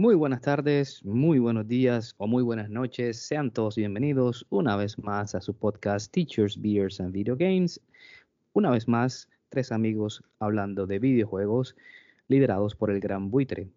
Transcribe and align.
Muy 0.00 0.14
buenas 0.14 0.40
tardes, 0.40 1.04
muy 1.04 1.38
buenos 1.40 1.68
días 1.68 2.14
o 2.16 2.26
muy 2.26 2.42
buenas 2.42 2.70
noches. 2.70 3.18
Sean 3.18 3.50
todos 3.50 3.76
bienvenidos 3.76 4.46
una 4.48 4.74
vez 4.74 4.98
más 4.98 5.34
a 5.34 5.42
su 5.42 5.52
podcast 5.52 6.10
Teachers, 6.10 6.58
Beers 6.58 7.02
and 7.02 7.12
Video 7.12 7.36
Games. 7.36 7.78
Una 8.54 8.70
vez 8.70 8.88
más, 8.88 9.28
tres 9.50 9.70
amigos 9.70 10.24
hablando 10.38 10.86
de 10.86 11.00
videojuegos 11.00 11.76
liderados 12.28 12.74
por 12.74 12.90
el 12.90 12.98
gran 12.98 13.30
buitre. 13.30 13.68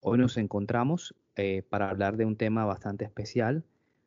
Hoy 0.00 0.16
nos 0.16 0.38
encontramos 0.38 1.14
eh, 1.36 1.64
para 1.68 1.90
hablar 1.90 2.16
de 2.16 2.24
un 2.24 2.36
tema 2.36 2.64
bastante 2.64 3.04
especial, 3.04 3.62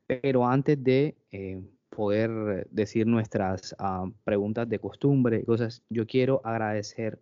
pero 0.07 0.47
antes 0.47 0.83
de 0.83 1.15
eh, 1.31 1.61
poder 1.91 2.67
decir 2.71 3.05
nuestras 3.05 3.75
ah, 3.77 4.09
preguntas 4.23 4.67
de 4.67 4.79
costumbre 4.79 5.43
cosas, 5.43 5.83
yo 5.89 6.07
quiero 6.07 6.41
agradecer 6.43 7.19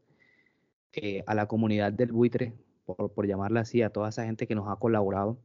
eh, 0.94 1.26
a 1.28 1.36
la 1.36 1.46
comunidad 1.46 1.92
del 1.92 2.14
buitre 2.14 2.54
por, 2.86 3.28
llamarla 3.28 3.62
así, 3.62 3.82
a 3.82 3.90
toda 3.90 4.10
esa 4.10 4.26
gente 4.26 4.48
que 4.48 4.56
nos 4.56 4.68
ha 4.70 4.76
colaborado. 4.78 5.38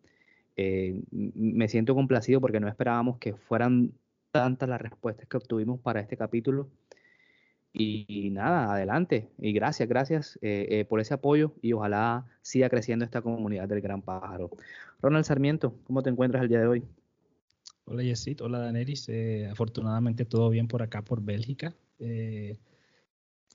Eh, 0.57 1.03
me 1.11 1.69
siento 1.69 1.95
complacido 1.95 2.41
porque 2.41 2.61
no 2.61 2.69
esperábamos 2.69 3.19
que 3.19 3.35
fueran 3.35 3.93
tantas 4.31 4.69
las 4.69 4.81
respuestas 4.81 5.29
que 5.29 5.37
obtuvimos 5.37 5.81
para 5.81 6.01
este 6.01 6.17
capítulo. 6.17 6.69
Y, 7.73 8.31
nada, 8.31 8.73
adelante. 8.73 9.29
Y 9.39 9.53
gracias, 9.53 9.87
gracias 9.89 10.39
eh, 10.41 10.67
eh, 10.71 10.85
por 10.87 11.01
ese 11.01 11.13
apoyo 11.13 11.53
y 11.61 11.75
ojalá 11.75 12.25
siga 12.41 12.71
creciendo 12.71 13.05
esta 13.05 13.21
comunidad 13.21 13.69
del 13.69 13.83
Gran 13.83 14.01
Pájaro. 14.01 14.51
Ronald 15.03 15.27
Sarmiento, 15.27 15.75
¿cómo 15.85 16.03
te 16.03 16.09
encuentras 16.09 16.43
el 16.43 16.49
día 16.49 16.61
de 16.61 16.69
hoy? 16.69 16.83
Hola 17.85 18.03
Yesit, 18.03 18.41
hola 18.41 18.61
Daneris. 18.61 19.11
afortunadamente 19.51 20.25
todo 20.25 20.49
bien 20.49 20.69
por 20.69 20.83
acá, 20.83 21.03
por 21.03 21.23
Bélgica. 21.23 21.75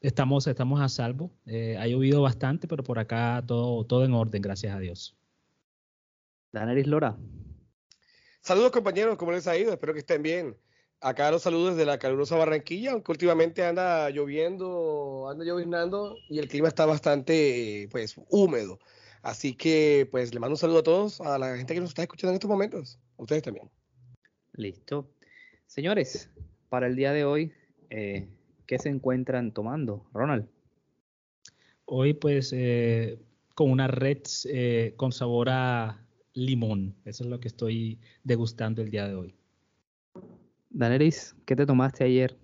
Estamos, 0.02 0.48
estamos 0.48 0.82
a 0.82 0.90
salvo. 0.90 1.32
Eh, 1.46 1.78
ha 1.78 1.86
llovido 1.86 2.24
bastante, 2.24 2.68
pero 2.68 2.84
por 2.84 2.98
acá 2.98 3.44
todo, 3.46 3.86
todo 3.86 4.04
en 4.04 4.14
orden, 4.14 4.42
gracias 4.42 4.76
a 4.76 4.80
Dios. 4.80 5.16
Daneris 6.52 6.88
Lora. 6.88 7.16
Saludos 8.42 8.72
compañeros, 8.72 9.16
¿cómo 9.18 9.32
les 9.32 9.46
ha 9.48 9.56
ido? 9.56 9.72
Espero 9.72 9.94
que 9.94 10.00
estén 10.00 10.24
bien. 10.24 10.58
Acá 11.02 11.30
los 11.30 11.44
saludos 11.44 11.76
desde 11.76 11.86
la 11.86 12.00
calurosa 12.00 12.36
Barranquilla, 12.36 12.94
aunque 12.94 13.12
últimamente 13.12 13.64
anda 13.64 14.10
lloviendo, 14.10 15.30
anda 15.30 15.46
lloviznando 15.46 16.18
y 16.28 16.40
el 16.40 16.48
clima 16.48 16.68
está 16.68 16.88
bastante 16.88 17.88
pues 17.92 18.16
húmedo. 18.30 18.80
Así 19.22 19.54
que 19.54 20.08
pues 20.10 20.34
le 20.34 20.40
mando 20.40 20.54
un 20.54 20.58
saludo 20.58 20.80
a 20.80 20.84
todos, 20.84 21.22
a 21.22 21.38
la 21.38 21.58
gente 21.58 21.76
que 21.76 21.80
nos 21.80 21.90
está 21.90 22.02
escuchando 22.02 22.32
en 22.32 22.36
estos 22.36 22.50
momentos. 22.50 23.00
A 23.20 23.22
ustedes 23.22 23.44
también. 23.44 23.70
Listo. 24.54 25.12
Señores, 25.68 26.32
para 26.70 26.88
el 26.88 26.96
día 26.96 27.14
de 27.14 27.24
hoy 27.24 27.54
eh, 27.92 28.28
¿qué 28.72 28.80
se 28.80 28.88
encuentran 28.88 29.52
tomando, 29.52 30.10
Ronald? 30.14 30.48
Hoy 31.84 32.14
pues 32.14 32.54
eh, 32.54 33.20
con 33.54 33.70
una 33.70 33.88
red 33.88 34.20
eh, 34.46 34.94
con 34.96 35.12
sabor 35.12 35.50
a 35.50 36.08
limón. 36.32 36.96
Eso 37.04 37.26
es 37.26 37.30
lo 37.30 37.42
que 37.42 37.50
estoy 37.50 38.00
degustando 38.24 38.82
el 38.82 38.90
día 38.90 39.10
de 39.10 39.16
hoy. 39.16 39.36
Daneris, 40.70 41.36
¿qué 41.46 41.54
te 41.54 41.66
tomaste 41.66 42.06
ayer? 42.06 42.38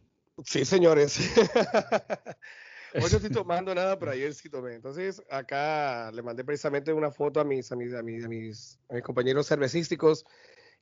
Sí, 0.43 0.65
señores. 0.65 1.17
Hoy 2.93 3.01
no 3.01 3.07
estoy 3.07 3.29
tomando 3.29 3.73
nada, 3.73 3.97
pero 3.97 4.11
ayer 4.11 4.33
sí 4.33 4.49
tomé. 4.49 4.75
Entonces, 4.75 5.23
acá 5.29 6.11
le 6.11 6.21
mandé 6.23 6.43
precisamente 6.43 6.91
una 6.91 7.11
foto 7.11 7.39
a 7.39 7.45
mis, 7.45 7.71
a 7.71 7.77
mis, 7.77 7.93
a 7.93 8.03
mis, 8.03 8.25
a 8.25 8.27
mis, 8.27 8.79
a 8.89 8.95
mis 8.95 9.03
compañeros 9.03 9.47
cervecísticos 9.47 10.25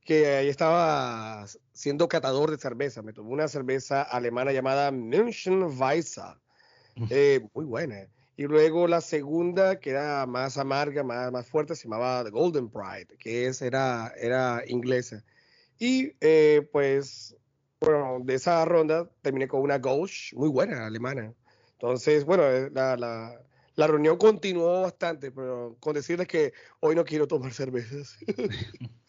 que 0.05 0.27
ahí 0.27 0.47
estaba 0.47 1.45
siendo 1.73 2.07
catador 2.07 2.51
de 2.51 2.57
cerveza. 2.57 3.01
Me 3.01 3.11
tomé 3.11 3.31
una 3.31 3.47
cerveza 3.47 4.03
alemana 4.03 4.53
llamada 4.53 4.91
München 4.91 5.63
Weisse, 5.63 6.21
eh, 7.09 7.41
muy 7.53 7.65
buena. 7.65 8.07
Y 8.37 8.43
luego 8.43 8.87
la 8.87 9.01
segunda, 9.01 9.79
que 9.79 9.89
era 9.89 10.25
más 10.27 10.57
amarga, 10.57 11.03
más, 11.03 11.31
más 11.31 11.47
fuerte, 11.47 11.75
se 11.75 11.83
llamaba 11.83 12.23
The 12.23 12.29
Golden 12.29 12.69
Pride, 12.69 13.17
que 13.17 13.47
es, 13.47 13.61
era, 13.61 14.13
era 14.17 14.63
inglesa. 14.67 15.23
Y 15.79 16.11
eh, 16.21 16.69
pues, 16.71 17.35
bueno, 17.79 18.19
de 18.23 18.35
esa 18.35 18.63
ronda 18.63 19.09
terminé 19.21 19.47
con 19.47 19.61
una 19.61 19.79
Gauch 19.79 20.33
muy 20.33 20.49
buena, 20.49 20.85
alemana. 20.85 21.33
Entonces, 21.73 22.25
bueno, 22.25 22.43
eh, 22.43 22.69
la, 22.71 22.95
la, 22.95 23.41
la 23.75 23.87
reunión 23.87 24.17
continuó 24.17 24.83
bastante, 24.83 25.31
pero 25.31 25.77
con 25.79 25.95
decirles 25.95 26.27
que 26.27 26.53
hoy 26.79 26.95
no 26.95 27.03
quiero 27.03 27.27
tomar 27.27 27.53
cervezas. 27.53 28.17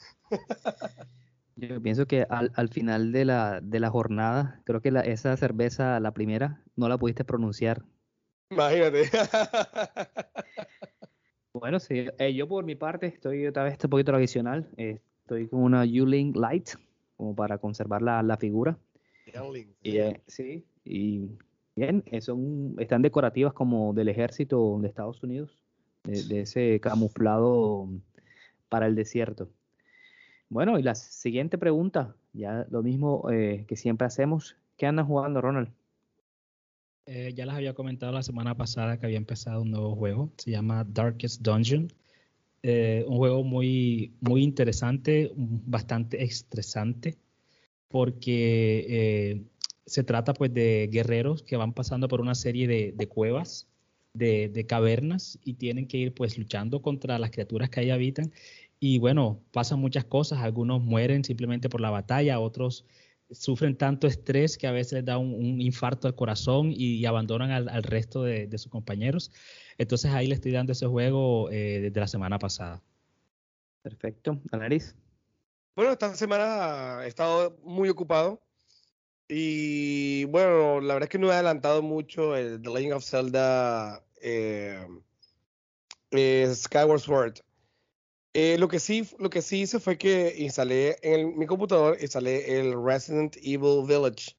Yo 1.57 1.81
pienso 1.81 2.07
que 2.07 2.27
al, 2.29 2.53
al 2.55 2.69
final 2.69 3.13
de 3.13 3.25
la, 3.25 3.61
de 3.63 3.81
la, 3.81 3.89
jornada, 3.89 4.61
creo 4.65 4.83
que 4.83 4.91
la, 4.91 5.01
esa 5.01 5.35
cerveza, 5.39 5.99
la 6.01 6.13
primera, 6.13 6.63
no 6.77 6.87
la 6.89 6.99
pudiste 6.99 7.25
pronunciar. 7.25 7.83
Imagínate. 8.51 9.11
bueno, 11.55 11.81
sí, 11.81 12.09
eh, 12.19 12.35
yo 12.35 12.47
por 12.47 12.65
mi 12.67 12.75
parte 12.75 13.07
estoy 13.07 13.47
otra 13.47 13.65
vez 13.65 13.79
un 13.83 13.91
poquito 13.91 14.13
tradicional. 14.13 14.69
Eh, 14.77 15.01
estoy 15.23 15.49
con 15.49 15.63
una 15.63 15.87
Yuling 15.87 16.35
Light, 16.35 16.73
como 17.17 17.35
para 17.35 17.57
conservar 17.57 18.03
la, 18.03 18.23
la 18.23 18.37
figura. 18.37 18.79
Y, 19.83 19.97
eh, 19.97 20.21
sí, 20.27 20.67
y 20.85 21.31
bien, 21.75 22.05
son, 22.21 22.77
están 22.79 23.01
decorativas 23.01 23.55
como 23.55 23.95
del 23.95 24.09
ejército 24.09 24.79
de 24.81 24.89
Estados 24.89 25.23
Unidos, 25.23 25.59
de, 26.05 26.23
de 26.23 26.41
ese 26.43 26.81
camuflado 26.81 27.89
para 28.69 28.87
el 28.87 28.95
desierto. 28.95 29.49
Bueno, 30.49 30.79
y 30.79 30.83
la 30.83 30.95
siguiente 30.95 31.59
pregunta, 31.59 32.15
ya 32.33 32.67
lo 32.71 32.83
mismo 32.83 33.29
eh, 33.31 33.65
que 33.67 33.77
siempre 33.77 34.07
hacemos. 34.07 34.57
¿Qué 34.77 34.87
andan 34.87 35.07
jugando, 35.07 35.41
Ronald? 35.41 35.73
Eh, 37.07 37.33
ya 37.35 37.47
les 37.47 37.55
había 37.55 37.75
comentado 37.75 38.13
la 38.13 38.23
semana 38.23 38.57
pasada 38.57 38.99
que 38.99 39.07
había 39.07 39.19
empezado 39.19 39.63
un 39.63 39.71
nuevo 39.71 39.97
juego, 39.97 40.31
se 40.37 40.51
llama 40.53 40.85
Darkest 40.85 41.43
Dungeon. 41.43 41.93
Eh, 42.63 43.05
un 43.07 43.17
juego 43.17 43.45
muy, 43.45 44.13
muy 44.21 44.43
interesante, 44.43 45.33
bastante 45.37 46.23
estresante, 46.23 47.17
porque 47.89 49.47
se 49.87 50.03
trata 50.03 50.35
pues 50.35 50.53
de 50.53 50.89
guerreros 50.91 51.43
que 51.43 51.57
van 51.57 51.73
pasando 51.73 52.09
por 52.09 52.21
una 52.21 52.35
serie 52.35 52.67
de, 52.67 53.09
cuevas, 53.09 53.69
de, 54.15 54.67
cavernas, 54.69 55.39
y 55.45 55.55
tienen 55.55 55.87
que 55.87 55.99
ir 55.99 56.15
pues 56.15 56.39
luchando 56.39 56.83
contra 56.83 57.19
las 57.19 57.31
criaturas 57.31 57.71
que 57.71 57.81
ahí 57.81 57.91
habitan 57.91 58.33
y 58.79 58.99
bueno, 58.99 59.43
pasan 59.53 59.81
muchas 59.81 60.05
cosas, 60.05 60.41
algunos 60.41 60.83
mueren 60.83 61.25
simplemente 61.25 61.69
por 61.69 61.81
la 61.81 61.91
batalla, 61.91 62.39
otros 62.41 62.85
sufren 63.31 63.77
tanto 63.77 64.07
estrés 64.07 64.57
que 64.57 64.67
a 64.67 64.73
veces 64.73 64.93
les 64.95 65.05
da 65.05 65.19
un, 65.19 65.61
infarto 65.61 66.07
al 66.07 66.15
corazón 66.15 66.73
y, 66.73 67.05
abandonan 67.07 67.51
al, 67.51 67.83
resto 67.83 68.23
de, 68.23 68.49
sus 68.59 68.71
compañeros. 68.71 69.33
Entonces 69.79 70.13
ahí 70.13 70.27
le 70.27 70.35
estoy 70.35 70.53
dando 70.53 70.73
ese 70.73 70.87
juego 70.87 71.51
eh, 71.51 71.81
desde 71.83 72.01
la 72.01 72.07
semana 72.07 72.39
pasada. 72.39 72.83
Perfecto. 73.83 74.41
Nariz. 74.53 74.95
Bueno, 75.75 75.93
esta 75.93 76.15
semana 76.15 77.05
he 77.05 77.09
estado 77.09 77.59
muy 77.63 77.89
ocupado 77.89 78.41
y 79.29 80.25
bueno, 80.27 80.81
la 80.81 80.95
verdad 80.95 81.09
es 81.09 81.11
que 81.11 81.19
no 81.19 81.31
he 81.31 81.35
adelantado 81.35 81.83
mucho 81.83 82.37
el 82.37 82.63
The 82.63 82.71
Legend 82.71 82.93
of 82.95 83.05
Zelda 83.05 84.03
eh, 84.23 84.87
eh, 86.13 86.53
Skyward 86.55 87.01
Sword. 87.01 87.41
Eh, 88.39 88.59
lo, 88.59 88.69
que 88.69 88.81
sí, 88.81 89.09
lo 89.19 89.31
que 89.31 89.41
sí 89.41 89.63
hice 89.63 89.81
fue 89.81 89.97
que 89.97 90.35
instalé 90.37 90.99
en 91.01 91.39
mi 91.39 91.47
computador, 91.47 91.97
instalé 92.03 92.61
el 92.61 92.75
Resident 92.85 93.35
Evil 93.39 93.87
Village. 93.87 94.37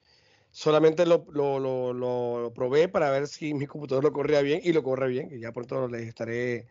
Solamente 0.52 1.04
lo, 1.04 1.26
lo, 1.32 1.92
lo, 1.92 2.52
probé 2.54 2.88
para 2.88 3.10
ver 3.10 3.26
si 3.26 3.54
mi 3.54 3.66
computador 3.66 4.04
lo 4.04 4.12
corría 4.12 4.40
bien 4.40 4.60
y 4.62 4.72
lo 4.72 4.84
corre 4.84 5.08
bien. 5.08 5.30
Y 5.32 5.40
ya 5.40 5.50
pronto 5.50 5.88
les 5.88 6.06
estaré 6.06 6.68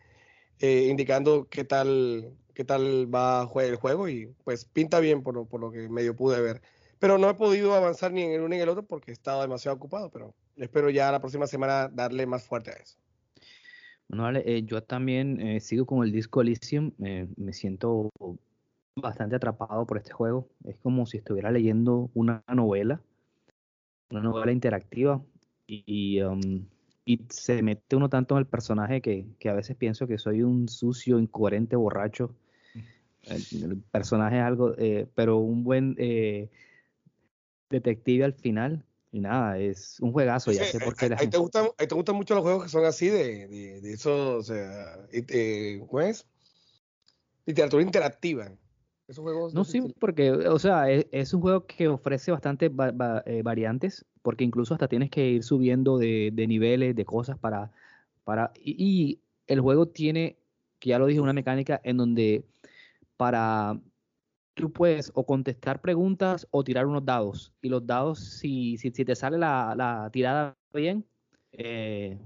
eh, 0.60 0.86
indicando 0.88 1.46
qué 1.50 1.64
tal, 1.64 2.32
qué 2.54 2.64
tal 2.64 3.14
va 3.14 3.46
el 3.56 3.76
juego 3.76 4.08
y 4.08 4.34
pues 4.44 4.64
pinta 4.64 4.98
bien 4.98 5.22
por 5.22 5.34
lo, 5.34 5.44
por 5.44 5.60
lo 5.60 5.70
que 5.70 5.86
medio 5.90 6.16
pude 6.16 6.40
ver. 6.40 6.62
Pero 6.98 7.18
no 7.18 7.28
he 7.28 7.34
podido 7.34 7.74
avanzar 7.74 8.10
ni 8.10 8.22
en 8.22 8.32
el 8.32 8.40
uno 8.40 8.48
ni 8.48 8.56
en 8.56 8.62
el 8.62 8.70
otro 8.70 8.86
porque 8.86 9.10
he 9.10 9.14
estado 9.14 9.42
demasiado 9.42 9.76
ocupado, 9.76 10.10
pero 10.10 10.34
espero 10.56 10.88
ya 10.88 11.12
la 11.12 11.20
próxima 11.20 11.46
semana 11.46 11.90
darle 11.92 12.24
más 12.24 12.44
fuerte 12.44 12.70
a 12.70 12.74
eso. 12.76 12.96
Bueno, 14.08 14.22
vale, 14.22 14.42
eh, 14.46 14.62
yo 14.64 14.82
también 14.82 15.38
eh, 15.40 15.60
sigo 15.60 15.84
con 15.84 16.02
el 16.02 16.12
disco 16.12 16.40
Elysium, 16.40 16.92
eh, 17.04 17.28
me 17.36 17.52
siento 17.52 18.10
bastante 18.96 19.36
atrapado 19.36 19.86
por 19.86 19.98
este 19.98 20.12
juego, 20.12 20.48
es 20.64 20.78
como 20.78 21.04
si 21.04 21.18
estuviera 21.18 21.50
leyendo 21.50 22.10
una 22.14 22.42
novela, 22.48 23.02
una 24.10 24.20
novela 24.20 24.50
interactiva 24.50 25.22
y, 25.66 26.22
um, 26.22 26.64
y, 27.04 27.20
se 27.28 27.62
mete 27.62 27.96
uno 27.96 28.08
tanto 28.08 28.34
en 28.34 28.38
el 28.38 28.46
personaje 28.46 29.02
que, 29.02 29.26
que, 29.38 29.50
a 29.50 29.54
veces 29.54 29.76
pienso 29.76 30.06
que 30.06 30.16
soy 30.16 30.42
un 30.42 30.68
sucio, 30.68 31.18
incoherente 31.18 31.76
borracho 31.76 32.34
El, 33.24 33.82
personaje 33.90 34.38
es 34.38 34.42
algo, 34.42 34.74
eh, 34.78 35.06
pero 35.14 35.36
un 35.36 35.64
buen 35.64 35.94
detective 37.68 38.24
al 38.24 38.32
final. 38.32 38.82
Y 39.10 39.20
nada, 39.20 39.58
es 39.58 39.98
un 40.00 40.12
juegazo, 40.12 40.52
ya 40.52 40.64
sé 40.64 40.78
por 40.78 40.94
qué 40.94 41.08
la 41.08 41.16
te 41.16 41.38
gustan, 41.38 41.68
te 41.76 41.94
gustan 41.94 42.16
mucho 42.16 42.34
los 42.34 42.42
juegos 42.42 42.64
que 42.64 42.68
son 42.68 42.84
así 42.84 43.08
de, 43.08 43.48
de, 43.48 43.80
de 43.80 43.92
eso, 43.92 44.36
o 44.36 44.42
sea, 44.42 44.98
¿cómo 45.86 46.00
es? 46.00 46.26
Literatura 47.46 47.82
interactiva. 47.82 48.52
Esos 49.08 49.22
juegos 49.22 49.54
no, 49.54 49.64
sí, 49.64 49.80
porque, 49.98 50.30
o 50.32 50.58
sea, 50.58 50.90
e, 50.90 51.08
es, 51.12 51.32
un 51.32 51.40
juego 51.40 51.64
que 51.64 51.88
ofrece 51.88 52.30
bastantes 52.30 52.70
eh, 53.24 53.42
variantes, 53.42 54.04
porque 54.20 54.44
incluso 54.44 54.74
hasta 54.74 54.86
tienes 54.86 55.10
que 55.10 55.26
ir 55.26 55.42
subiendo 55.42 55.96
de, 55.96 56.28
de 56.32 56.46
niveles, 56.46 56.94
de 56.94 57.04
cosas 57.06 57.38
para... 57.38 57.72
para 58.24 58.52
y, 58.54 59.20
el 59.46 59.62
juego 59.62 59.88
tiene, 59.88 60.36
que 60.78 60.90
ya 60.90 60.98
lo 60.98 61.06
dije, 61.06 61.20
una 61.20 61.32
mecánica 61.32 61.80
en 61.84 61.96
donde 61.96 62.44
para... 63.16 63.80
Tú 64.58 64.72
puedes 64.72 65.12
o 65.14 65.24
contestar 65.24 65.80
preguntas 65.80 66.46
o 66.50 66.64
tirar 66.64 66.86
unos 66.86 67.04
dados. 67.04 67.52
Y 67.62 67.68
los 67.68 67.86
dados, 67.86 68.18
si, 68.18 68.76
si, 68.76 68.90
si 68.90 69.04
te 69.04 69.14
sale 69.14 69.38
la, 69.38 69.74
la 69.76 70.10
tirada 70.10 70.56
bien, 70.72 71.06
eh, 71.52 72.18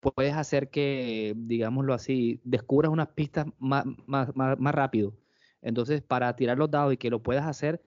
puedes 0.00 0.34
hacer 0.34 0.68
que, 0.70 1.34
digámoslo 1.36 1.94
así, 1.94 2.40
descubras 2.44 2.90
unas 2.90 3.08
pistas 3.08 3.46
más, 3.58 3.84
más, 4.06 4.34
más, 4.34 4.74
rápido. 4.74 5.14
Entonces, 5.62 6.02
para 6.02 6.34
tirar 6.34 6.58
los 6.58 6.70
dados 6.70 6.92
y 6.92 6.96
que 6.96 7.10
lo 7.10 7.22
puedas 7.22 7.46
hacer, 7.46 7.82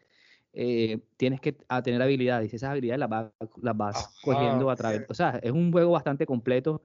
eh, 0.54 1.00
tienes 1.18 1.42
que 1.42 1.54
tener 1.84 2.02
habilidades 2.02 2.52
y 2.52 2.56
esas 2.56 2.72
habilidades 2.72 3.00
las, 3.00 3.78
vas 3.78 4.20
cogiendo 4.24 4.70
a 4.70 4.76
través. 4.76 5.06
O 5.10 5.14
sea, 5.14 5.40
es 5.44 5.52
un 5.52 5.72
juego 5.72 5.92
bastante 5.92 6.26
completo 6.26 6.82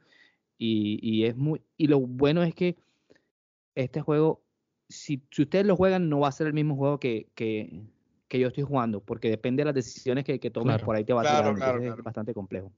y, 0.58 1.24
es 1.24 1.36
muy. 1.36 1.62
Y 1.76 1.86
lo 1.86 2.00
bueno 2.00 2.42
es 2.42 2.54
que 2.54 2.76
este 3.74 4.00
juego, 4.00 4.42
si, 4.90 5.22
si, 5.30 5.42
ustedes 5.42 5.64
lo 5.64 5.76
juegan, 5.76 6.08
no 6.08 6.20
va 6.20 6.28
a 6.28 6.32
ser 6.32 6.48
el 6.48 6.52
mismo 6.52 6.76
juego 6.76 6.98
que, 6.98 7.28
que, 7.34 7.86
yo 8.28 8.48
estoy 8.48 8.64
jugando, 8.64 9.00
porque 9.00 9.30
depende 9.30 9.62
de 9.62 9.66
las 9.66 9.74
decisiones 9.74 10.24
que, 10.24 10.38
que 10.38 10.50
tomes, 10.50 10.82
por 10.82 10.96
ahí 10.96 11.04
te 11.04 11.12
va 11.12 11.22
a 11.22 11.54
tirar. 11.54 11.82
Es 11.82 11.96
bastante 12.02 12.34
complejo. 12.34 12.72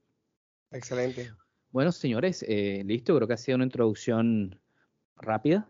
Excelente. 0.71 1.31
Bueno, 1.71 1.91
señores, 1.91 2.45
eh, 2.47 2.83
listo, 2.85 3.15
creo 3.15 3.27
que 3.27 3.33
ha 3.33 3.37
sido 3.37 3.55
una 3.55 3.65
introducción 3.65 4.59
rápida. 5.17 5.67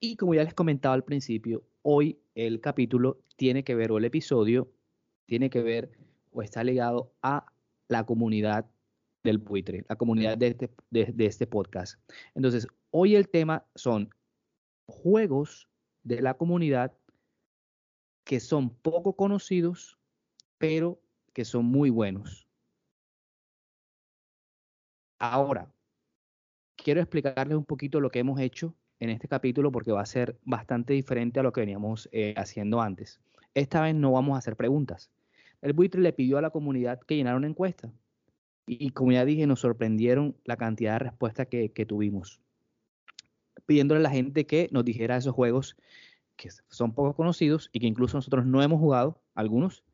Y 0.00 0.16
como 0.16 0.34
ya 0.34 0.44
les 0.44 0.54
comentaba 0.54 0.94
al 0.94 1.04
principio, 1.04 1.64
hoy 1.82 2.18
el 2.34 2.60
capítulo 2.60 3.18
tiene 3.36 3.64
que 3.64 3.74
ver, 3.74 3.90
o 3.90 3.98
el 3.98 4.04
episodio 4.04 4.70
tiene 5.24 5.48
que 5.48 5.62
ver, 5.62 5.90
o 6.30 6.42
está 6.42 6.62
ligado 6.62 7.12
a 7.22 7.46
la 7.88 8.04
comunidad 8.04 8.66
del 9.24 9.38
buitre, 9.38 9.84
la 9.88 9.96
comunidad 9.96 10.36
de 10.36 10.48
este, 10.48 10.70
de 10.90 11.26
este 11.26 11.46
podcast. 11.46 11.98
Entonces, 12.34 12.66
hoy 12.90 13.16
el 13.16 13.28
tema 13.28 13.64
son 13.74 14.10
juegos 14.86 15.68
de 16.02 16.22
la 16.22 16.34
comunidad 16.34 16.92
que 18.24 18.40
son 18.40 18.70
poco 18.70 19.14
conocidos, 19.14 19.98
pero 20.58 21.00
que 21.32 21.44
son 21.44 21.64
muy 21.64 21.90
buenos. 21.90 22.48
Ahora, 25.18 25.72
quiero 26.76 27.00
explicarles 27.00 27.56
un 27.56 27.64
poquito 27.64 28.00
lo 28.00 28.10
que 28.10 28.18
hemos 28.18 28.40
hecho 28.40 28.74
en 29.00 29.10
este 29.10 29.28
capítulo 29.28 29.70
porque 29.70 29.92
va 29.92 30.00
a 30.02 30.06
ser 30.06 30.38
bastante 30.44 30.94
diferente 30.94 31.40
a 31.40 31.42
lo 31.42 31.52
que 31.52 31.60
veníamos 31.60 32.08
eh, 32.12 32.34
haciendo 32.36 32.80
antes. 32.80 33.20
Esta 33.54 33.80
vez 33.82 33.94
no 33.94 34.12
vamos 34.12 34.34
a 34.34 34.38
hacer 34.38 34.56
preguntas. 34.56 35.10
El 35.62 35.72
buitre 35.72 36.00
le 36.00 36.12
pidió 36.12 36.38
a 36.38 36.42
la 36.42 36.50
comunidad 36.50 37.00
que 37.00 37.16
llenara 37.16 37.36
una 37.36 37.48
encuesta 37.48 37.90
y, 38.66 38.90
como 38.90 39.12
ya 39.12 39.24
dije, 39.24 39.46
nos 39.46 39.60
sorprendieron 39.60 40.36
la 40.44 40.56
cantidad 40.56 40.94
de 40.94 40.98
respuestas 40.98 41.46
que, 41.46 41.72
que 41.72 41.86
tuvimos, 41.86 42.40
pidiéndole 43.66 44.00
a 44.00 44.02
la 44.02 44.10
gente 44.10 44.46
que 44.46 44.68
nos 44.72 44.84
dijera 44.84 45.16
esos 45.16 45.34
juegos 45.34 45.76
que 46.36 46.50
son 46.68 46.94
poco 46.94 47.14
conocidos 47.14 47.70
y 47.72 47.80
que 47.80 47.86
incluso 47.86 48.16
nosotros 48.16 48.46
no 48.46 48.62
hemos 48.62 48.78
jugado, 48.78 49.20
algunos, 49.34 49.84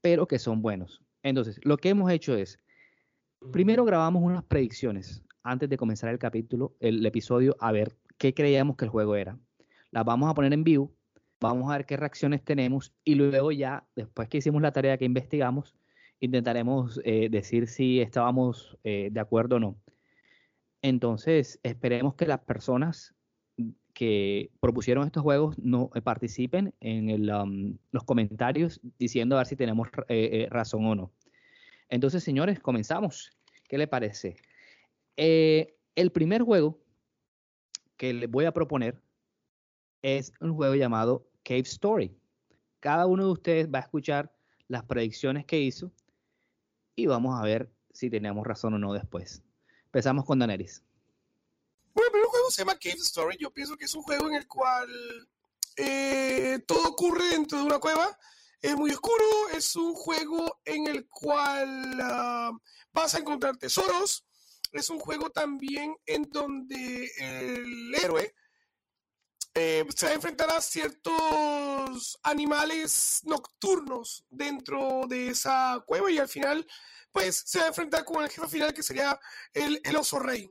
pero 0.00 0.26
que 0.28 0.38
son 0.38 0.62
buenos. 0.62 1.02
Entonces, 1.22 1.60
lo 1.64 1.76
que 1.76 1.88
hemos 1.88 2.10
hecho 2.10 2.36
es 2.36 2.58
Primero 3.52 3.84
grabamos 3.84 4.22
unas 4.22 4.44
predicciones 4.44 5.22
antes 5.42 5.70
de 5.70 5.78
comenzar 5.78 6.10
el 6.10 6.18
capítulo, 6.18 6.74
el 6.80 7.06
episodio, 7.06 7.56
a 7.60 7.70
ver 7.72 7.96
qué 8.18 8.34
creíamos 8.34 8.76
que 8.76 8.84
el 8.84 8.90
juego 8.90 9.14
era. 9.14 9.38
Las 9.90 10.04
vamos 10.04 10.28
a 10.28 10.34
poner 10.34 10.52
en 10.52 10.64
vivo, 10.64 10.92
vamos 11.40 11.70
a 11.70 11.76
ver 11.76 11.86
qué 11.86 11.96
reacciones 11.96 12.44
tenemos 12.44 12.92
y 13.04 13.14
luego 13.14 13.52
ya, 13.52 13.86
después 13.94 14.28
que 14.28 14.38
hicimos 14.38 14.60
la 14.60 14.72
tarea 14.72 14.98
que 14.98 15.04
investigamos, 15.04 15.76
intentaremos 16.20 17.00
eh, 17.04 17.28
decir 17.30 17.68
si 17.68 18.00
estábamos 18.00 18.76
eh, 18.82 19.08
de 19.12 19.20
acuerdo 19.20 19.56
o 19.56 19.60
no. 19.60 19.76
Entonces, 20.82 21.58
esperemos 21.62 22.14
que 22.14 22.26
las 22.26 22.40
personas 22.40 23.14
que 23.92 24.50
propusieron 24.60 25.04
estos 25.06 25.24
juegos 25.24 25.58
no 25.58 25.90
eh, 25.94 26.00
participen 26.00 26.72
en 26.80 27.30
um, 27.30 27.76
los 27.90 28.04
comentarios 28.04 28.80
diciendo 28.98 29.34
a 29.34 29.40
ver 29.40 29.46
si 29.48 29.56
tenemos 29.56 29.88
razón 30.50 30.86
o 30.86 30.94
no. 30.94 31.12
Entonces, 31.88 32.22
señores, 32.22 32.60
comenzamos. 32.60 33.30
¿Qué 33.68 33.76
le 33.76 33.86
parece? 33.86 34.36
Eh, 35.16 35.76
el 35.96 36.12
primer 36.12 36.42
juego 36.42 36.78
que 37.96 38.14
les 38.14 38.30
voy 38.30 38.44
a 38.44 38.52
proponer 38.52 39.02
es 40.02 40.32
un 40.40 40.54
juego 40.54 40.74
llamado 40.74 41.28
Cave 41.42 41.60
Story. 41.60 42.16
Cada 42.80 43.06
uno 43.06 43.24
de 43.26 43.32
ustedes 43.32 43.68
va 43.68 43.78
a 43.78 43.82
escuchar 43.82 44.32
las 44.68 44.84
predicciones 44.84 45.44
que 45.44 45.60
hizo 45.60 45.90
y 46.94 47.06
vamos 47.06 47.38
a 47.38 47.42
ver 47.42 47.70
si 47.92 48.10
tenemos 48.10 48.46
razón 48.46 48.74
o 48.74 48.78
no 48.78 48.92
después. 48.92 49.42
Empezamos 49.88 50.24
con 50.24 50.38
Daneris. 50.38 50.82
Bueno, 51.94 52.06
el 52.06 52.12
primer 52.12 52.28
juego 52.28 52.50
se 52.50 52.62
llama 52.62 52.78
Cave 52.78 52.96
Story. 53.00 53.36
Yo 53.38 53.52
pienso 53.52 53.76
que 53.76 53.86
es 53.86 53.94
un 53.94 54.02
juego 54.02 54.28
en 54.28 54.34
el 54.34 54.46
cual 54.46 54.88
eh, 55.76 56.60
todo 56.66 56.88
ocurre 56.88 57.28
dentro 57.28 57.58
de 57.58 57.64
una 57.64 57.78
cueva 57.78 58.16
es 58.60 58.76
muy 58.76 58.90
oscuro, 58.90 59.24
es 59.54 59.76
un 59.76 59.94
juego 59.94 60.60
en 60.64 60.88
el 60.88 61.08
cual 61.08 62.00
ah, 62.02 62.50
vas 62.92 63.14
a 63.14 63.18
encontrar 63.18 63.56
tesoros, 63.56 64.24
es 64.72 64.90
un 64.90 64.98
juego 64.98 65.30
también 65.30 65.96
en 66.06 66.28
donde 66.30 67.10
el 67.18 67.94
héroe 67.94 68.34
eh, 69.54 69.86
se 69.94 70.06
va 70.06 70.12
a 70.12 70.14
enfrentar 70.14 70.50
a 70.50 70.60
ciertos 70.60 72.18
animales 72.22 73.22
nocturnos 73.24 74.24
dentro 74.28 75.06
de 75.08 75.28
esa 75.28 75.82
cueva 75.86 76.10
y 76.10 76.18
al 76.18 76.28
final 76.28 76.66
pues 77.18 77.42
se 77.46 77.58
va 77.58 77.64
a 77.64 77.68
enfrentar 77.68 78.04
con 78.04 78.22
el 78.22 78.30
jefe 78.30 78.46
final 78.46 78.72
que 78.72 78.82
sería 78.82 79.18
el, 79.52 79.80
el 79.84 79.96
oso 79.96 80.18
rey. 80.18 80.50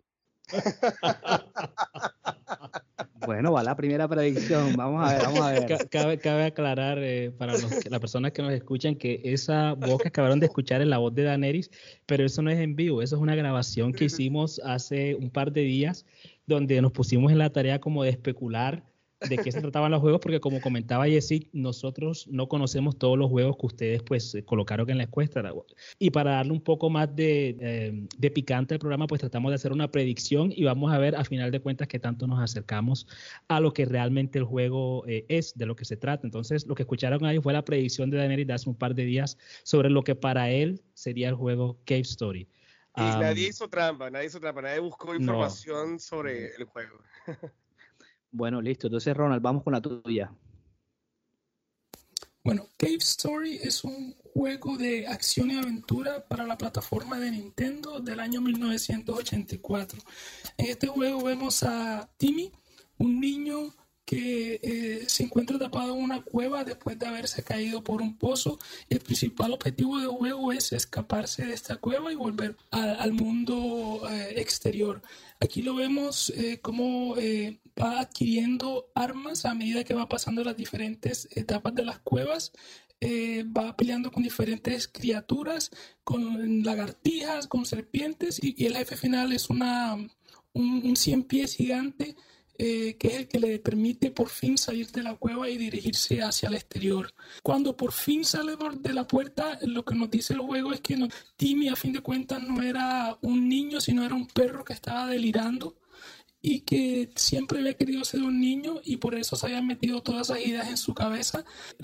Bueno, 3.25 3.51
va 3.51 3.63
la 3.63 3.75
primera 3.75 4.07
predicción. 4.07 4.75
Vamos 4.75 5.05
a 5.05 5.13
ver, 5.13 5.23
vamos 5.23 5.41
a 5.41 5.51
ver. 5.51 5.89
Cabe, 5.89 6.45
aclarar 6.45 6.97
eh, 7.01 7.31
para 7.37 7.53
las 7.53 7.99
personas 7.99 8.31
que 8.31 8.41
nos 8.41 8.53
escuchan 8.53 8.95
que 8.95 9.21
esa 9.23 9.73
voz 9.73 10.01
que 10.01 10.07
acabaron 10.07 10.39
de 10.39 10.45
escuchar 10.45 10.81
es 10.81 10.87
la 10.87 10.97
voz 10.97 11.13
de 11.13 11.23
Daneris, 11.23 11.69
pero 12.05 12.25
eso 12.25 12.41
no 12.41 12.51
es 12.51 12.59
en 12.59 12.75
vivo, 12.75 13.01
eso 13.01 13.15
es 13.17 13.21
una 13.21 13.35
grabación 13.35 13.91
que 13.91 14.05
hicimos 14.05 14.61
hace 14.63 15.15
un 15.15 15.29
par 15.29 15.51
de 15.51 15.61
días 15.61 16.05
donde 16.45 16.81
nos 16.81 16.93
pusimos 16.93 17.31
en 17.31 17.39
la 17.39 17.49
tarea 17.49 17.79
como 17.79 18.03
de 18.03 18.11
especular 18.11 18.83
de 19.21 19.37
qué 19.37 19.51
se 19.51 19.61
trataban 19.61 19.91
los 19.91 20.01
juegos, 20.01 20.21
porque 20.21 20.39
como 20.39 20.61
comentaba 20.61 21.05
Jessy, 21.05 21.49
nosotros 21.51 22.27
no 22.29 22.47
conocemos 22.47 22.97
todos 22.97 23.17
los 23.17 23.29
juegos 23.29 23.57
que 23.57 23.65
ustedes 23.65 24.03
pues 24.03 24.37
colocaron 24.45 24.89
en 24.89 24.97
la 24.97 25.03
encuesta. 25.03 25.41
Y 25.97 26.11
para 26.11 26.31
darle 26.31 26.51
un 26.51 26.61
poco 26.61 26.89
más 26.89 27.15
de, 27.15 27.57
eh, 27.59 28.07
de, 28.17 28.31
picante 28.31 28.75
al 28.75 28.79
programa, 28.79 29.07
pues 29.07 29.21
tratamos 29.21 29.51
de 29.51 29.55
hacer 29.55 29.71
una 29.71 29.89
predicción 29.89 30.51
y 30.55 30.63
vamos 30.63 30.91
a 30.93 30.97
ver 30.99 31.15
a 31.15 31.23
final 31.23 31.51
de 31.51 31.59
cuentas 31.59 31.87
qué 31.87 31.99
tanto 31.99 32.27
nos 32.27 32.39
acercamos 32.39 33.07
a 33.47 33.59
lo 33.59 33.73
que 33.73 33.85
realmente 33.85 34.37
el 34.39 34.45
juego 34.45 35.05
eh, 35.07 35.25
es, 35.29 35.57
de 35.57 35.65
lo 35.65 35.75
que 35.75 35.85
se 35.85 35.97
trata. 35.97 36.27
Entonces, 36.27 36.67
lo 36.67 36.75
que 36.75 36.83
escucharon 36.83 37.25
ahí 37.25 37.39
fue 37.39 37.53
la 37.53 37.65
predicción 37.65 38.09
de 38.09 38.17
Daniel 38.17 38.45
de 38.45 38.53
hace 38.53 38.69
un 38.69 38.75
par 38.75 38.93
de 38.93 39.05
días 39.05 39.37
sobre 39.63 39.89
lo 39.89 40.03
que 40.03 40.15
para 40.15 40.51
él 40.51 40.81
sería 40.93 41.29
el 41.29 41.35
juego 41.35 41.79
Cave 41.85 42.01
Story. 42.01 42.47
Y 42.95 43.01
nadie 43.01 43.49
hizo 43.49 43.67
trampa, 43.69 44.09
nadie 44.09 44.27
hizo 44.27 44.39
trampa, 44.39 44.61
nadie 44.63 44.79
buscó 44.79 45.13
información 45.13 45.99
sobre 45.99 46.55
el 46.55 46.63
juego. 46.65 46.99
Bueno, 48.31 48.61
listo. 48.61 48.87
Entonces, 48.87 49.15
Ronald, 49.15 49.41
vamos 49.41 49.63
con 49.63 49.73
la 49.73 49.81
tuya. 49.81 50.31
Bueno, 52.43 52.69
Cave 52.77 52.97
Story 52.99 53.59
es 53.61 53.83
un 53.83 54.15
juego 54.33 54.77
de 54.77 55.05
acción 55.05 55.51
y 55.51 55.57
aventura 55.57 56.25
para 56.27 56.45
la 56.45 56.57
plataforma 56.57 57.19
de 57.19 57.31
Nintendo 57.31 57.99
del 57.99 58.21
año 58.21 58.39
1984. 58.39 59.99
En 60.57 60.65
este 60.67 60.87
juego 60.87 61.23
vemos 61.23 61.63
a 61.63 62.09
Timmy, 62.15 62.53
un 62.99 63.19
niño 63.19 63.73
que 64.07 64.61
eh, 64.63 65.03
se 65.07 65.23
encuentra 65.23 65.57
atrapado 65.57 65.93
en 65.93 66.01
una 66.01 66.21
cueva 66.21 66.63
después 66.63 66.97
de 66.97 67.07
haberse 67.07 67.43
caído 67.43 67.83
por 67.83 68.01
un 68.01 68.17
pozo. 68.17 68.57
El 68.89 69.01
principal 69.01 69.51
objetivo 69.51 69.99
del 69.99 70.07
juego 70.07 70.53
es 70.53 70.71
escaparse 70.71 71.45
de 71.45 71.53
esta 71.53 71.75
cueva 71.75 72.09
y 72.13 72.15
volver 72.15 72.55
al 72.71 73.11
mundo 73.11 74.07
eh, 74.09 74.35
exterior. 74.37 75.01
Aquí 75.41 75.61
lo 75.61 75.75
vemos 75.75 76.29
eh, 76.29 76.59
como 76.61 77.15
va 77.79 77.99
adquiriendo 77.99 78.89
armas 78.95 79.43
a 79.43 79.53
medida 79.53 79.83
que 79.83 79.93
va 79.93 80.07
pasando 80.07 80.41
las 80.41 80.55
diferentes 80.55 81.27
etapas 81.35 81.75
de 81.75 81.83
las 81.83 81.99
cuevas. 81.99 82.53
va 83.57 83.75
peleando 83.75 84.09
con 84.11 84.23
diferentes 84.23 84.87
criaturas, 84.87 85.69
con 86.05 86.63
lagartijas, 86.63 87.47
con 87.47 87.65
serpientes 87.65 88.39
y, 88.41 88.65
el 88.65 88.77
jefe 88.77 88.95
final 88.95 89.33
es 89.33 89.49
una, 89.49 89.95
un, 89.95 90.81
un 90.85 90.95
100 90.95 91.23
pies 91.23 91.55
gigante 91.55 92.15
eh, 92.57 92.95
que 92.97 93.07
es 93.09 93.13
el 93.15 93.27
que 93.27 93.39
le 93.39 93.59
permite 93.59 94.11
por 94.11 94.29
fin 94.29 94.57
salir 94.57 94.89
de 94.91 95.03
la 95.03 95.15
cueva 95.15 95.49
y 95.49 95.57
dirigirse 95.57 96.21
hacia 96.21 96.49
el 96.49 96.55
exterior. 96.55 97.13
Cuando 97.43 97.77
por 97.77 97.91
fin 97.91 98.25
sale 98.25 98.55
de 98.79 98.93
la 98.93 99.07
puerta, 99.07 99.59
lo 99.61 99.85
que 99.85 99.95
nos 99.95 100.09
dice 100.09 100.33
el 100.33 100.39
juego 100.39 100.73
es 100.73 100.81
que 100.81 100.97
Timmy 101.35 101.69
a 101.69 101.75
fin 101.75 101.93
de 101.93 102.01
cuentas 102.01 102.41
no 102.41 102.61
era 102.61 103.17
un 103.21 103.47
niño, 103.47 103.79
sino 103.79 104.03
era 104.03 104.15
un 104.15 104.27
perro 104.27 104.63
que 104.63 104.73
estaba 104.73 105.07
delirando 105.07 105.75
y 106.41 106.61
que 106.61 107.11
siempre 107.15 107.59
había 107.59 107.73
querido 107.73 108.03
ser 108.03 108.21
un 108.23 108.39
niño 108.39 108.81
y 108.83 108.97
por 108.97 109.15
eso 109.15 109.35
se 109.35 109.47
habían 109.47 109.67
metido 109.67 110.01
todas 110.01 110.29
esas 110.29 110.45
ideas 110.45 110.69
en 110.69 110.77
su 110.77 110.93
cabeza. 110.93 111.43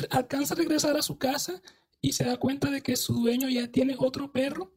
Alcanza 0.10 0.54
a 0.54 0.58
regresar 0.58 0.98
a 0.98 1.02
su 1.02 1.18
casa 1.18 1.62
y 2.02 2.14
se 2.14 2.24
da 2.24 2.38
cuenta 2.38 2.70
de 2.72 2.82
que 2.82 2.96
su 2.96 3.14
dueño 3.14 3.50
ya 3.50 3.68
tiene 3.68 3.96
otro 3.98 4.32
perro 4.32 4.72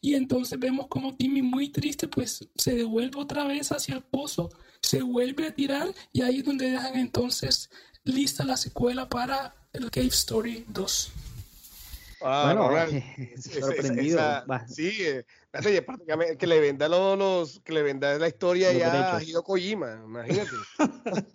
y 0.00 0.14
entonces 0.14 0.58
vemos 0.58 0.86
como 0.88 1.14
Timmy 1.14 1.42
muy 1.42 1.68
triste 1.68 2.08
pues 2.08 2.48
se 2.54 2.74
devuelve 2.74 3.20
otra 3.20 3.44
vez 3.44 3.72
hacia 3.72 3.96
el 3.96 4.02
pozo, 4.02 4.50
se 4.82 5.02
vuelve 5.02 5.48
a 5.48 5.54
tirar 5.54 5.88
y 6.12 6.22
ahí 6.22 6.38
es 6.38 6.44
donde 6.44 6.70
dejan 6.70 6.96
entonces 6.96 7.70
lista 8.04 8.44
la 8.44 8.56
secuela 8.56 9.08
para 9.08 9.54
el 9.72 9.90
Cave 9.90 10.08
Story 10.08 10.64
2. 10.68 11.12
Ah, 12.22 12.52
bueno, 12.54 13.00
sorprendido. 13.60 14.20
sí, 14.68 14.92
eh, 15.00 15.24
que 16.38 16.46
le 16.46 16.60
venda 16.60 16.88
los, 16.88 17.60
que 17.60 17.72
le 17.72 17.82
venda 17.82 18.18
la 18.18 18.28
historia 18.28 18.72
ya 18.72 19.16
a 19.16 19.22
Hideo 19.22 19.42
Kojima, 19.42 20.02
imagínate. 20.04 20.50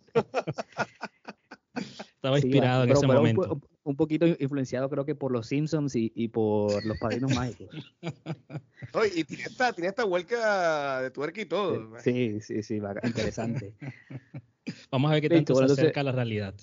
Estaba 2.16 2.40
inspirado 2.40 2.84
en 2.84 2.92
ese 2.92 3.08
momento. 3.08 3.60
Un, 3.86 3.96
poquito 3.96 4.26
influenciado 4.26 4.90
creo 4.90 5.06
que 5.06 5.16
por 5.16 5.32
los 5.32 5.48
Simpsons 5.48 5.96
y, 5.96 6.12
y 6.16 6.28
por 6.28 6.86
los 6.86 6.98
padrinos 6.98 7.34
mágicos. 7.34 7.70
Oye, 8.94 9.12
y 9.16 9.24
tiene 9.24 9.44
esta, 9.44 9.72
tiene 9.74 9.90
esta 9.90 10.04
vuelca 10.04 11.02
de 11.02 11.12
tuerca 11.12 11.40
y 11.40 11.46
todo. 11.46 12.00
Sí, 12.02 12.42
sí, 12.42 12.64
sí, 12.64 12.82
interesante. 13.04 13.74
Vamos 14.92 15.12
a 15.12 15.14
ver 15.14 15.22
qué 15.22 15.30
tanto 15.30 15.56
se 15.56 15.64
acerca 15.66 16.02
a 16.02 16.04
la 16.04 16.12
realidad. 16.12 16.56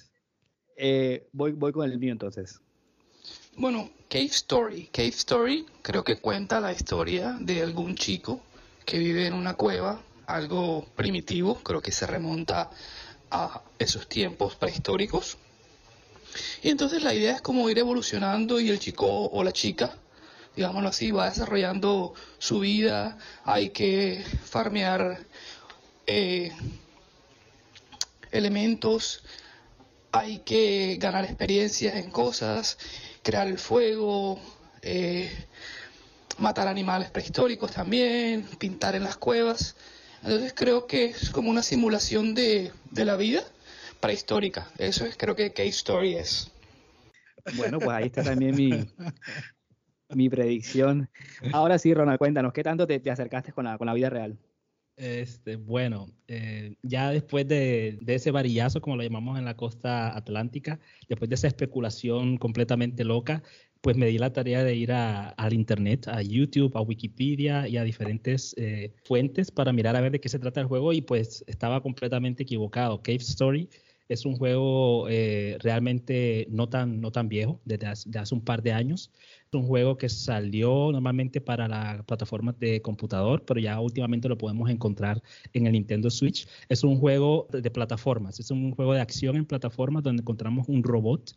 Eh, 0.76 1.28
voy, 1.32 1.52
voy 1.52 1.72
con 1.72 1.90
el 1.90 1.98
mío 1.98 2.12
entonces. 2.12 2.60
Bueno, 3.56 3.90
Cave 4.08 4.24
Story. 4.26 4.88
Cave 4.92 5.08
Story 5.08 5.66
creo 5.82 6.04
que 6.04 6.16
cuenta 6.16 6.60
la 6.60 6.72
historia 6.72 7.36
de 7.40 7.62
algún 7.62 7.94
chico 7.94 8.40
que 8.84 8.98
vive 8.98 9.26
en 9.26 9.34
una 9.34 9.54
cueva, 9.54 10.02
algo 10.26 10.86
primitivo, 10.96 11.56
creo 11.62 11.80
que 11.80 11.92
se 11.92 12.06
remonta 12.06 12.70
a 13.30 13.62
esos 13.78 14.08
tiempos 14.08 14.56
prehistóricos. 14.56 15.38
Y 16.62 16.70
entonces 16.70 17.02
la 17.02 17.14
idea 17.14 17.34
es 17.34 17.42
como 17.42 17.68
ir 17.70 17.78
evolucionando 17.78 18.60
y 18.60 18.70
el 18.70 18.78
chico 18.78 19.06
o 19.06 19.44
la 19.44 19.52
chica, 19.52 19.96
digámoslo 20.56 20.88
así, 20.88 21.10
va 21.10 21.28
desarrollando 21.28 22.14
su 22.38 22.60
vida, 22.60 23.18
hay 23.44 23.70
que 23.70 24.24
farmear 24.44 25.20
eh, 26.06 26.52
elementos, 28.30 29.22
hay 30.10 30.38
que 30.40 30.96
ganar 31.00 31.24
experiencias 31.24 31.96
en 31.96 32.10
cosas 32.10 32.78
crear 33.22 33.46
el 33.46 33.58
fuego, 33.58 34.38
eh, 34.82 35.30
matar 36.38 36.68
animales 36.68 37.10
prehistóricos 37.10 37.72
también, 37.72 38.44
pintar 38.58 38.94
en 38.96 39.04
las 39.04 39.16
cuevas. 39.16 39.76
Entonces 40.22 40.52
creo 40.54 40.86
que 40.86 41.06
es 41.06 41.30
como 41.30 41.50
una 41.50 41.62
simulación 41.62 42.34
de, 42.34 42.72
la 42.92 43.16
vida 43.16 43.42
prehistórica. 44.02 44.68
Eso 44.76 45.06
es 45.06 45.16
creo 45.16 45.34
que 45.34 45.52
Cave 45.52 45.68
Story 45.68 46.16
es. 46.16 46.52
Bueno, 47.56 47.78
pues 47.78 47.90
ahí 47.90 48.06
está 48.06 48.22
también 48.22 48.54
mi, 48.54 48.70
mi 50.10 50.28
predicción. 50.28 51.08
Ahora 51.52 51.78
sí, 51.78 51.94
Ronald, 51.94 52.18
cuéntanos, 52.18 52.52
¿qué 52.52 52.62
tanto 52.62 52.86
te, 52.86 53.00
te 53.00 53.10
acercaste 53.10 53.52
con 53.52 53.64
la, 53.64 53.78
con 53.78 53.86
la 53.86 53.94
vida 53.94 54.10
real? 54.10 54.36
Este, 54.96 55.56
bueno, 55.56 56.08
eh, 56.28 56.76
ya 56.82 57.10
después 57.10 57.48
de, 57.48 57.98
ese 58.06 58.30
varillazo, 58.30 58.80
como 58.82 58.96
lo 58.96 59.02
llamamos 59.02 59.38
en 59.38 59.44
la 59.44 59.56
costa 59.56 60.16
atlántica, 60.16 60.78
después 61.08 61.28
de 61.30 61.34
esa 61.34 61.48
especulación 61.48 62.36
completamente 62.36 63.04
loca, 63.04 63.42
pues 63.80 63.96
me 63.96 64.06
di 64.06 64.18
la 64.18 64.32
tarea 64.32 64.62
de 64.62 64.76
ir 64.76 64.92
al 64.92 65.52
internet, 65.54 66.06
a 66.06 66.22
YouTube, 66.22 66.76
a 66.76 66.82
Wikipedia 66.82 67.66
y 67.66 67.78
a 67.78 67.84
diferentes 67.84 68.54
eh, 68.58 68.92
fuentes 69.02 69.50
para 69.50 69.72
mirar 69.72 69.96
a 69.96 70.00
ver 70.00 70.12
de 70.12 70.20
qué 70.20 70.28
se 70.28 70.38
trata 70.38 70.60
el 70.60 70.66
juego 70.66 70.92
y 70.92 71.00
pues 71.00 71.42
estaba 71.48 71.82
completamente 71.82 72.44
equivocado. 72.44 73.02
Cave 73.02 73.16
Story 73.16 73.68
es 74.12 74.26
un 74.26 74.36
juego 74.36 75.08
eh, 75.08 75.56
realmente 75.60 76.46
no 76.50 76.68
tan, 76.68 77.00
no 77.00 77.10
tan 77.10 77.28
viejo, 77.28 77.60
desde 77.64 77.86
hace, 77.86 78.34
un 78.34 78.42
par 78.42 78.62
de 78.62 78.72
años. 78.72 79.10
Es 79.46 79.54
un 79.54 79.66
juego 79.66 79.96
que 79.96 80.08
salió 80.08 80.90
normalmente 80.92 81.40
para 81.40 81.68
la 81.68 82.02
plataforma 82.06 82.54
de 82.58 82.80
computador, 82.82 83.44
pero 83.44 83.60
ya 83.60 83.80
últimamente 83.80 84.28
lo 84.28 84.38
podemos 84.38 84.70
encontrar 84.70 85.22
en 85.52 85.66
el 85.66 85.72
Nintendo 85.72 86.10
Switch. 86.10 86.46
Es 86.68 86.84
un 86.84 86.98
juego 86.98 87.48
de, 87.52 87.70
plataformas, 87.70 88.40
es 88.40 88.50
un 88.50 88.72
juego 88.72 88.94
de 88.94 89.00
acción 89.00 89.36
en 89.36 89.46
plataformas 89.46 90.02
donde 90.02 90.22
encontramos 90.22 90.68
un 90.68 90.82
robot 90.82 91.36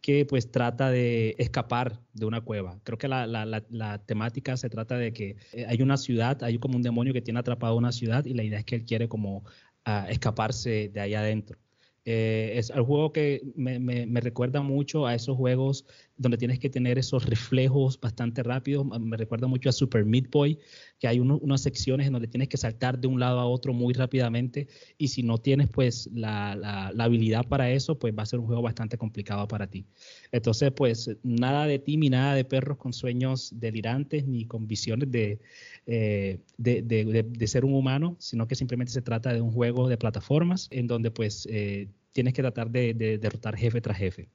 que 0.00 0.24
pues 0.24 0.50
trata 0.50 0.90
de 0.90 1.34
escapar 1.38 2.00
de 2.12 2.26
una 2.26 2.40
cueva. 2.40 2.78
Creo 2.84 2.98
que 2.98 3.08
la, 3.08 3.26
la, 3.26 3.44
la, 3.44 3.98
temática 4.04 4.56
se 4.56 4.70
trata 4.70 4.96
de 4.96 5.12
que 5.12 5.36
eh, 5.52 5.66
hay 5.66 5.82
una 5.82 5.96
ciudad, 5.96 6.42
hay 6.44 6.58
como 6.58 6.76
un 6.76 6.82
demonio 6.82 7.12
que 7.12 7.22
tiene 7.22 7.40
atrapado 7.40 7.76
una 7.76 7.92
ciudad 7.92 8.24
y 8.24 8.34
la 8.34 8.44
idea 8.44 8.60
es 8.60 8.64
que 8.64 8.76
él 8.76 8.84
quiere 8.84 9.08
como 9.08 9.38
uh, 9.38 10.06
escaparse 10.08 10.90
de 10.92 11.00
ahí 11.00 11.14
adentro. 11.14 11.58
Eh, 12.08 12.52
es 12.56 12.70
el 12.70 12.82
juego 12.82 13.12
que 13.12 13.42
me, 13.56 13.80
me, 13.80 14.20
recuerda 14.20 14.62
mucho 14.62 15.06
a 15.06 15.14
esos 15.16 15.36
juegos 15.36 15.84
donde 16.16 16.38
tienes 16.38 16.58
que 16.58 16.70
tener 16.70 16.98
esos 16.98 17.26
reflejos 17.26 18.00
bastante 18.00 18.42
rápidos. 18.42 18.86
Me 19.00 19.16
recuerda 19.16 19.46
mucho 19.46 19.68
a 19.68 19.72
Super 19.72 20.04
Meat 20.04 20.30
Boy, 20.30 20.58
que 20.98 21.08
hay 21.08 21.20
unas 21.20 21.60
secciones 21.60 22.06
en 22.06 22.12
donde 22.12 22.28
tienes 22.28 22.48
que 22.48 22.56
saltar 22.56 22.98
de 22.98 23.08
un 23.08 23.20
lado 23.20 23.38
a 23.40 23.46
otro 23.46 23.72
muy 23.72 23.92
rápidamente 23.94 24.68
y 24.98 25.08
si 25.08 25.22
no 25.22 25.38
tienes 25.38 25.68
pues 25.68 26.08
la, 26.12 26.54
la, 26.56 27.04
habilidad 27.04 27.46
para 27.46 27.70
eso, 27.70 27.98
pues 27.98 28.14
va 28.18 28.22
a 28.22 28.26
ser 28.26 28.40
un 28.40 28.46
juego 28.46 28.62
bastante 28.62 28.98
complicado 28.98 29.46
para 29.46 29.68
ti. 29.68 29.86
Entonces, 30.32 30.72
pues 30.72 31.10
nada 31.22 31.66
de 31.66 31.78
ti 31.78 31.96
ni 31.96 32.10
nada 32.10 32.34
de 32.34 32.44
perros 32.44 32.78
con 32.78 32.92
sueños 32.92 33.50
delirantes 33.54 34.26
ni 34.26 34.46
con 34.46 34.66
visiones 34.66 35.10
de, 35.10 35.38
eh, 35.86 36.40
de, 36.56 36.82
de, 36.82 37.22
de, 37.22 37.46
ser 37.46 37.64
un 37.64 37.74
humano, 37.74 38.16
sino 38.18 38.48
que 38.48 38.54
simplemente 38.54 38.92
se 38.92 39.02
trata 39.02 39.32
de 39.32 39.40
un 39.40 39.52
juego 39.52 39.88
de 39.88 39.96
plataformas 39.96 40.68
en 40.70 40.86
donde 40.86 41.10
pues 41.10 41.46
eh, 41.50 41.88
tienes 42.12 42.32
que 42.32 42.42
tratar 42.42 42.70
de, 42.70 42.94
derrotar 43.20 43.56
jefe 43.56 43.80
tras 43.80 43.98
jefe. 43.98 44.28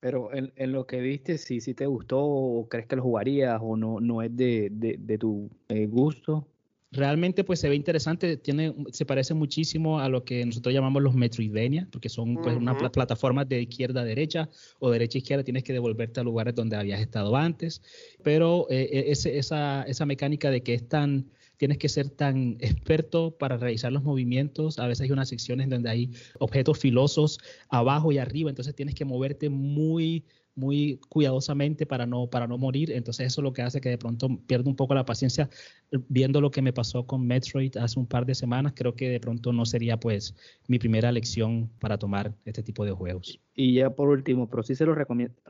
Pero 0.00 0.32
en, 0.32 0.52
en, 0.56 0.72
lo 0.72 0.86
que 0.86 1.00
viste, 1.00 1.38
si, 1.38 1.60
si 1.60 1.74
te 1.74 1.86
gustó 1.86 2.20
o 2.20 2.68
crees 2.68 2.86
que 2.86 2.96
lo 2.96 3.02
jugarías 3.02 3.60
o 3.62 3.76
no, 3.76 4.00
no 4.00 4.22
es 4.22 4.36
de, 4.36 4.68
de 4.70 5.18
tu 5.18 5.50
eh, 5.68 5.86
gusto. 5.86 6.46
Realmente 6.90 7.44
pues 7.44 7.60
se 7.60 7.68
ve 7.68 7.74
interesante, 7.74 8.38
tiene, 8.38 8.74
se 8.92 9.04
parece 9.04 9.34
muchísimo 9.34 10.00
a 10.00 10.08
lo 10.08 10.24
que 10.24 10.46
nosotros 10.46 10.72
llamamos 10.72 11.02
los 11.02 11.14
Metroidvania, 11.14 11.86
porque 11.92 12.08
son 12.08 12.36
pues 12.36 12.56
unas 12.56 12.76
plataformas 12.90 13.46
de 13.46 13.60
izquierda 13.60 14.00
a 14.00 14.04
derecha 14.04 14.48
o 14.78 14.90
derecha 14.90 15.18
a 15.18 15.20
izquierda, 15.20 15.44
tienes 15.44 15.64
que 15.64 15.74
devolverte 15.74 16.20
a 16.20 16.22
lugares 16.22 16.54
donde 16.54 16.76
habías 16.76 17.00
estado 17.00 17.36
antes, 17.36 17.82
pero 18.22 18.66
eh, 18.70 18.88
e, 18.90 19.12
ese, 19.12 19.36
esa, 19.36 19.82
esa 19.82 20.06
mecánica 20.06 20.50
de 20.50 20.62
que 20.62 20.72
es 20.72 20.88
tan, 20.88 21.26
tienes 21.58 21.76
que 21.76 21.88
ser 21.88 22.08
tan 22.08 22.56
experto 22.60 23.36
para 23.36 23.58
realizar 23.58 23.92
los 23.92 24.02
movimientos. 24.02 24.78
A 24.78 24.86
veces 24.86 25.02
hay 25.02 25.12
unas 25.12 25.28
secciones 25.28 25.68
donde 25.68 25.90
hay 25.90 26.10
objetos 26.38 26.78
filosos 26.78 27.38
abajo 27.68 28.10
y 28.10 28.18
arriba, 28.18 28.48
entonces 28.48 28.74
tienes 28.74 28.94
que 28.94 29.04
moverte 29.04 29.50
muy 29.50 30.24
muy 30.58 30.98
cuidadosamente 31.08 31.86
para 31.86 32.04
no, 32.04 32.26
para 32.26 32.46
no 32.46 32.58
morir. 32.58 32.90
Entonces 32.90 33.26
eso 33.28 33.40
es 33.40 33.42
lo 33.44 33.52
que 33.52 33.62
hace 33.62 33.80
que 33.80 33.90
de 33.90 33.98
pronto 33.98 34.28
pierda 34.46 34.68
un 34.68 34.76
poco 34.76 34.92
la 34.92 35.06
paciencia. 35.06 35.48
Viendo 36.08 36.40
lo 36.40 36.50
que 36.50 36.60
me 36.60 36.72
pasó 36.72 37.06
con 37.06 37.26
Metroid 37.26 37.76
hace 37.76 37.98
un 37.98 38.06
par 38.06 38.26
de 38.26 38.34
semanas, 38.34 38.72
creo 38.74 38.94
que 38.94 39.08
de 39.08 39.20
pronto 39.20 39.52
no 39.52 39.64
sería 39.64 39.98
pues 39.98 40.34
mi 40.66 40.78
primera 40.78 41.12
lección 41.12 41.70
para 41.78 41.96
tomar 41.96 42.34
este 42.44 42.62
tipo 42.62 42.84
de 42.84 42.90
juegos. 42.90 43.40
Y 43.54 43.74
ya 43.74 43.90
por 43.90 44.08
último, 44.08 44.50
pero 44.50 44.64
sí 44.64 44.74
se 44.74 44.84
lo, 44.84 44.96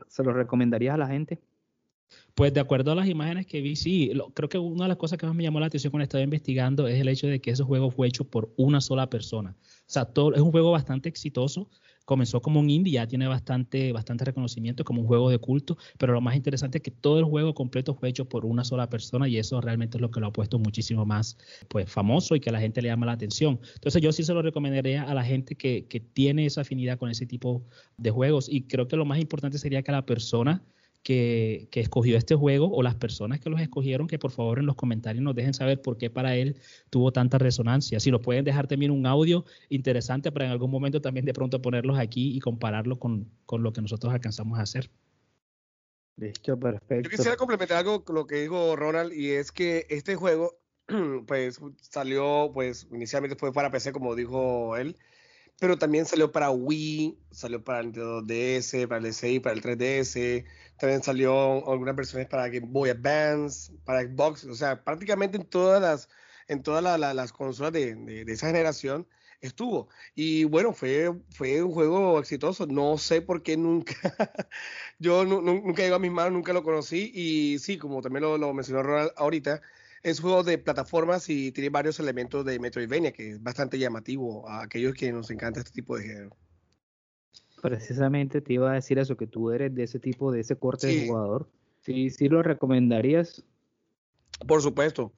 se 0.07 0.23
lo 0.23 0.31
recomendarías 0.31 0.93
a 0.93 0.97
la 0.97 1.07
gente. 1.07 1.39
Pues 2.39 2.53
de 2.53 2.61
acuerdo 2.61 2.93
a 2.93 2.95
las 2.95 3.09
imágenes 3.09 3.45
que 3.45 3.59
vi, 3.59 3.75
sí, 3.75 4.13
creo 4.33 4.47
que 4.47 4.57
una 4.57 4.85
de 4.85 4.87
las 4.87 4.95
cosas 4.97 5.19
que 5.19 5.25
más 5.25 5.35
me 5.35 5.43
llamó 5.43 5.59
la 5.59 5.65
atención 5.65 5.91
cuando 5.91 6.03
estaba 6.03 6.23
investigando 6.23 6.87
es 6.87 6.97
el 6.97 7.09
hecho 7.09 7.27
de 7.27 7.41
que 7.41 7.51
ese 7.51 7.63
juego 7.65 7.91
fue 7.91 8.07
hecho 8.07 8.23
por 8.23 8.53
una 8.55 8.79
sola 8.79 9.09
persona. 9.09 9.57
O 9.59 9.83
sea, 9.87 10.05
todo, 10.05 10.33
es 10.33 10.39
un 10.39 10.49
juego 10.49 10.71
bastante 10.71 11.09
exitoso. 11.09 11.69
Comenzó 12.05 12.41
como 12.41 12.61
un 12.61 12.69
indie, 12.69 12.93
ya 12.93 13.05
tiene 13.05 13.27
bastante, 13.27 13.91
bastante 13.91 14.23
reconocimiento 14.23 14.85
como 14.85 15.01
un 15.01 15.07
juego 15.07 15.29
de 15.29 15.37
culto, 15.37 15.77
pero 15.97 16.13
lo 16.13 16.21
más 16.21 16.37
interesante 16.37 16.77
es 16.77 16.81
que 16.81 16.91
todo 16.91 17.19
el 17.19 17.25
juego 17.25 17.53
completo 17.53 17.93
fue 17.93 18.07
hecho 18.07 18.23
por 18.23 18.45
una 18.45 18.63
sola 18.63 18.89
persona 18.89 19.27
y 19.27 19.35
eso 19.35 19.59
realmente 19.59 19.97
es 19.97 20.01
lo 20.01 20.09
que 20.09 20.21
lo 20.21 20.27
ha 20.27 20.31
puesto 20.31 20.59
muchísimo 20.59 21.05
más 21.05 21.37
pues, 21.67 21.91
famoso 21.91 22.37
y 22.37 22.39
que 22.39 22.51
a 22.51 22.53
la 22.53 22.61
gente 22.61 22.81
le 22.81 22.87
llama 22.87 23.05
la 23.05 23.11
atención. 23.11 23.59
Entonces 23.73 24.01
yo 24.01 24.13
sí 24.13 24.23
se 24.23 24.33
lo 24.33 24.41
recomendaría 24.41 25.03
a 25.03 25.13
la 25.13 25.25
gente 25.25 25.55
que, 25.55 25.87
que 25.89 25.99
tiene 25.99 26.45
esa 26.45 26.61
afinidad 26.61 26.97
con 26.97 27.09
ese 27.09 27.25
tipo 27.25 27.65
de 27.97 28.11
juegos 28.11 28.47
y 28.47 28.61
creo 28.61 28.87
que 28.87 28.95
lo 28.95 29.03
más 29.03 29.19
importante 29.19 29.57
sería 29.57 29.81
que 29.81 29.91
la 29.91 30.05
persona 30.05 30.63
que, 31.03 31.69
escogió 31.73 32.17
este 32.17 32.35
juego 32.35 32.69
o 32.71 32.83
las 32.83 32.95
personas 32.95 33.39
que 33.39 33.49
los 33.49 33.61
escogieron, 33.61 34.07
que 34.07 34.19
por 34.19 34.31
favor 34.31 34.59
en 34.59 34.65
los 34.65 34.75
comentarios 34.75 35.23
nos 35.23 35.35
dejen 35.35 35.53
saber 35.53 35.81
por 35.81 35.97
qué 35.97 36.09
para 36.09 36.35
él 36.35 36.57
tuvo 36.89 37.11
tanta 37.11 37.37
resonancia. 37.37 37.99
Si 37.99 38.11
nos 38.11 38.21
pueden 38.21 38.45
dejar 38.45 38.67
también 38.67 38.91
un 38.91 39.05
audio 39.05 39.45
interesante 39.69 40.31
para 40.31 40.45
en 40.45 40.51
algún 40.51 40.71
momento 40.71 41.01
también 41.01 41.25
de 41.25 41.33
pronto 41.33 41.61
ponerlos 41.61 41.97
aquí 41.97 42.35
y 42.35 42.39
compararlo 42.39 42.99
con, 42.99 43.29
lo 43.51 43.73
que 43.73 43.81
nosotros 43.81 44.13
alcanzamos 44.13 44.59
a 44.59 44.63
hacer. 44.63 44.89
Listo, 46.17 46.59
perfecto. 46.59 47.09
Yo 47.09 47.15
quisiera 47.15 47.37
complementar 47.37 47.77
algo 47.77 48.03
con 48.03 48.15
lo 48.15 48.27
que 48.27 48.41
dijo 48.41 48.75
Ronald 48.75 49.13
y 49.13 49.31
es 49.31 49.51
que 49.51 49.85
este 49.89 50.15
juego 50.15 50.59
pues 51.27 51.61
salió 51.81 52.51
pues 52.53 52.87
inicialmente 52.91 53.37
fue 53.37 53.53
para 53.53 53.71
PC 53.71 53.93
como 53.93 54.15
dijo 54.15 54.75
él 54.75 54.97
pero 55.59 55.77
también 55.77 56.05
salió 56.05 56.31
para 56.31 56.51
Wii, 56.51 57.17
salió 57.31 57.63
para 57.63 57.83
Nintendo 57.83 58.21
DS, 58.21 58.87
para 58.87 58.97
el 59.05 59.11
DSi, 59.11 59.39
para 59.39 59.55
el 59.55 59.61
3DS, 59.61 60.45
también 60.79 61.03
salió 61.03 61.69
algunas 61.69 61.95
versiones 61.95 62.27
para 62.27 62.47
Game 62.47 62.67
Boy 62.67 62.89
Advance, 62.89 63.73
para 63.83 64.01
Xbox, 64.01 64.45
o 64.45 64.55
sea, 64.55 64.83
prácticamente 64.83 65.37
en 65.37 65.45
todas 65.45 65.81
las, 65.81 66.09
en 66.47 66.63
todas 66.63 66.99
las 66.99 67.33
consolas 67.33 67.73
de, 67.73 67.95
de, 67.95 68.31
esa 68.31 68.47
generación 68.47 69.05
estuvo. 69.41 69.89
Y 70.15 70.45
bueno, 70.45 70.73
fue, 70.73 71.13
fue 71.31 71.61
un 71.63 71.71
juego 71.73 72.19
exitoso. 72.19 72.65
No 72.67 72.97
sé 72.97 73.21
por 73.21 73.43
qué 73.43 73.57
nunca, 73.57 73.93
yo 74.99 75.25
nunca 75.25 75.83
llegó 75.83 75.95
a 75.95 75.99
mis 75.99 76.11
manos, 76.11 76.33
nunca 76.33 76.53
lo 76.53 76.63
conocí. 76.63 77.11
Y 77.13 77.59
sí, 77.59 77.77
como 77.77 78.01
también 78.01 78.23
lo, 78.23 78.37
lo 78.37 78.53
mencionó 78.53 78.83
Ronald 78.83 79.11
ahorita, 79.17 79.61
es 80.03 80.19
un 80.19 80.23
juego 80.23 80.43
de 80.43 80.57
plataformas 80.57 81.29
y 81.29 81.51
tiene 81.51 81.69
varios 81.69 81.99
elementos 81.99 82.45
de 82.45 82.59
Metroidvania, 82.59 83.11
que 83.11 83.31
es 83.31 83.43
bastante 83.43 83.77
llamativo 83.77 84.47
a 84.47 84.63
aquellos 84.63 84.93
que 84.93 85.11
nos 85.11 85.29
encanta 85.31 85.59
este 85.59 85.71
tipo 85.71 85.97
de 85.97 86.03
género. 86.03 86.37
Precisamente 87.61 88.41
te 88.41 88.53
iba 88.53 88.71
a 88.71 88.75
decir 88.75 88.99
eso, 88.99 89.17
que 89.17 89.27
tú 89.27 89.51
eres 89.51 89.75
de 89.75 89.83
ese 89.83 89.99
tipo, 89.99 90.31
de 90.31 90.41
ese 90.41 90.55
corte 90.55 90.87
de 90.87 91.07
jugador. 91.07 91.49
Sí, 91.81 92.09
sí 92.09 92.29
lo 92.29 92.41
recomendarías. 92.41 93.43
Por 94.47 94.61
supuesto. 94.61 95.11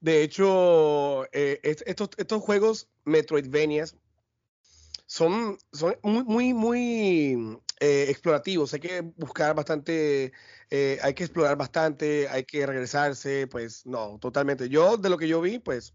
De 0.00 0.22
hecho, 0.22 1.24
eh, 1.32 1.60
estos, 1.62 2.10
estos 2.18 2.42
juegos 2.42 2.88
Metroidvanias 3.04 3.96
son, 5.06 5.56
son 5.72 5.96
muy, 6.02 6.24
muy, 6.24 6.54
muy 6.54 7.58
eh, 7.80 8.06
explorativos. 8.08 8.74
Hay 8.74 8.80
que 8.80 9.00
buscar 9.00 9.54
bastante, 9.54 10.32
eh, 10.70 10.98
hay 11.02 11.14
que 11.14 11.24
explorar 11.24 11.56
bastante, 11.56 12.28
hay 12.28 12.44
que 12.44 12.66
regresarse. 12.66 13.46
Pues 13.46 13.86
no, 13.86 14.18
totalmente. 14.18 14.68
Yo, 14.68 14.96
de 14.96 15.08
lo 15.08 15.16
que 15.16 15.28
yo 15.28 15.40
vi, 15.40 15.58
pues, 15.58 15.94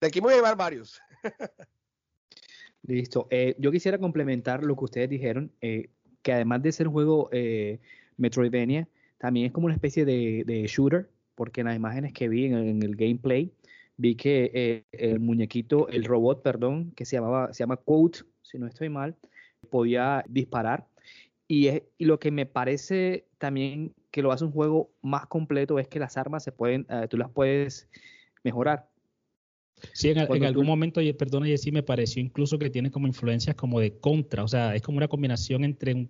de 0.00 0.08
aquí 0.08 0.20
me 0.20 0.26
voy 0.26 0.34
a 0.34 0.36
llevar 0.36 0.56
varios. 0.56 1.00
Listo. 2.82 3.26
Eh, 3.30 3.56
yo 3.58 3.72
quisiera 3.72 3.98
complementar 3.98 4.62
lo 4.62 4.76
que 4.76 4.84
ustedes 4.84 5.08
dijeron, 5.08 5.50
que 5.60 6.32
además 6.32 6.62
de 6.62 6.72
ser 6.72 6.88
un 6.88 6.92
juego 6.92 7.30
Metroidvania, 8.18 8.88
también 9.16 9.46
es 9.46 9.52
como 9.52 9.66
una 9.66 9.74
especie 9.74 10.04
de, 10.04 10.66
shooter, 10.68 11.08
porque 11.34 11.62
en 11.62 11.68
las 11.68 11.76
imágenes 11.76 12.12
que 12.12 12.28
vi 12.28 12.44
en 12.44 12.82
el 12.82 12.94
gameplay, 12.94 13.54
vi 13.96 14.16
que 14.16 14.50
eh, 14.54 14.84
el 14.92 15.20
muñequito, 15.20 15.88
el 15.88 16.04
robot, 16.04 16.42
perdón, 16.42 16.92
que 16.92 17.04
se 17.04 17.16
llamaba, 17.16 17.52
se 17.52 17.62
llama 17.62 17.76
Quote, 17.76 18.20
si 18.42 18.58
no 18.58 18.66
estoy 18.66 18.88
mal, 18.88 19.16
podía 19.70 20.24
disparar. 20.28 20.86
Y, 21.46 21.68
es, 21.68 21.82
lo 21.98 22.18
que 22.18 22.30
me 22.30 22.46
parece 22.46 23.26
también 23.38 23.94
que 24.10 24.22
lo 24.22 24.32
hace 24.32 24.44
un 24.44 24.52
juego 24.52 24.90
más 25.02 25.26
completo 25.26 25.78
es 25.78 25.88
que 25.88 25.98
las 25.98 26.16
armas 26.16 26.42
se 26.42 26.52
pueden, 26.52 26.86
eh, 26.88 27.06
tú 27.08 27.16
las 27.16 27.30
puedes 27.30 27.88
mejorar. 28.42 28.88
Sí, 29.92 30.08
en, 30.08 30.18
algún 30.18 30.66
momento, 30.66 31.00
perdona, 31.18 31.46
sí 31.56 31.70
me 31.70 31.82
pareció 31.82 32.22
incluso 32.22 32.58
que 32.58 32.70
tiene 32.70 32.90
como 32.90 33.06
influencias 33.06 33.54
como 33.56 33.80
de 33.80 33.98
contra, 33.98 34.44
o 34.44 34.48
sea, 34.48 34.74
es 34.74 34.80
como 34.80 34.96
una 34.96 35.08
combinación 35.08 35.64
entre 35.64 36.08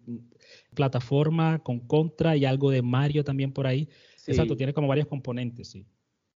plataforma 0.74 1.58
con 1.58 1.80
contra 1.80 2.36
y 2.36 2.44
algo 2.44 2.70
de 2.70 2.82
Mario 2.82 3.24
también 3.24 3.52
por 3.52 3.66
ahí. 3.66 3.88
Exacto, 4.26 4.56
tiene 4.56 4.72
como 4.72 4.86
varios 4.86 5.08
componentes, 5.08 5.68
sí. 5.68 5.86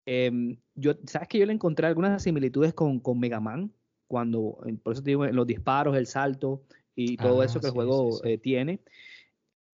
Em, 0.10 0.56
yo, 0.74 0.94
sabes 1.06 1.28
que 1.28 1.38
yo 1.38 1.46
le 1.46 1.52
encontré 1.52 1.86
algunas 1.86 2.24
similitudes 2.24 2.74
con, 2.74 3.02
con 3.02 3.20
Mega 3.20 3.42
Man, 3.42 3.74
cuando, 4.08 4.58
por 4.82 4.94
eso 4.94 5.04
te 5.04 5.10
digo, 5.10 5.26
los 5.26 5.46
disparos, 5.46 5.98
el 5.98 6.08
salto 6.08 6.64
y 6.96 7.18
todo 7.18 7.44
eso 7.44 7.58
ah, 7.58 7.62
que 7.62 7.68
el 7.68 7.74
juego 7.74 8.24
eh, 8.24 8.38
tiene. 8.38 8.80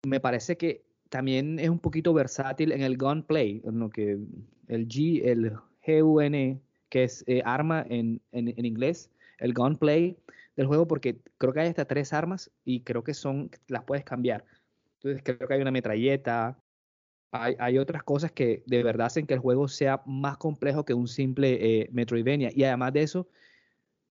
Me 0.08 0.20
parece 0.20 0.58
que 0.58 0.84
también 1.10 1.60
es 1.60 1.70
un 1.70 1.78
poquito 1.78 2.16
versátil 2.16 2.72
en 2.72 2.82
el 2.82 2.98
gunplay, 2.98 3.62
en 3.64 3.78
lo 3.78 3.92
que 3.92 4.18
el 4.70 4.88
G, 4.88 5.22
el 5.24 5.54
G-U-N, 5.86 6.60
que 6.90 7.04
es 7.04 7.24
eh, 7.28 7.44
arma 7.46 7.86
en, 7.88 8.20
en, 8.32 8.48
en, 8.48 8.66
inglés, 8.66 9.12
el 9.38 9.54
gunplay 9.54 10.18
del 10.56 10.66
juego, 10.66 10.88
porque 10.88 11.20
creo 11.38 11.54
que 11.54 11.60
hay 11.60 11.70
hasta 11.70 11.86
tres 11.86 12.12
armas 12.12 12.50
y 12.66 12.80
creo 12.80 13.04
que 13.04 13.14
son, 13.14 13.52
las 13.68 13.84
puedes 13.84 14.04
cambiar. 14.04 14.46
Entonces 14.96 15.22
creo 15.24 15.48
que 15.48 15.54
hay 15.54 15.62
una 15.62 15.70
metralleta, 15.70 16.58
hay, 17.34 17.80
otras 17.80 18.04
cosas 18.04 18.32
que 18.32 18.64
de 18.68 18.84
verdad 18.84 19.08
hacen 19.08 19.26
que 19.26 19.34
el 19.34 19.40
juego 19.40 19.68
sea 19.68 20.04
más 20.06 20.38
complejo 20.38 20.86
que 20.86 20.94
un 20.94 21.08
simple 21.08 21.82
eh, 21.82 21.90
Metroidvania. 21.92 22.52
Y 22.54 22.64
además 22.64 22.94
de 22.94 23.02
eso, 23.02 23.28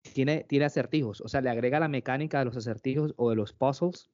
tiene, 0.02 0.44
tiene 0.48 0.64
acertijos. 0.64 1.20
O 1.20 1.28
sea, 1.28 1.40
le 1.40 1.48
agrega 1.48 1.78
la 1.78 1.88
mecánica 1.88 2.40
de 2.40 2.46
los 2.46 2.56
acertijos 2.56 3.14
o 3.16 3.30
de 3.30 3.36
los 3.36 3.52
puzzles 3.52 4.10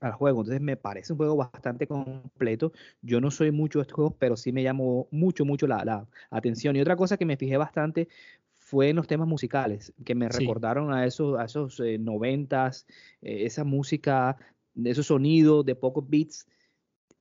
al 0.00 0.12
juego. 0.12 0.40
Entonces 0.40 0.62
me 0.62 0.78
parece 0.78 1.12
un 1.12 1.18
juego 1.18 1.36
bastante 1.36 1.86
completo. 1.86 2.72
Yo 3.02 3.20
no 3.20 3.30
soy 3.30 3.50
mucho 3.50 3.78
de 3.78 3.82
estos 3.82 3.94
juegos, 3.94 4.14
pero 4.18 4.38
sí 4.38 4.52
me 4.52 4.62
llamó 4.62 5.06
mucho, 5.10 5.44
mucho 5.44 5.66
la, 5.66 6.06
atención. 6.30 6.76
Y 6.76 6.80
otra 6.80 6.96
cosa 6.96 7.18
que 7.18 7.26
me 7.26 7.36
fijé 7.36 7.58
bastante 7.58 8.08
fue 8.54 8.88
en 8.88 8.96
los 8.96 9.06
temas 9.06 9.28
musicales, 9.28 9.92
que 10.02 10.14
me 10.14 10.30
recordaron 10.30 10.94
a 10.94 11.04
esos, 11.04 11.38
a 11.38 11.44
esos 11.44 11.78
eh, 11.80 11.98
noventas, 11.98 12.86
eh, 13.20 13.44
esa 13.44 13.64
música, 13.64 14.38
esos 14.82 15.08
sonidos 15.08 15.66
de 15.66 15.74
pocos 15.74 16.08
beats 16.08 16.46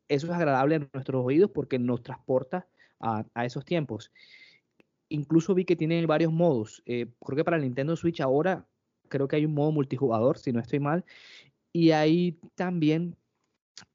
eso 0.07 0.27
es 0.27 0.33
agradable 0.33 0.75
a 0.75 0.89
nuestros 0.93 1.25
oídos 1.25 1.51
porque 1.51 1.79
nos 1.79 2.03
transporta 2.03 2.67
a, 2.99 3.45
esos 3.45 3.65
tiempos. 3.65 4.11
Incluso 5.09 5.53
vi 5.53 5.65
que 5.65 5.75
tiene 5.75 6.05
varios 6.05 6.31
modos. 6.31 6.81
Eh, 6.85 7.07
creo 7.19 7.35
que 7.35 7.43
para 7.43 7.57
el 7.57 7.63
Nintendo 7.63 7.95
Switch 7.95 8.21
ahora 8.21 8.65
creo 9.09 9.27
que 9.27 9.35
hay 9.35 9.45
un 9.45 9.53
modo 9.53 9.71
multijugador, 9.71 10.37
si 10.37 10.51
no 10.51 10.59
estoy 10.59 10.79
mal. 10.79 11.05
Y 11.71 11.91
ahí 11.91 12.39
también 12.55 13.15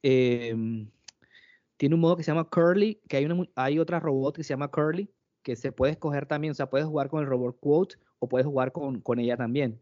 em, 0.03 0.91
tiene 1.77 1.95
un 1.95 2.01
modo 2.01 2.17
que 2.17 2.23
se 2.23 2.31
llama 2.31 2.49
Curly, 2.49 3.01
que 3.09 3.17
hay, 3.17 3.25
una, 3.25 3.49
hay 3.55 3.79
otra 3.79 4.01
robot 4.01 4.37
que 4.37 4.45
se 4.45 4.51
llama 4.51 4.71
Curly, 4.71 5.09
que 5.43 5.57
se 5.57 5.73
puede 5.73 5.93
escoger 5.93 6.27
también, 6.27 6.53
o 6.53 6.55
sea, 6.55 6.69
puedes 6.69 6.87
jugar 6.87 7.09
con 7.09 7.21
el 7.21 7.27
robot 7.27 7.59
Quote 7.61 7.97
o 8.19 8.29
puedes 8.29 8.47
jugar 8.47 8.73
con, 8.73 9.01
con 9.01 9.19
ella 9.19 9.37
también. 9.37 9.81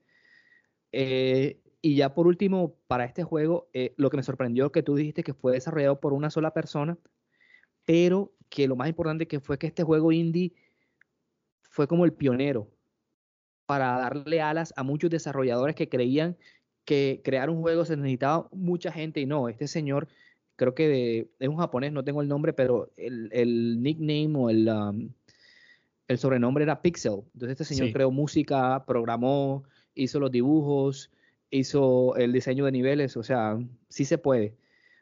Eh, 0.93 1.61
y 1.83 1.97
ya 1.97 2.15
por 2.15 2.27
último, 2.27 2.77
para 2.87 3.05
este 3.05 3.23
juego, 3.23 3.69
eh, 3.73 3.95
lo 3.97 4.11
que 4.11 4.17
me 4.17 4.23
sorprendió 4.23 4.73
que 4.73 4.83
tú 4.83 4.97
dijiste 4.97 5.23
que 5.23 5.35
fue 5.35 5.53
desarrollado 5.53 6.01
por 6.01 6.13
una 6.13 6.31
sola 6.31 6.53
persona, 6.53 6.99
pero 7.85 8.33
que 8.49 8.69
lo 8.69 8.77
más 8.77 8.89
importante 8.89 9.29
que 9.29 9.41
fue 9.41 9.59
que 9.59 9.67
este 9.67 9.83
juego 9.83 10.13
indie 10.13 10.53
fue 11.63 11.87
como 11.87 12.05
el 12.05 12.13
pionero 12.13 12.69
para 13.67 13.99
darle 13.99 14.41
alas 14.41 14.73
a 14.77 14.83
muchos 14.83 15.11
desarrolladores 15.11 15.75
que 15.75 15.89
creían 15.89 16.37
que 16.85 17.21
crear 17.25 17.51
un 17.51 17.61
juego 17.61 17.85
se 17.85 17.97
necesitaba 17.97 18.49
mucha 18.53 18.93
gente 18.93 19.21
y 19.21 19.27
no, 19.27 19.49
este 19.49 19.67
señor 19.67 20.09
creo 20.55 20.75
que 20.75 21.29
es 21.39 21.49
un 21.49 21.57
japonés, 21.57 21.93
no 21.93 22.05
tengo 22.05 22.23
el 22.23 22.29
nombre, 22.29 22.53
pero 22.53 22.91
el, 22.97 23.83
nickname 23.83 24.33
o 24.37 24.49
el, 24.49 24.69
um, 24.69 25.11
el 26.09 26.19
sobrenombre 26.19 26.65
era 26.65 26.81
Pixel. 26.81 27.25
Entonces 27.35 27.61
este 27.61 27.65
señor 27.65 27.93
creó 27.93 28.11
música, 28.11 28.85
programó, 28.87 29.65
hizo 29.95 30.19
los 30.19 30.31
dibujos, 30.31 31.11
hizo 31.51 32.17
el 32.17 32.33
diseño 32.33 32.65
de 32.65 32.73
niveles, 32.73 33.17
o 33.17 33.23
sea, 33.23 33.59
sí 33.89 34.05
se 34.05 34.19
puede. 34.19 34.57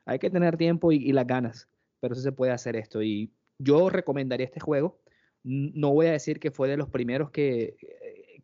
Hay 0.05 0.19
que 0.19 0.31
tener 0.31 0.57
tiempo 0.57 0.93
y, 0.93 1.13
las 1.13 1.27
ganas, 1.27 1.69
pero 2.01 2.15
sí 2.15 2.23
se 2.23 2.33
puede 2.33 2.53
hacer 2.53 2.77
esto. 2.77 3.03
Y 3.03 3.33
yo 3.59 3.89
recomendaría 3.89 4.47
este 4.47 4.61
juego. 4.61 5.01
No 5.43 5.93
voy 5.93 6.07
a 6.07 6.13
decir 6.13 6.41
que 6.41 6.51
fue 6.51 6.69
de 6.69 6.77
los 6.77 6.89
primeros 6.89 7.31
que, 7.31 7.77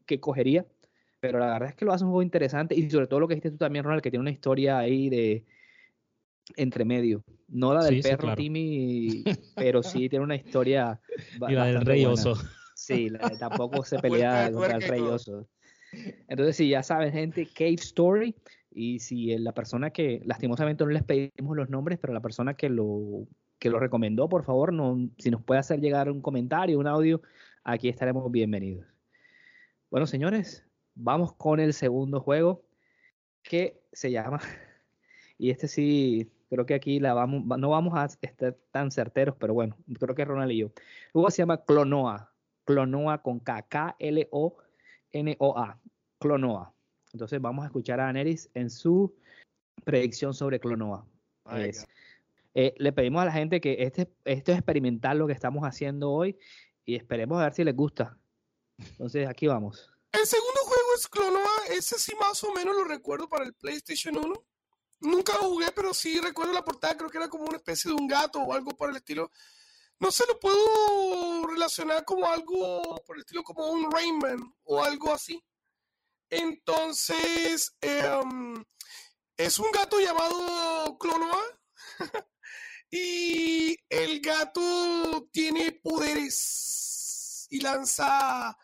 que 0.07 0.21
cogería, 0.21 0.67
pero 1.21 1.39
la 1.39 1.47
verdad 1.47 1.69
es 1.71 1.75
que 1.75 1.85
lo 1.85 1.93
hace 1.93 2.05
un 2.05 2.11
juego 2.11 2.23
interesante 2.23 2.75
y 2.75 2.91
sobre 2.91 3.07
todo 3.07 3.21
lo 3.21 3.29
que 3.29 3.35
dijiste 3.35 3.51
tú 3.51 3.59
también, 3.59 3.85
Ronald, 3.85 4.03
que 4.03 4.11
tiene 4.11 4.23
una 4.23 4.31
historia 4.31 4.79
ahí 4.79 5.09
de 5.11 5.45
entre 6.57 6.85
medio. 6.85 7.23
No 7.49 7.75
la 7.75 7.85
del 7.85 8.01
perro 8.01 8.35
Timmy, 8.35 9.25
pero 9.57 9.83
sí 9.83 10.09
tiene 10.09 10.25
una 10.25 10.37
historia. 10.37 11.01
Y 11.49 11.53
la 11.53 11.67
del 11.67 11.81
rey 11.83 12.05
oso. 12.05 12.35
Sí, 12.75 13.11
tampoco 13.39 13.85
se 13.85 13.99
pelea 14.01 14.51
contra 14.53 14.77
el 14.77 14.83
rey 14.83 15.01
oso. 15.01 15.47
Entonces, 16.29 16.57
si 16.57 16.69
ya 16.69 16.83
saben, 16.83 17.13
gente, 17.13 17.47
Cave 17.47 17.75
Story. 17.75 18.35
Y 18.73 19.01
si 19.01 19.37
la 19.39 19.53
persona 19.53 19.91
que, 19.91 20.23
lastimosamente 20.25 20.85
no 20.85 20.91
les 20.91 21.03
pedimos 21.03 21.57
los 21.57 21.69
nombres, 21.71 21.99
pero 22.01 22.13
la 22.13 22.21
persona 22.21 22.55
que 22.55 22.69
lo, 22.69 23.27
que 23.59 23.69
lo 23.69 23.79
recomendó, 23.79 24.29
por 24.29 24.45
favor, 24.45 24.73
no, 24.73 25.11
si 25.19 25.31
nos 25.31 25.43
puede 25.43 25.61
hacer 25.61 25.81
llegar 25.81 26.11
un 26.11 26.23
comentario, 26.23 26.79
un 26.79 26.87
audio, 26.87 27.21
aquí 27.65 27.89
estaremos 27.89 28.31
bienvenidos. 28.31 28.87
Bueno, 29.91 30.07
señores, 30.07 30.65
vamos 30.95 31.35
con 31.35 31.59
el 31.59 31.75
segundo 31.75 32.21
juego 32.21 32.65
que 33.43 33.83
se 33.93 34.11
llama, 34.11 34.41
y 35.39 35.51
este 35.51 35.69
sí, 35.69 36.31
creo 36.49 36.65
que 36.65 36.75
aquí 36.75 37.01
la 37.01 37.13
vamos, 37.13 37.45
no 37.59 37.71
vamos 37.71 37.95
a 37.97 38.05
estar 38.05 38.57
tan 38.71 38.91
certeros, 38.91 39.37
pero 39.39 39.53
bueno, 39.53 39.77
creo 39.99 40.15
que 40.15 40.25
Ronald 40.25 40.53
y 40.53 40.59
yo. 40.59 40.67
El 40.67 41.13
juego 41.13 41.31
se 41.31 41.43
llama 41.43 41.65
Clonoa, 41.65 42.33
Clonoa 42.65 43.23
con 43.23 43.41
K, 43.41 43.63
K-L-O. 43.63 44.57
N-O-A, 45.13 45.79
Clonoa. 46.19 46.73
Entonces 47.13 47.41
vamos 47.41 47.65
a 47.65 47.67
escuchar 47.67 48.01
a 48.01 48.09
Aneris 48.09 48.51
en 48.55 48.71
su 48.71 49.15
predicción 49.85 50.35
sobre 50.35 50.61
Clonoa. 50.61 51.05
Eh, 52.55 52.75
le 52.79 52.93
pedimos 52.93 53.23
a 53.23 53.27
la 53.27 53.33
gente 53.33 53.61
que 53.61 53.77
este, 53.81 54.11
esto 54.25 54.53
es 54.53 54.59
experimental 54.59 55.19
lo 55.19 55.27
que 55.27 55.33
estamos 55.33 55.63
haciendo 55.65 56.11
hoy 56.11 56.37
y 56.85 56.97
esperemos 56.97 57.41
a 57.41 57.45
ver 57.45 57.55
si 57.55 57.65
les 57.65 57.75
gusta. 57.75 58.17
Entonces 58.79 59.29
aquí 59.29 59.47
vamos. 59.47 59.91
El 60.13 60.27
segundo 60.27 60.61
juego 60.65 60.89
es 60.97 61.09
Clonoa, 61.09 61.67
ese 61.71 61.99
sí 61.99 62.13
más 62.19 62.43
o 62.43 62.53
menos 62.53 62.77
lo 62.77 62.85
recuerdo 62.85 63.29
para 63.29 63.45
el 63.45 63.55
PlayStation 63.55 64.17
1. 64.17 64.45
Nunca 65.03 65.33
lo 65.41 65.49
jugué, 65.49 65.67
pero 65.75 65.95
sí 65.95 66.21
recuerdo 66.21 66.53
la 66.53 66.65
portada, 66.65 66.97
creo 66.97 67.09
que 67.09 67.19
era 67.19 67.29
como 67.29 67.45
una 67.45 67.57
especie 67.57 67.91
de 67.91 67.97
un 67.97 68.07
gato 68.07 68.41
o 68.41 68.53
algo 68.53 68.77
por 68.77 68.91
el 68.91 68.97
estilo 68.97 69.31
no 70.01 70.11
se 70.11 70.27
lo 70.27 70.41
puedo 70.41 71.47
relacionar 71.47 72.05
como 72.05 72.27
algo 72.27 73.03
por 73.07 73.17
el 73.17 73.21
estilo 73.21 73.43
como 73.43 73.67
un 73.69 73.91
Rayman 73.91 74.55
o 74.65 74.83
algo 74.83 75.13
así. 75.13 75.43
Entonces, 76.31 77.77
em, 77.81 78.65
es 79.37 79.59
un 79.59 79.71
gato 79.71 80.01
llamado 80.01 80.99
Clonoa. 80.99 81.43
y 82.91 83.77
el 83.89 84.21
gato 84.21 85.29
tiene 85.33 85.73
poderes 85.73 87.47
y 87.51 87.61
lanza 87.61 88.57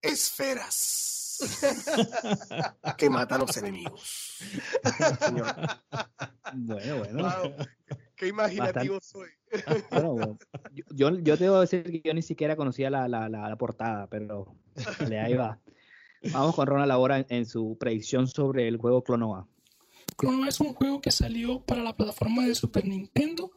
esferas 0.00 1.38
que 2.98 3.08
matan 3.08 3.40
a 3.40 3.44
los 3.44 3.56
enemigos. 3.56 4.31
Bueno, 6.54 6.98
bueno. 6.98 7.22
Wow, 7.22 7.54
qué 8.16 8.28
imaginativo 8.28 8.98
soy. 9.00 9.30
Bueno, 9.90 10.12
bueno, 10.12 10.38
yo, 10.90 11.18
yo 11.18 11.38
te 11.38 11.44
debo 11.44 11.60
decir 11.60 11.82
que 11.82 12.02
yo 12.04 12.12
ni 12.12 12.20
siquiera 12.20 12.56
conocía 12.56 12.90
la, 12.90 13.08
la, 13.08 13.28
la, 13.30 13.48
la 13.48 13.56
portada, 13.56 14.06
pero 14.08 14.54
de 15.08 15.18
ahí 15.18 15.34
va. 15.34 15.58
Vamos 16.32 16.54
con 16.54 16.66
Ronald 16.66 16.92
ahora 16.92 17.18
en, 17.20 17.26
en 17.30 17.46
su 17.46 17.76
predicción 17.80 18.26
sobre 18.26 18.68
el 18.68 18.76
juego 18.76 19.02
Clonoa. 19.02 19.46
Chrono 20.16 20.46
es 20.48 20.60
un 20.60 20.74
juego 20.74 21.00
que 21.00 21.10
salió 21.10 21.60
para 21.60 21.82
la 21.82 21.96
plataforma 21.96 22.46
de 22.46 22.54
Super 22.54 22.86
Nintendo, 22.86 23.52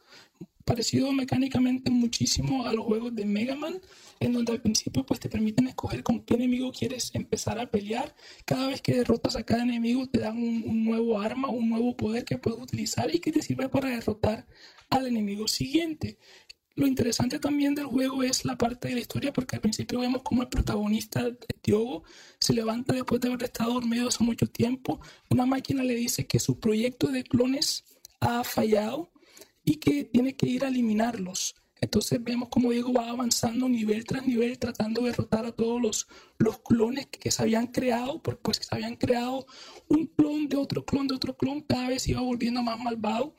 parecido 0.66 1.12
mecánicamente 1.12 1.92
muchísimo 1.92 2.66
a 2.68 2.74
los 2.74 2.86
juegos 2.86 3.16
de 3.16 3.26
Mega 3.26 3.56
Man, 3.56 3.80
en 4.20 4.34
donde 4.34 4.54
al 4.54 4.62
principio 4.62 5.06
pues 5.06 5.20
te 5.20 5.30
permiten 5.30 5.68
escoger 5.68 6.04
con 6.04 6.22
qué 6.22 6.34
enemigo 6.34 6.72
quieres 6.72 7.12
empezar 7.14 7.60
a 7.60 7.70
pelear. 7.70 8.16
Cada 8.46 8.68
vez 8.68 8.82
que 8.82 8.96
derrotas 8.96 9.36
a 9.36 9.44
cada 9.44 9.64
enemigo 9.64 10.08
te 10.08 10.20
dan 10.20 10.38
un, 10.38 10.64
un 10.66 10.86
nuevo 10.86 11.20
arma, 11.20 11.50
un 11.50 11.70
nuevo 11.70 11.96
poder 11.96 12.26
que 12.26 12.38
puedes 12.38 12.60
utilizar 12.60 13.14
y 13.14 13.20
que 13.20 13.32
te 13.32 13.44
sirve 13.44 13.70
para 13.70 13.90
derrotar 13.90 14.48
al 14.90 15.08
enemigo 15.08 15.48
siguiente. 15.48 16.18
Lo 16.76 16.86
interesante 16.88 17.40
también 17.40 17.74
del 17.74 17.86
juego 17.86 18.22
es 18.22 18.44
la 18.44 18.58
parte 18.58 18.90
de 18.90 18.96
la 18.96 19.00
historia, 19.00 19.32
porque 19.32 19.56
al 19.56 19.62
principio 19.62 20.02
vemos 20.02 20.24
como 20.24 20.42
el 20.42 20.50
protagonista, 20.50 21.26
Diogo, 21.64 22.04
se 22.40 22.54
levanta 22.54 22.94
después 22.94 23.22
de 23.22 23.30
haber 23.30 23.44
estado 23.44 23.74
dormido 23.74 24.10
hace 24.10 24.24
mucho 24.26 24.48
tiempo. 24.48 25.00
Una 25.30 25.46
máquina 25.46 25.84
le 25.84 25.96
dice 25.96 26.28
que 26.28 26.40
su 26.40 26.60
proyecto 26.60 27.08
de 27.08 27.24
clones 27.24 27.86
ha 28.20 28.44
fallado 28.44 29.10
y 29.64 29.78
que 29.78 30.04
tiene 30.04 30.36
que 30.36 30.48
ir 30.48 30.66
a 30.66 30.68
eliminarlos. 30.68 31.56
Entonces 31.82 32.24
vemos 32.24 32.50
como 32.50 32.72
Diego 32.72 32.94
va 32.94 33.10
avanzando 33.10 33.68
nivel 33.68 34.06
tras 34.06 34.26
nivel 34.26 34.58
tratando 34.58 35.02
de 35.02 35.10
derrotar 35.10 35.46
a 35.46 35.52
todos 35.52 35.82
los, 35.82 36.08
los 36.38 36.60
clones 36.60 37.08
que, 37.08 37.30
se 37.32 37.42
habían 37.42 37.68
creado, 37.68 38.22
porque 38.22 38.42
pues 38.42 38.58
se 38.58 38.74
habían 38.74 38.96
creado 38.96 39.46
un 39.90 40.08
clon 40.08 40.48
de 40.48 40.58
otro 40.58 40.86
clon 40.86 41.08
de 41.08 41.16
otro 41.16 41.36
clon, 41.36 41.62
cada 41.62 41.90
vez 41.90 42.08
iba 42.08 42.22
volviendo 42.22 42.64
más 42.64 42.80
malvado. 42.80 43.36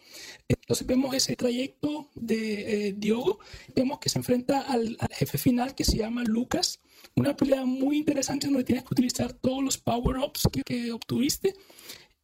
Entonces 0.49 0.87
vemos 0.87 1.14
ese 1.14 1.35
trayecto 1.35 2.11
de 2.14 2.88
eh, 2.88 2.94
Diogo, 2.96 3.38
vemos 3.75 3.99
que 3.99 4.09
se 4.09 4.18
enfrenta 4.18 4.61
al, 4.61 4.96
jefe 5.12 5.38
final 5.38 5.75
que 5.75 5.85
se 5.85 5.96
llama 5.96 6.22
Lucas, 6.25 6.81
una 7.14 7.37
pelea 7.37 7.64
muy 7.64 7.99
interesante 7.99 8.46
donde 8.49 8.64
tienes 8.64 8.85
que 8.85 8.92
utilizar 8.92 9.33
todos 9.33 9.64
los 9.64 9.79
power-ups 9.79 10.49
que 10.64 10.92
obtuviste. 10.92 11.55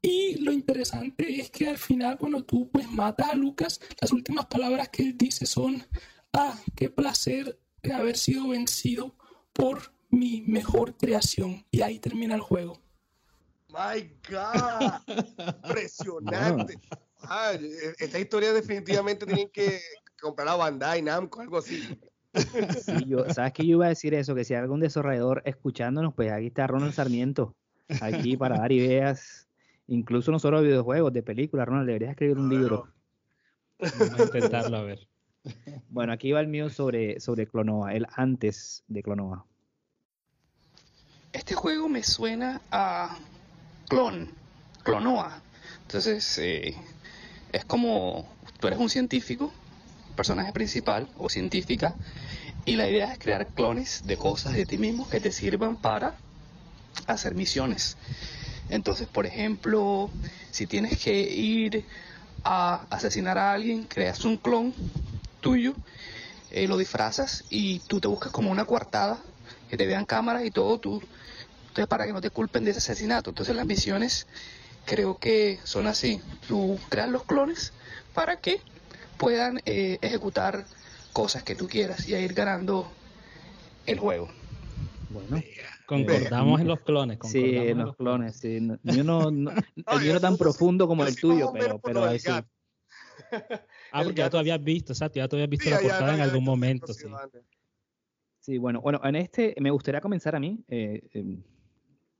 Y 0.03 0.38
lo 0.38 0.51
interesante 0.51 1.41
es 1.41 1.51
que 1.51 1.69
al 1.69 1.79
final 1.79 2.19
cuando 2.19 2.45
tú 2.45 2.69
pues 2.69 2.91
matas 2.91 3.31
a 3.31 3.35
Lucas, 3.37 3.81
las 4.01 4.12
últimas 4.12 4.47
palabras 4.47 4.88
que 4.88 5.05
él 5.05 5.17
dice 5.17 5.47
son, 5.47 5.87
ah, 6.33 6.59
qué 6.75 6.91
placer 6.91 7.57
de 7.83 7.93
haber 7.93 8.17
sido 8.17 8.49
vencido 8.49 9.15
por 9.53 9.93
mi 10.11 10.43
mejor 10.43 10.97
creación. 10.97 11.65
Y 11.71 11.83
ahí 11.83 12.01
termina 12.01 12.35
el 12.35 12.41
juego. 12.41 12.81
My 13.69 14.11
God, 14.29 15.01
impresionante. 15.65 16.79
Ah, 17.23 17.53
esta 17.99 18.19
historia 18.19 18.53
definitivamente 18.53 19.25
tienen 19.25 19.49
que 19.51 19.81
comprar 20.21 20.49
a 20.49 20.57
Bandai 20.57 21.01
Namco, 21.01 21.41
algo 21.41 21.59
así. 21.59 21.81
Sí, 22.85 23.05
yo, 23.07 23.29
¿Sabes 23.33 23.53
que 23.53 23.65
yo 23.65 23.73
iba 23.73 23.87
a 23.87 23.91
decir 23.91 24.15
eso? 24.15 24.35
Que 24.35 24.45
si 24.45 24.55
hay 24.55 24.61
algún 24.61 24.81
desarrollador 24.81 25.43
escuchándonos, 25.45 26.15
pues 26.15 26.33
aquí 26.33 26.47
está 26.47 26.67
Ronald 26.67 26.93
Sarmiento, 26.93 27.55
aquí 28.01 28.37
para 28.37 28.59
dar 28.59 28.73
ideas, 28.73 29.49
incluso 29.87 30.31
no 30.31 30.38
solo 30.38 30.61
de 30.61 30.68
videojuegos, 30.68 31.12
de 31.12 31.23
películas. 31.23 31.66
Ronald, 31.66 31.87
deberías 31.87 32.12
escribir 32.12 32.38
un 32.38 32.49
libro. 32.49 32.88
Vamos 33.79 34.21
a 34.21 34.23
intentarlo, 34.25 34.77
a 34.77 34.83
ver. 34.83 35.09
Bueno, 35.88 36.12
aquí 36.12 36.31
va 36.31 36.40
el 36.40 36.47
mío 36.47 36.71
sobre, 36.71 37.18
sobre 37.18 37.49
Clonoa, 37.49 37.95
el 37.95 38.07
antes 38.14 38.85
de 38.87 39.03
Clonoa. 39.03 39.45
Este 41.33 41.55
juego 41.55 41.88
me 41.88 42.05
suena 42.05 42.61
a 42.71 43.18
clon, 43.88 44.31
Clonoa. 44.85 45.42
Entonces, 45.83 46.38
eh, 46.38 46.77
es 47.51 47.64
como 47.64 48.29
tú 48.61 48.68
eres 48.68 48.79
un 48.79 48.88
científico, 48.88 49.53
personaje 50.14 50.53
principal 50.53 51.09
o 51.18 51.29
científica, 51.29 51.97
y 52.64 52.77
la 52.77 52.88
idea 52.88 53.12
es 53.12 53.18
crear 53.18 53.47
clones 53.49 54.03
de 54.07 54.16
cosas 54.16 54.53
de 54.53 54.66
ti 54.66 54.79
mismo 54.79 55.09
que 55.11 55.21
te 55.21 55.33
sirvan 55.33 55.77
para 55.77 56.14
hacer 57.07 57.35
misiones. 57.35 57.97
Entonces, 58.68 59.09
por 59.09 59.27
ejemplo, 59.27 60.11
si 60.51 60.66
tienes 60.66 61.03
que 61.03 61.20
ir 61.20 61.87
a 62.44 62.87
asesinar 62.90 63.38
a 63.38 63.53
alguien, 63.53 63.85
creas 63.85 64.25
un 64.25 64.37
clon 64.37 64.75
tuyo, 65.40 65.75
eh, 66.51 66.68
lo 66.68 66.77
disfrazas 66.77 67.44
y 67.48 67.81
tú 67.81 68.01
te 68.01 68.09
buscas 68.09 68.33
como 68.33 68.51
una 68.51 68.64
coartada, 68.64 69.22
que 69.68 69.77
te 69.77 69.87
vean 69.87 70.05
cámaras 70.05 70.44
y 70.44 70.51
todo, 70.51 70.79
tú, 70.79 71.01
entonces 71.61 71.87
para 71.88 72.07
que 72.07 72.12
no 72.12 72.20
te 72.20 72.31
culpen 72.31 72.64
de 72.64 72.72
ese 72.72 72.79
asesinato. 72.79 73.31
Entonces 73.31 73.57
las 73.57 73.66
misiones 73.66 74.27
creo 74.85 75.18
que 75.18 75.61
son 75.64 75.87
así, 75.87 76.20
tú 76.46 76.79
creas 76.90 77.09
los 77.09 77.25
clones 77.25 77.72
para 78.12 78.37
que 78.37 78.61
puedan 79.16 79.61
eh, 79.64 79.98
ejecutar 80.03 80.66
cosas 81.12 81.42
que 81.42 81.55
tú 81.55 81.68
quieras 81.68 82.07
y 82.09 82.14
a 82.14 82.20
ir 82.20 82.35
ganando 82.35 82.92
el 83.87 83.98
juego. 83.98 84.41
Bueno, 85.12 85.42
concordamos 85.87 86.61
en 86.61 86.68
los 86.68 86.81
clones. 86.81 87.18
Sí, 87.25 87.57
en 87.57 87.79
los 87.79 87.96
clones, 87.96 88.37
sí. 88.37 88.61
No, 88.61 88.79
yo 88.83 89.05
no, 89.05 89.31
no, 89.31 89.51
el 89.51 90.01
mío 90.01 90.14
no 90.14 90.20
tan 90.20 90.37
profundo 90.37 90.88
como 90.88 91.05
el 91.05 91.14
tuyo, 91.16 91.51
pero, 91.53 91.79
pero 91.79 92.05
ahí 92.05 92.18
sí. 92.18 92.31
Ah, 93.94 94.03
porque 94.05 94.20
ya 94.20 94.31
tú 94.31 94.38
habías 94.38 94.62
visto, 94.62 94.94
exacto, 94.94 95.18
ya 95.18 95.29
tú 95.29 95.37
habías 95.37 95.51
visto 95.51 95.66
sí, 95.66 95.70
la 95.70 95.81
portada 95.81 96.14
en 96.14 96.20
algún 96.22 96.44
momento. 96.44 96.94
Sí. 96.94 97.07
sí, 98.40 98.57
bueno, 98.57 98.81
bueno, 98.81 99.01
en 99.05 99.16
este 99.16 99.55
me 99.61 99.70
gustaría 99.70 100.01
comenzar 100.01 100.35
a 100.35 100.40
mí. 100.40 100.64
Eh, 100.68 101.03
eh, 101.12 101.38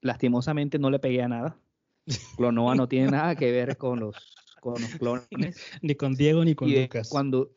lastimosamente 0.03 0.79
no 0.79 0.91
le 0.91 0.99
pegué 0.99 1.23
a 1.23 1.29
nada. 1.29 1.57
Clonoa 2.37 2.75
no 2.75 2.89
tiene 2.89 3.11
nada 3.11 3.35
que 3.37 3.51
ver 3.51 3.79
con 3.79 4.01
los, 4.01 4.17
con 4.61 4.75
los 4.83 4.91
clones. 4.99 5.57
ni 5.81 5.95
con 5.95 6.15
Diego 6.15 6.45
ni 6.45 6.55
con 6.55 6.69
y 6.69 6.83
Lucas. 6.83 7.09
Cuando, 7.09 7.53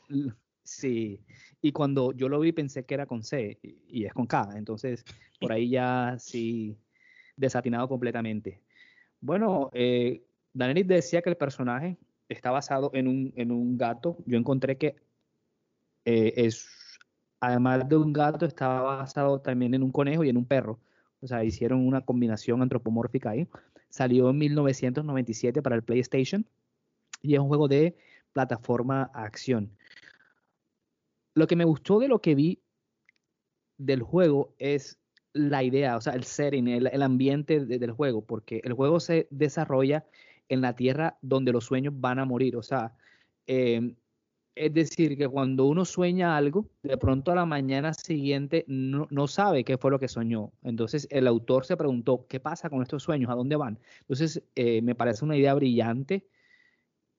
sí, 0.63 1.21
y 1.61 1.71
cuando 1.71 2.11
yo 2.11 2.29
lo 2.29 2.39
vi 2.39 2.51
pensé 2.51 2.85
que 2.85 2.93
era 2.93 3.05
con 3.05 3.23
C 3.23 3.59
y, 3.63 4.05
es 4.05 4.13
con 4.13 4.27
K. 4.27 4.49
Entonces, 4.55 5.03
por 5.39 5.51
ahí 5.51 5.69
ya 5.69 6.15
sí, 6.19 6.77
desatinado 7.35 7.87
completamente. 7.87 8.61
Bueno, 9.21 9.69
eh, 9.73 10.23
Daenerys 10.53 10.87
decía 10.87 11.21
que 11.21 11.29
el 11.29 11.37
personaje 11.37 11.97
está 12.29 12.51
basado 12.51 12.91
en 12.93 13.07
un, 13.07 13.33
en 13.35 13.51
un 13.51 13.77
gato. 13.77 14.17
Yo 14.25 14.37
encontré 14.37 14.77
que 14.77 14.95
eh, 16.05 16.33
es, 16.37 16.67
además 17.39 17.87
de 17.89 17.97
un 17.97 18.13
gato, 18.13 18.45
estaba 18.45 18.97
basado 18.97 19.41
también 19.41 19.73
en 19.73 19.83
un 19.83 19.91
conejo 19.91 20.23
y 20.23 20.29
en 20.29 20.37
un 20.37 20.45
perro. 20.45 20.79
O 21.21 21.27
sea, 21.27 21.43
hicieron 21.43 21.85
una 21.85 22.01
combinación 22.01 22.61
antropomórfica 22.61 23.31
ahí. 23.31 23.47
Salió 23.89 24.29
en 24.29 24.37
1997 24.37 25.61
para 25.61 25.75
el 25.75 25.83
PlayStation 25.83 26.45
y 27.21 27.33
es 27.33 27.39
un 27.39 27.47
juego 27.47 27.67
de 27.67 27.95
plataforma 28.33 29.09
acción. 29.13 29.71
Lo 31.35 31.47
que 31.47 31.55
me 31.55 31.65
gustó 31.65 31.99
de 31.99 32.07
lo 32.07 32.21
que 32.21 32.33
vi 32.33 32.61
del 33.77 34.01
juego 34.01 34.55
es 34.57 34.99
la 35.33 35.63
idea, 35.63 35.97
o 35.97 36.01
sea, 36.01 36.13
el 36.13 36.23
setting, 36.23 36.67
el, 36.67 37.01
ambiente 37.03 37.65
de, 37.65 37.77
del 37.77 37.91
juego, 37.91 38.25
porque 38.25 38.61
el 38.63 38.73
juego 38.73 38.99
se 39.01 39.27
desarrolla 39.31 40.05
en 40.47 40.61
la 40.61 40.75
tierra 40.75 41.17
donde 41.21 41.51
los 41.51 41.65
sueños 41.65 41.93
van 41.97 42.19
a 42.19 42.25
morir. 42.25 42.55
O 42.55 42.63
sea, 42.63 42.95
eh, 43.47 43.93
es 44.55 44.73
decir, 44.73 45.17
que 45.17 45.27
cuando 45.27 45.65
uno 45.65 45.83
sueña 45.83 46.37
algo, 46.37 46.69
de 46.83 46.97
pronto 46.97 47.31
a 47.31 47.35
la 47.35 47.45
mañana 47.45 47.93
siguiente 47.93 48.63
no, 48.67 49.07
no, 49.11 49.27
sabe 49.27 49.65
qué 49.65 49.77
fue 49.77 49.91
lo 49.91 49.99
que 49.99 50.07
soñó. 50.07 50.53
Entonces 50.63 51.07
el 51.11 51.27
autor 51.27 51.65
se 51.65 51.75
preguntó, 51.77 52.25
¿qué 52.27 52.39
pasa 52.39 52.69
con 52.69 52.81
estos 52.81 53.03
sueños? 53.03 53.29
¿A 53.29 53.35
dónde 53.35 53.57
van? 53.57 53.79
Entonces 54.01 54.41
eh, 54.55 54.81
me 54.81 54.95
parece 54.95 55.25
una 55.25 55.35
idea 55.35 55.53
brillante 55.53 56.25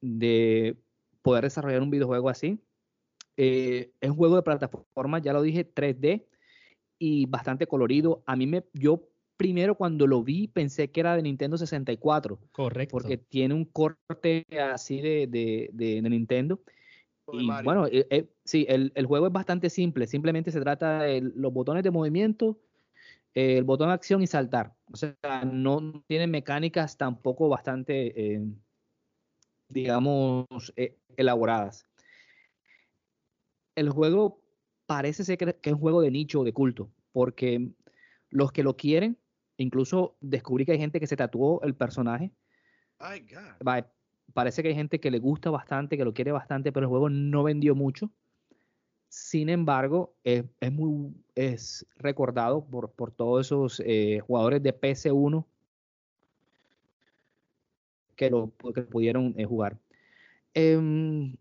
de 0.00 0.78
poder 1.22 1.44
desarrollar 1.44 1.82
un 1.82 1.90
videojuego 1.90 2.28
así. 2.30 2.58
Eh, 3.36 3.92
es 4.00 4.10
un 4.10 4.16
juego 4.16 4.36
de 4.36 4.42
plataforma, 4.42 5.18
ya 5.18 5.32
lo 5.32 5.42
dije, 5.42 5.70
3D 5.72 6.24
y 6.98 7.26
bastante 7.26 7.66
colorido. 7.66 8.22
A 8.26 8.36
mí 8.36 8.46
me, 8.46 8.64
yo 8.72 9.02
primero 9.36 9.74
cuando 9.74 10.06
lo 10.06 10.22
vi 10.22 10.48
pensé 10.48 10.90
que 10.90 11.00
era 11.00 11.16
de 11.16 11.22
Nintendo 11.22 11.58
64. 11.58 12.38
Correcto. 12.52 12.92
Porque 12.92 13.18
tiene 13.18 13.54
un 13.54 13.64
corte 13.64 14.46
así 14.72 15.00
de, 15.00 15.26
de, 15.26 15.70
de, 15.72 16.00
de 16.02 16.10
Nintendo. 16.10 16.60
Y 17.32 17.44
Mario. 17.44 17.64
bueno, 17.64 17.86
eh, 17.86 18.06
eh, 18.10 18.28
sí, 18.44 18.66
el, 18.68 18.92
el, 18.94 19.06
juego 19.06 19.26
es 19.26 19.32
bastante 19.32 19.68
simple. 19.68 20.06
Simplemente 20.06 20.52
se 20.52 20.60
trata 20.60 21.02
de 21.02 21.20
los 21.20 21.52
botones 21.52 21.82
de 21.82 21.90
movimiento, 21.90 22.56
eh, 23.36 23.58
el 23.58 23.64
botón 23.64 23.88
de 23.88 23.94
acción 23.94 24.22
y 24.22 24.26
saltar. 24.26 24.72
O 24.90 24.96
sea, 24.96 25.44
no 25.44 26.02
tiene 26.06 26.26
mecánicas 26.26 26.96
tampoco 26.96 27.50
bastante, 27.50 28.34
eh, 28.34 28.40
digamos, 29.68 30.46
eh, 30.74 30.96
elaboradas. 31.18 31.84
El 33.76 33.90
juego 33.90 34.40
parece 34.86 35.24
ser 35.24 35.38
que 35.38 35.56
es 35.62 35.72
un 35.72 35.78
juego 35.80 36.00
de 36.00 36.10
nicho 36.10 36.40
o 36.40 36.44
de 36.44 36.52
culto, 36.52 36.90
porque 37.12 37.70
los 38.30 38.50
que 38.50 38.64
lo 38.64 38.76
quieren 38.76 39.18
Incluso 39.58 40.16
descubrí 40.20 40.66
que 40.66 40.72
hay 40.72 40.78
gente 40.78 41.00
que 41.00 41.06
se 41.06 41.16
tatuó 41.16 41.62
el 41.62 41.74
personaje. 41.74 42.30
Ay, 42.98 43.20
God. 43.20 43.66
Va- 43.66 43.90
Parece 44.34 44.60
que 44.62 44.68
hay 44.68 44.74
gente 44.74 45.00
que 45.00 45.10
le 45.10 45.18
gusta 45.18 45.50
bastante, 45.50 45.96
que 45.96 46.04
lo 46.04 46.12
quiere 46.12 46.32
bastante, 46.32 46.72
pero 46.72 46.84
el 46.84 46.90
juego 46.90 47.08
no 47.08 47.42
vendió 47.44 47.74
mucho. 47.74 48.10
Sin 49.08 49.48
embargo, 49.48 50.14
es, 50.24 50.44
es 50.60 50.72
muy 50.72 51.14
es 51.34 51.86
recordado 51.96 52.66
por, 52.66 52.90
por 52.92 53.12
todos 53.12 53.46
esos 53.46 53.80
eh, 53.86 54.18
jugadores 54.20 54.62
de 54.62 54.72
PS1 54.72 55.46
que 58.16 58.30
lo 58.30 58.52
que 58.74 58.82
pudieron 58.82 59.34
eh, 59.38 59.44
jugar. 59.44 59.78
Em, 60.54 61.36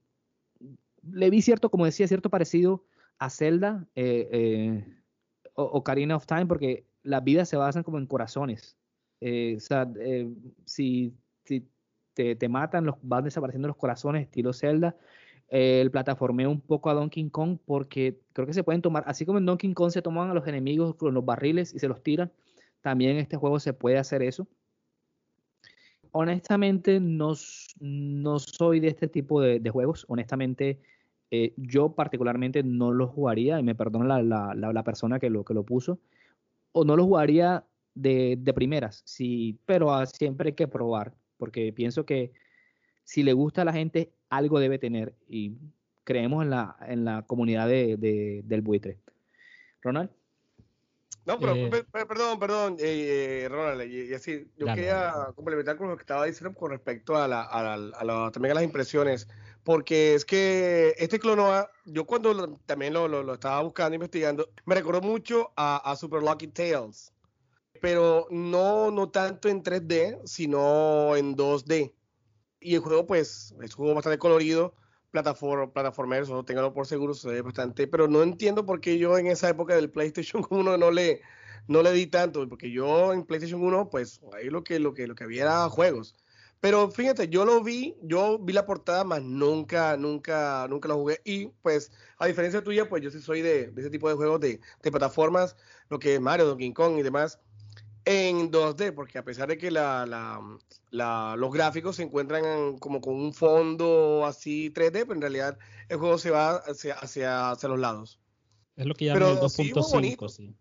le 1.12 1.30
vi 1.30 1.42
cierto, 1.42 1.70
como 1.70 1.86
decía, 1.86 2.08
cierto 2.08 2.30
parecido 2.30 2.84
a 3.18 3.30
Zelda 3.30 3.88
eh, 3.96 4.30
eh, 4.32 4.86
o, 5.54 5.64
Ocarina 5.64 6.16
of 6.16 6.26
Time, 6.26 6.46
porque 6.46 6.86
las 7.04 7.24
vidas 7.24 7.50
se 7.50 7.58
basan 7.58 7.84
como 7.84 7.98
en 7.98 8.08
corazones. 8.08 8.78
Eh, 9.22 9.56
o 9.58 9.60
sea, 9.60 9.88
si, 10.66 11.16
te, 12.14 12.50
matan, 12.50 12.86
los, 12.86 12.96
van 13.02 13.24
desapareciendo 13.24 13.68
los 13.68 13.78
corazones, 13.78 14.24
estilo 14.24 14.54
Zelda. 14.54 14.96
El 15.48 15.92
plataformeo 15.92 16.50
un 16.50 16.60
poco 16.60 16.90
a 16.90 16.96
Donkey 16.96 17.30
Kong, 17.30 17.60
porque 17.66 18.20
creo 18.34 18.48
que 18.48 18.54
se 18.54 18.64
pueden 18.64 18.82
tomar, 18.82 19.04
así 19.06 19.26
como 19.26 19.38
en 19.38 19.46
Donkey 19.46 19.74
Kong 19.74 19.92
se 19.92 20.02
toman 20.02 20.32
a 20.32 20.34
los 20.34 20.48
enemigos 20.48 20.96
con 20.96 21.14
los 21.14 21.24
barriles 21.24 21.74
y 21.74 21.80
se 21.80 21.88
los 21.88 22.02
tiran, 22.02 22.32
también 22.82 23.12
en 23.12 23.18
este 23.18 23.38
juego 23.38 23.60
se 23.60 23.74
puede 23.74 24.00
hacer 24.00 24.24
eso. 24.24 24.48
Honestamente, 26.12 27.00
no, 27.00 27.34
no 27.80 28.40
soy 28.40 28.80
de 28.80 28.88
este 28.88 29.08
tipo 29.08 29.42
de 29.42 29.70
juegos. 29.70 30.06
Honestamente, 30.08 30.80
eh, 31.32 31.54
yo 31.58 31.94
particularmente 31.94 32.64
no 32.64 32.92
lo 32.92 33.08
jugaría, 33.08 33.60
y 33.60 33.64
me 33.64 33.76
perdona 33.76 34.22
la, 34.22 34.54
la, 34.54 34.74
la, 34.74 34.84
persona 34.84 35.20
que 35.20 35.30
lo, 35.30 35.44
que 35.44 35.54
lo 35.54 35.64
puso, 35.64 36.00
o 36.72 36.86
no 36.86 36.96
lo 36.96 37.06
jugaría 37.06 37.66
de, 37.94 38.38
de 38.40 38.54
primeras, 38.54 39.02
sí, 39.06 39.58
pero 39.66 39.94
a, 39.94 40.06
siempre 40.06 40.50
hay 40.50 40.54
que 40.54 40.68
probar, 40.68 41.14
porque 41.38 41.74
pienso 41.74 42.06
que 42.06 42.32
si 43.04 43.24
le 43.24 43.34
gusta 43.34 43.64
a 43.64 43.66
la 43.66 43.74
gente, 43.74 44.12
algo 44.30 44.60
debe 44.60 44.78
tener, 44.80 45.14
y 45.28 45.54
creemos 46.04 46.44
en 46.44 46.52
la, 46.52 46.76
en 46.88 47.06
la 47.06 47.24
comunidad 47.24 47.68
de, 47.68 47.98
de, 47.98 48.42
del 48.46 48.62
buitre. 48.62 49.00
Ronald. 49.82 50.10
No, 51.26 51.40
pero 51.40 51.56
eh, 51.56 51.86
perdón, 51.92 52.40
perdón, 52.40 52.76
eh, 52.80 53.48
Ronald, 53.50 53.92
y, 53.92 54.12
y, 54.12 54.14
así, 54.14 54.48
yo 54.58 54.68
dale, 54.68 54.82
quería 54.82 54.96
dale. 54.96 55.34
complementar 55.34 55.76
con 55.76 55.90
lo 55.90 55.98
que 55.98 56.02
estaba 56.02 56.26
diciendo 56.26 56.56
con 56.56 56.70
respecto 56.70 57.16
a, 57.16 57.28
la, 57.28 57.42
a, 57.42 57.78
la, 57.78 57.98
a 57.98 58.04
la, 58.04 58.32
también 58.32 58.52
a 58.52 58.56
las 58.56 58.64
impresiones, 58.64 59.28
porque 59.66 60.14
es 60.14 60.24
que 60.24 60.94
este 61.00 61.20
Clonoa, 61.20 61.70
yo 61.86 62.06
cuando 62.06 62.34
lo, 62.34 62.54
también 62.68 62.94
lo, 62.94 63.08
lo, 63.08 63.34
estaba 63.34 63.62
buscando, 63.64 63.96
investigando, 63.96 64.48
me 64.64 64.76
recordó 64.76 65.02
mucho 65.02 65.52
a, 65.58 65.78
a, 65.78 65.96
Super 65.96 66.22
Lucky 66.22 66.48
Tales, 66.48 67.12
pero 67.82 68.28
no, 68.30 68.92
no 68.92 69.10
tanto 69.10 69.50
en 69.50 69.64
3D, 69.64 70.22
sino 70.24 71.16
en 71.16 71.36
2D. 71.36 71.94
Y 72.60 72.76
el 72.76 72.82
juego, 72.82 73.08
pues, 73.08 73.56
es 73.64 73.72
un 73.72 73.78
juego 73.78 73.96
bastante 73.96 74.20
colorido, 74.20 74.76
plataforma, 75.10 75.74
plataformero, 75.74 76.24
eso 76.24 76.46
téngalo 76.46 76.72
por 76.72 76.86
seguro, 76.86 77.16
se 77.16 77.30
ve 77.30 77.42
bastante, 77.42 77.88
pero 77.88 78.08
no 78.08 78.22
entiendo 78.22 78.68
por 78.68 78.80
qué 78.82 79.00
yo 79.00 79.18
en 79.18 79.28
esa 79.28 79.50
época 79.50 79.76
del 79.76 79.90
PlayStation 79.90 80.46
1 80.52 80.78
no 80.78 80.92
le, 80.92 81.22
no 81.68 81.82
le 81.82 81.92
di 81.92 82.06
tanto, 82.06 82.48
porque 82.48 82.70
yo 82.70 83.14
en 83.14 83.26
PlayStation 83.26 83.64
1, 83.64 83.90
pues 83.90 84.22
ahí 84.32 84.52
lo 84.52 84.64
que, 84.64 84.78
lo 84.78 84.94
que, 84.94 85.08
lo 85.08 85.16
que 85.16 85.24
había 85.24 85.42
era 85.42 85.70
juegos. 85.70 86.16
Pero 86.66 86.90
fíjate, 86.90 87.30
yo 87.30 87.46
lo 87.46 87.62
vi, 87.62 87.96
yo 88.02 88.40
vi 88.40 88.52
la 88.52 88.66
portada, 88.66 89.04
más 89.04 89.22
nunca, 89.22 89.96
nunca, 89.98 90.66
nunca 90.68 90.88
lo 90.88 90.96
jugué. 90.96 91.22
Y 91.24 91.46
pues, 91.62 91.92
a 92.18 92.26
diferencia 92.26 92.64
tuya, 92.64 92.90
pues 92.90 93.04
yo 93.04 93.12
sí 93.12 93.22
soy 93.22 93.44
de, 93.44 93.68
de 93.68 93.82
ese 93.82 93.92
tipo 93.92 94.10
de 94.10 94.16
juegos 94.16 94.40
de, 94.40 94.60
de, 94.82 94.90
plataformas, 94.92 95.56
lo 95.90 96.00
que 96.00 96.16
es 96.16 96.20
Mario, 96.20 96.48
Donkey 96.48 96.74
Kong 96.74 96.98
y 96.98 97.04
demás, 97.04 97.40
en 98.04 98.52
2D, 98.52 98.96
porque 98.96 99.20
a 99.20 99.24
pesar 99.24 99.48
de 99.48 99.60
que 99.60 99.70
la, 99.70 100.08
la, 100.08 100.42
la, 100.90 101.36
los 101.38 101.54
gráficos 101.54 101.98
se 101.98 102.02
encuentran 102.02 102.80
como 102.80 103.00
con 103.00 103.14
un 103.14 103.32
fondo 103.32 104.26
así 104.26 104.72
3D, 104.74 104.92
pero 104.92 105.14
en 105.14 105.22
realidad 105.22 105.60
el 105.88 106.00
juego 106.00 106.18
se 106.18 106.32
va 106.32 106.56
hacia, 106.56 106.96
hacia, 106.96 107.52
hacia 107.52 107.70
los 107.70 107.80
lados. 107.80 108.20
Es 108.76 108.88
lo 108.88 108.96
que 108.96 109.06
llaman 109.06 109.22
el 109.22 109.38
2.5, 109.38 110.30
sí, 110.30 110.48
sí. 110.48 110.56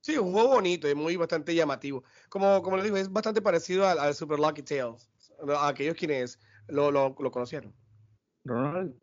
Sí, 0.00 0.16
un 0.16 0.32
juego 0.32 0.48
bonito, 0.48 0.88
es 0.88 0.94
muy 0.94 1.16
bastante 1.16 1.54
llamativo. 1.54 2.04
Como, 2.28 2.62
como 2.62 2.76
les 2.76 2.84
digo, 2.84 2.98
es 2.98 3.10
bastante 3.10 3.42
parecido 3.42 3.86
al, 3.86 3.98
al 3.98 4.14
Super 4.14 4.38
Lucky 4.38 4.62
Tales, 4.62 5.08
aquellos 5.60 5.96
quienes 5.96 6.38
lo, 6.68 6.90
lo, 6.90 7.14
lo 7.18 7.30
conocieron. 7.30 7.74
Ronald. 8.44 8.94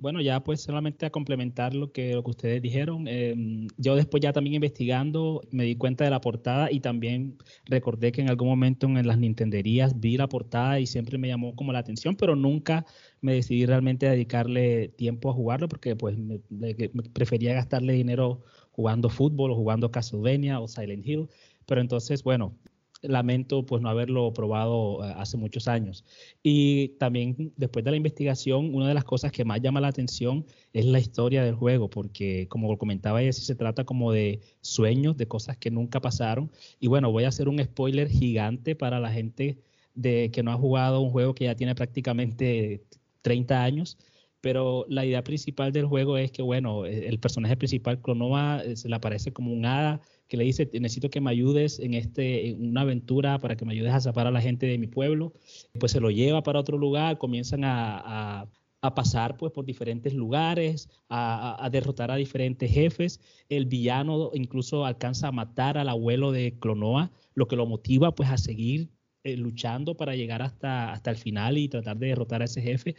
Bueno, 0.00 0.20
ya 0.20 0.38
pues 0.44 0.60
solamente 0.60 1.06
a 1.06 1.10
complementar 1.10 1.74
lo 1.74 1.90
que, 1.90 2.14
lo 2.14 2.22
que 2.22 2.30
ustedes 2.30 2.62
dijeron, 2.62 3.06
eh, 3.08 3.34
yo 3.78 3.96
después 3.96 4.20
ya 4.22 4.32
también 4.32 4.54
investigando 4.54 5.40
me 5.50 5.64
di 5.64 5.74
cuenta 5.74 6.04
de 6.04 6.10
la 6.10 6.20
portada 6.20 6.70
y 6.70 6.78
también 6.78 7.36
recordé 7.64 8.12
que 8.12 8.20
en 8.20 8.30
algún 8.30 8.46
momento 8.46 8.86
en 8.86 9.04
las 9.04 9.18
Nintenderías 9.18 9.98
vi 9.98 10.16
la 10.16 10.28
portada 10.28 10.78
y 10.78 10.86
siempre 10.86 11.18
me 11.18 11.26
llamó 11.26 11.56
como 11.56 11.72
la 11.72 11.80
atención, 11.80 12.14
pero 12.14 12.36
nunca 12.36 12.86
me 13.20 13.34
decidí 13.34 13.66
realmente 13.66 14.06
a 14.06 14.12
dedicarle 14.12 14.86
tiempo 14.90 15.30
a 15.30 15.34
jugarlo 15.34 15.68
porque 15.68 15.96
pues 15.96 16.16
me, 16.16 16.40
me 16.48 16.74
prefería 17.12 17.54
gastarle 17.54 17.92
dinero 17.94 18.44
jugando 18.70 19.08
fútbol 19.08 19.50
o 19.50 19.56
jugando 19.56 19.90
Castlevania 19.90 20.60
o 20.60 20.68
Silent 20.68 21.04
Hill, 21.04 21.28
pero 21.66 21.80
entonces 21.80 22.22
bueno, 22.22 22.56
lamento 23.02 23.64
pues 23.64 23.82
no 23.82 23.88
haberlo 23.88 24.32
probado 24.32 25.04
eh, 25.04 25.14
hace 25.16 25.36
muchos 25.36 25.68
años. 25.68 26.04
Y 26.42 26.88
también 26.98 27.52
después 27.56 27.84
de 27.84 27.90
la 27.90 27.96
investigación, 27.96 28.74
una 28.74 28.88
de 28.88 28.94
las 28.94 29.04
cosas 29.04 29.32
que 29.32 29.44
más 29.44 29.60
llama 29.60 29.80
la 29.80 29.88
atención 29.88 30.46
es 30.72 30.84
la 30.84 30.98
historia 30.98 31.44
del 31.44 31.54
juego, 31.54 31.88
porque 31.90 32.48
como 32.48 32.76
comentaba 32.78 33.22
ella, 33.22 33.32
se 33.32 33.54
trata 33.54 33.84
como 33.84 34.12
de 34.12 34.40
sueños, 34.60 35.16
de 35.16 35.28
cosas 35.28 35.56
que 35.56 35.70
nunca 35.70 36.00
pasaron. 36.00 36.50
Y 36.80 36.88
bueno, 36.88 37.12
voy 37.12 37.24
a 37.24 37.28
hacer 37.28 37.48
un 37.48 37.62
spoiler 37.62 38.08
gigante 38.08 38.74
para 38.74 39.00
la 39.00 39.10
gente 39.12 39.58
de 39.94 40.30
que 40.32 40.42
no 40.42 40.52
ha 40.52 40.56
jugado 40.56 41.00
un 41.00 41.10
juego 41.10 41.34
que 41.34 41.44
ya 41.44 41.54
tiene 41.56 41.74
prácticamente 41.74 42.84
30 43.22 43.62
años. 43.62 43.98
Pero 44.40 44.86
la 44.88 45.04
idea 45.04 45.24
principal 45.24 45.72
del 45.72 45.86
juego 45.86 46.16
es 46.16 46.30
que, 46.30 46.42
bueno, 46.42 46.86
el 46.86 47.18
personaje 47.18 47.56
principal, 47.56 48.00
Clonova, 48.00 48.62
se 48.76 48.88
le 48.88 48.94
aparece 48.94 49.32
como 49.32 49.52
un 49.52 49.66
hada 49.66 50.00
que 50.28 50.36
le 50.36 50.44
dice, 50.44 50.70
necesito 50.74 51.10
que 51.10 51.20
me 51.20 51.30
ayudes 51.30 51.78
en, 51.80 51.94
este, 51.94 52.50
en 52.50 52.70
una 52.70 52.82
aventura 52.82 53.38
para 53.38 53.56
que 53.56 53.64
me 53.64 53.72
ayudes 53.72 53.92
a 53.92 54.00
zapar 54.00 54.26
a 54.26 54.30
la 54.30 54.40
gente 54.40 54.66
de 54.66 54.78
mi 54.78 54.86
pueblo. 54.86 55.32
Pues 55.80 55.92
se 55.92 56.00
lo 56.00 56.10
lleva 56.10 56.42
para 56.42 56.60
otro 56.60 56.76
lugar, 56.78 57.18
comienzan 57.18 57.64
a, 57.64 58.46
a, 58.80 58.94
pasar 58.94 59.36
pues, 59.36 59.52
por 59.52 59.64
diferentes 59.64 60.14
lugares, 60.14 60.88
a, 61.08 61.64
a, 61.64 61.70
derrotar 61.70 62.10
a 62.10 62.16
diferentes 62.16 62.70
jefes. 62.70 63.20
El 63.48 63.66
villano 63.66 64.30
incluso 64.34 64.84
alcanza 64.84 65.28
a 65.28 65.32
matar 65.32 65.78
al 65.78 65.88
abuelo 65.88 66.30
de 66.30 66.58
Clonoa, 66.58 67.10
lo 67.34 67.48
que 67.48 67.56
lo 67.56 67.66
motiva 67.66 68.14
pues, 68.14 68.28
a 68.28 68.38
seguir 68.38 68.90
eh, 69.24 69.36
luchando 69.36 69.96
para 69.96 70.14
llegar 70.14 70.42
hasta, 70.42 70.92
hasta 70.92 71.10
el 71.10 71.16
final 71.16 71.58
y 71.58 71.68
tratar 71.68 71.98
de 71.98 72.06
derrotar 72.06 72.40
a 72.40 72.44
ese 72.44 72.62
jefe. 72.62 72.94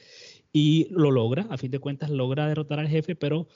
Y 0.52 0.88
lo 0.92 1.12
logra, 1.12 1.48
a 1.50 1.58
fin 1.58 1.72
de 1.72 1.80
cuentas 1.80 2.10
logra 2.10 2.48
derrotar 2.48 2.80
al 2.80 2.88
jefe, 2.88 3.16
pero 3.16 3.48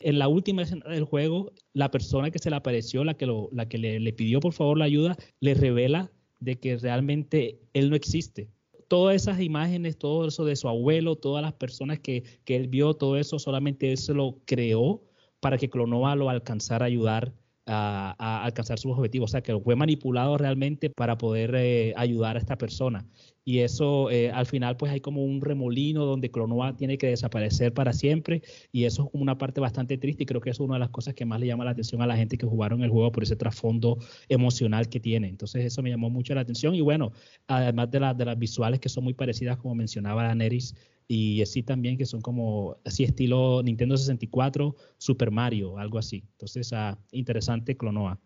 en 0.00 0.18
la 0.18 0.28
última 0.28 0.62
escena 0.62 0.88
del 0.90 1.04
juego, 1.04 1.52
la 1.72 1.90
persona 1.90 2.30
que 2.30 2.38
se 2.38 2.50
le 2.50 2.56
apareció, 2.56 3.04
la 3.04 3.14
que, 3.14 3.26
la 3.52 3.68
que 3.68 3.78
le, 3.78 4.00
le, 4.00 4.12
pidió 4.12 4.40
por 4.40 4.52
favor 4.52 4.78
la 4.78 4.84
ayuda, 4.84 5.16
le 5.40 5.54
revela 5.54 6.10
de 6.40 6.58
que 6.58 6.76
realmente 6.76 7.60
él 7.72 7.90
no 7.90 7.96
existe. 7.96 8.48
Todas 8.86 9.16
esas 9.16 9.40
imágenes, 9.40 9.98
todo 9.98 10.26
eso 10.28 10.44
de 10.44 10.56
su 10.56 10.68
abuelo, 10.68 11.16
todas 11.16 11.42
las 11.42 11.52
personas 11.52 11.98
que, 11.98 12.22
que 12.44 12.56
él 12.56 12.68
vio, 12.68 12.94
todo 12.94 13.16
eso 13.18 13.38
solamente 13.38 13.90
él 13.90 13.98
se 13.98 14.14
lo 14.14 14.38
creó 14.46 15.02
para 15.40 15.58
que 15.58 15.68
Clonova 15.68 16.16
lo 16.16 16.30
alcanzara 16.30 16.86
a 16.86 16.88
ayudar 16.88 17.34
a, 17.68 18.44
alcanzar 18.44 18.78
sus 18.78 18.92
objetivos. 18.92 19.30
O 19.30 19.32
sea, 19.32 19.42
que 19.42 19.58
fue 19.58 19.76
manipulado 19.76 20.36
realmente 20.38 20.90
para 20.90 21.18
poder 21.18 21.54
eh, 21.54 21.92
ayudar 21.96 22.36
a 22.36 22.38
esta 22.38 22.58
persona. 22.58 23.06
Y 23.44 23.60
eso, 23.60 24.10
eh, 24.10 24.30
al 24.30 24.46
final, 24.46 24.76
pues 24.76 24.92
hay 24.92 25.00
como 25.00 25.24
un 25.24 25.40
remolino 25.40 26.04
donde 26.04 26.30
Clonoa 26.30 26.76
tiene 26.76 26.98
que 26.98 27.06
desaparecer 27.08 27.72
para 27.72 27.92
siempre. 27.92 28.42
Y 28.72 28.84
eso 28.84 29.04
es 29.04 29.10
como 29.10 29.22
una 29.22 29.38
parte 29.38 29.60
bastante 29.60 29.96
triste. 29.98 30.24
Y 30.24 30.26
creo 30.26 30.40
que 30.40 30.50
es 30.50 30.60
una 30.60 30.74
de 30.74 30.80
las 30.80 30.90
cosas 30.90 31.14
que 31.14 31.24
más 31.24 31.40
le 31.40 31.46
llama 31.46 31.64
la 31.64 31.70
atención 31.70 32.02
a 32.02 32.06
la 32.06 32.16
gente 32.16 32.36
que 32.36 32.46
jugaron 32.46 32.82
el 32.82 32.90
juego 32.90 33.10
por 33.12 33.22
ese 33.22 33.36
trasfondo 33.36 33.98
emocional 34.28 34.88
que 34.88 35.00
tiene. 35.00 35.28
Entonces, 35.28 35.64
eso 35.64 35.82
me 35.82 35.90
llamó 35.90 36.10
mucho 36.10 36.34
la 36.34 36.42
atención. 36.42 36.74
Y 36.74 36.80
bueno, 36.80 37.12
además 37.46 37.90
de, 37.90 38.00
la, 38.00 38.14
de 38.14 38.24
las 38.24 38.38
visuales 38.38 38.80
que 38.80 38.88
son 38.88 39.04
muy 39.04 39.14
parecidas, 39.14 39.56
como 39.56 39.74
mencionaba 39.74 40.24
Daenerys, 40.24 40.74
y 41.10 41.40
así 41.40 41.62
también 41.62 41.96
que 41.96 42.04
son 42.04 42.20
como 42.20 42.76
así 42.84 43.02
estilo 43.02 43.62
Nintendo 43.62 43.96
64, 43.96 44.76
Super 44.98 45.30
Mario, 45.30 45.78
algo 45.78 45.98
así. 45.98 46.22
Entonces, 46.32 46.70
ah, 46.74 46.98
interesante 47.12 47.76
Clonoa. 47.76 48.20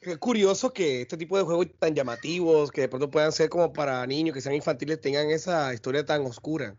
Es 0.00 0.18
curioso 0.18 0.72
que 0.72 1.02
este 1.02 1.16
tipo 1.16 1.38
de 1.38 1.44
juegos 1.44 1.68
tan 1.78 1.94
llamativos, 1.94 2.72
que 2.72 2.82
de 2.82 2.88
pronto 2.88 3.08
puedan 3.08 3.30
ser 3.30 3.48
como 3.48 3.72
para 3.72 4.04
niños, 4.06 4.34
que 4.34 4.40
sean 4.40 4.56
infantiles, 4.56 5.00
tengan 5.00 5.30
esa 5.30 5.72
historia 5.72 6.04
tan 6.04 6.26
oscura. 6.26 6.76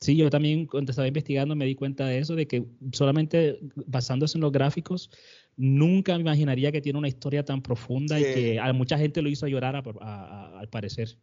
Sí, 0.00 0.16
yo 0.16 0.28
también 0.28 0.66
cuando 0.66 0.90
estaba 0.90 1.06
investigando 1.06 1.54
me 1.54 1.64
di 1.64 1.76
cuenta 1.76 2.06
de 2.06 2.18
eso, 2.18 2.34
de 2.34 2.48
que 2.48 2.66
solamente 2.92 3.60
basándose 3.86 4.36
en 4.36 4.42
los 4.42 4.50
gráficos, 4.50 5.08
nunca 5.56 6.14
me 6.14 6.22
imaginaría 6.22 6.72
que 6.72 6.80
tiene 6.80 6.98
una 6.98 7.06
historia 7.06 7.44
tan 7.44 7.62
profunda 7.62 8.18
sí. 8.18 8.24
y 8.24 8.34
que 8.34 8.60
a 8.60 8.72
mucha 8.72 8.98
gente 8.98 9.22
lo 9.22 9.28
hizo 9.28 9.46
llorar 9.46 9.76
a, 9.76 9.82
a, 10.00 10.24
a, 10.56 10.58
al 10.58 10.68
parecer. 10.68 11.16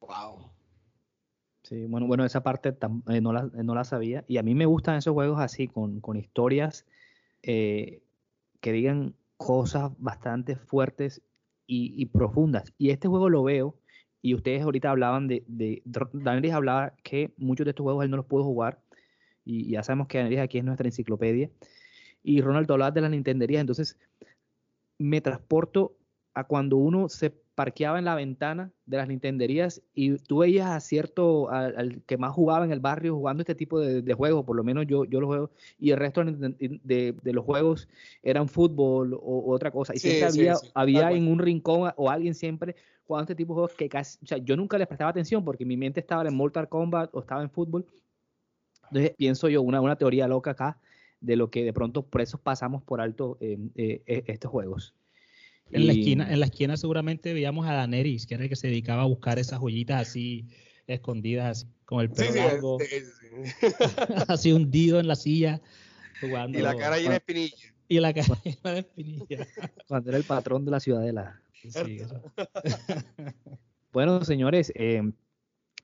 Wow. 0.00 0.52
Sí, 1.62 1.86
bueno, 1.86 2.06
bueno, 2.06 2.24
esa 2.24 2.42
parte 2.42 2.70
eh, 3.08 3.20
no, 3.20 3.32
la, 3.32 3.42
no, 3.42 3.74
la, 3.74 3.84
sabía. 3.84 4.24
Y 4.26 4.38
a 4.38 4.42
mí 4.42 4.54
me 4.54 4.66
gustan 4.66 4.96
esos 4.96 5.12
juegos 5.12 5.40
así, 5.40 5.68
con, 5.68 6.00
con 6.00 6.16
historias 6.16 6.86
eh, 7.42 8.02
que 8.60 8.72
digan 8.72 9.14
cosas 9.36 9.92
bastante 9.98 10.56
fuertes 10.56 11.22
y, 11.66 11.94
y 11.96 12.06
profundas. 12.06 12.72
Y 12.78 12.90
este 12.90 13.08
juego 13.08 13.28
lo 13.28 13.42
veo, 13.44 13.76
y 14.22 14.34
ustedes 14.34 14.62
ahorita 14.62 14.90
hablaban 14.90 15.26
de, 15.26 15.44
de 15.46 16.52
hablaba 16.52 16.94
que 17.02 17.32
muchos 17.36 17.64
de 17.64 17.70
estos 17.70 17.84
juegos 17.84 18.04
él 18.04 18.10
no 18.10 18.16
los 18.16 18.26
pudo 18.26 18.44
jugar, 18.44 18.80
y, 19.44 19.70
ya 19.70 19.82
sabemos 19.82 20.06
que 20.06 20.18
Daniel 20.18 20.40
aquí 20.40 20.58
es 20.58 20.64
nuestra 20.64 20.86
enciclopedia, 20.86 21.50
y 22.22 22.40
Ronald 22.40 22.70
hablaba 22.70 22.92
de 22.92 23.00
las 23.00 23.10
Nintenderías, 23.10 23.60
entonces 23.60 23.98
me 24.98 25.20
transporto 25.20 25.96
a 26.34 26.44
cuando 26.44 26.76
uno 26.76 27.08
se 27.08 27.34
parqueaba 27.54 27.98
en 27.98 28.06
la 28.06 28.14
ventana 28.14 28.72
de 28.86 28.96
las 28.96 29.08
Nintenderías 29.08 29.82
y 29.94 30.16
tú 30.16 30.38
veías 30.38 30.70
a 30.70 30.80
cierto, 30.80 31.50
al, 31.50 32.02
que 32.06 32.16
más 32.16 32.32
jugaba 32.32 32.64
en 32.64 32.72
el 32.72 32.80
barrio 32.80 33.14
jugando 33.14 33.42
este 33.42 33.54
tipo 33.54 33.78
de, 33.78 34.14
juegos, 34.14 34.44
por 34.44 34.56
lo 34.56 34.64
menos 34.64 34.86
yo, 34.86 35.04
yo 35.04 35.20
lo 35.20 35.26
juego, 35.26 35.50
y 35.78 35.90
el 35.90 35.98
resto 35.98 36.24
de, 36.24 37.14
los 37.24 37.44
juegos 37.44 37.88
eran 38.22 38.48
fútbol 38.48 39.14
o, 39.14 39.52
otra 39.52 39.70
cosa. 39.70 39.94
Y 39.94 39.98
siempre 39.98 40.26
había, 40.26 40.54
había 40.74 41.12
en 41.12 41.28
un 41.28 41.38
rincón 41.38 41.92
o 41.96 42.10
alguien 42.10 42.34
siempre 42.34 42.74
jugando 43.06 43.24
este 43.24 43.34
tipo 43.34 43.52
de 43.52 43.56
juegos 43.56 43.74
que 43.74 43.88
casi, 43.88 44.18
o 44.22 44.26
sea, 44.26 44.38
yo 44.38 44.56
nunca 44.56 44.78
les 44.78 44.86
prestaba 44.86 45.10
atención 45.10 45.44
porque 45.44 45.64
mi 45.64 45.76
mente 45.76 46.00
estaba 46.00 46.26
en 46.26 46.34
Mortal 46.34 46.68
Kombat 46.68 47.14
o 47.14 47.20
estaba 47.20 47.42
en 47.42 47.50
fútbol. 47.50 47.84
Entonces 48.84 49.14
pienso 49.16 49.48
yo, 49.48 49.62
una, 49.62 49.80
una 49.80 49.96
teoría 49.96 50.26
loca 50.26 50.52
acá 50.52 50.78
de 51.20 51.36
lo 51.36 51.50
que 51.50 51.64
de 51.64 51.72
pronto 51.72 52.02
por 52.02 52.20
eso 52.20 52.38
pasamos 52.38 52.82
por 52.82 53.00
alto 53.00 53.36
eh, 53.40 54.02
estos 54.06 54.50
juegos. 54.50 54.94
En, 55.72 55.86
la 55.86 55.92
esquina, 55.92 56.32
en 56.32 56.40
la 56.40 56.46
esquina 56.46 56.76
seguramente 56.76 57.32
veíamos 57.32 57.66
a 57.66 57.72
Daenerys, 57.72 58.26
que 58.26 58.34
era 58.34 58.44
el 58.44 58.48
que 58.48 58.56
se 58.56 58.68
dedicaba 58.68 59.02
a 59.02 59.06
buscar 59.06 59.38
esas 59.38 59.58
joyitas 59.58 60.08
así 60.08 60.46
escondidas, 60.86 61.66
con 61.84 62.00
el 62.00 62.10
pelo 62.10 62.34
largo, 62.34 62.78
así 64.28 64.52
hundido 64.52 65.00
en 65.00 65.08
la 65.08 65.16
silla, 65.16 65.60
jugando. 66.20 66.58
Y 66.58 66.62
la 66.62 66.76
cara 66.76 66.98
llena 66.98 67.10
de 67.10 67.16
espinilla. 67.16 67.74
Y 67.88 68.00
la 68.00 68.12
cara 68.12 68.38
llena 68.44 68.74
de 68.74 68.80
espinilla. 68.80 69.46
Cuando 69.88 70.10
era 70.10 70.18
el 70.18 70.24
patrón 70.24 70.64
de 70.64 70.70
la 70.70 70.80
ciudadela. 70.80 71.40
bueno, 73.92 74.24
señores, 74.24 74.72
eh, 74.74 75.02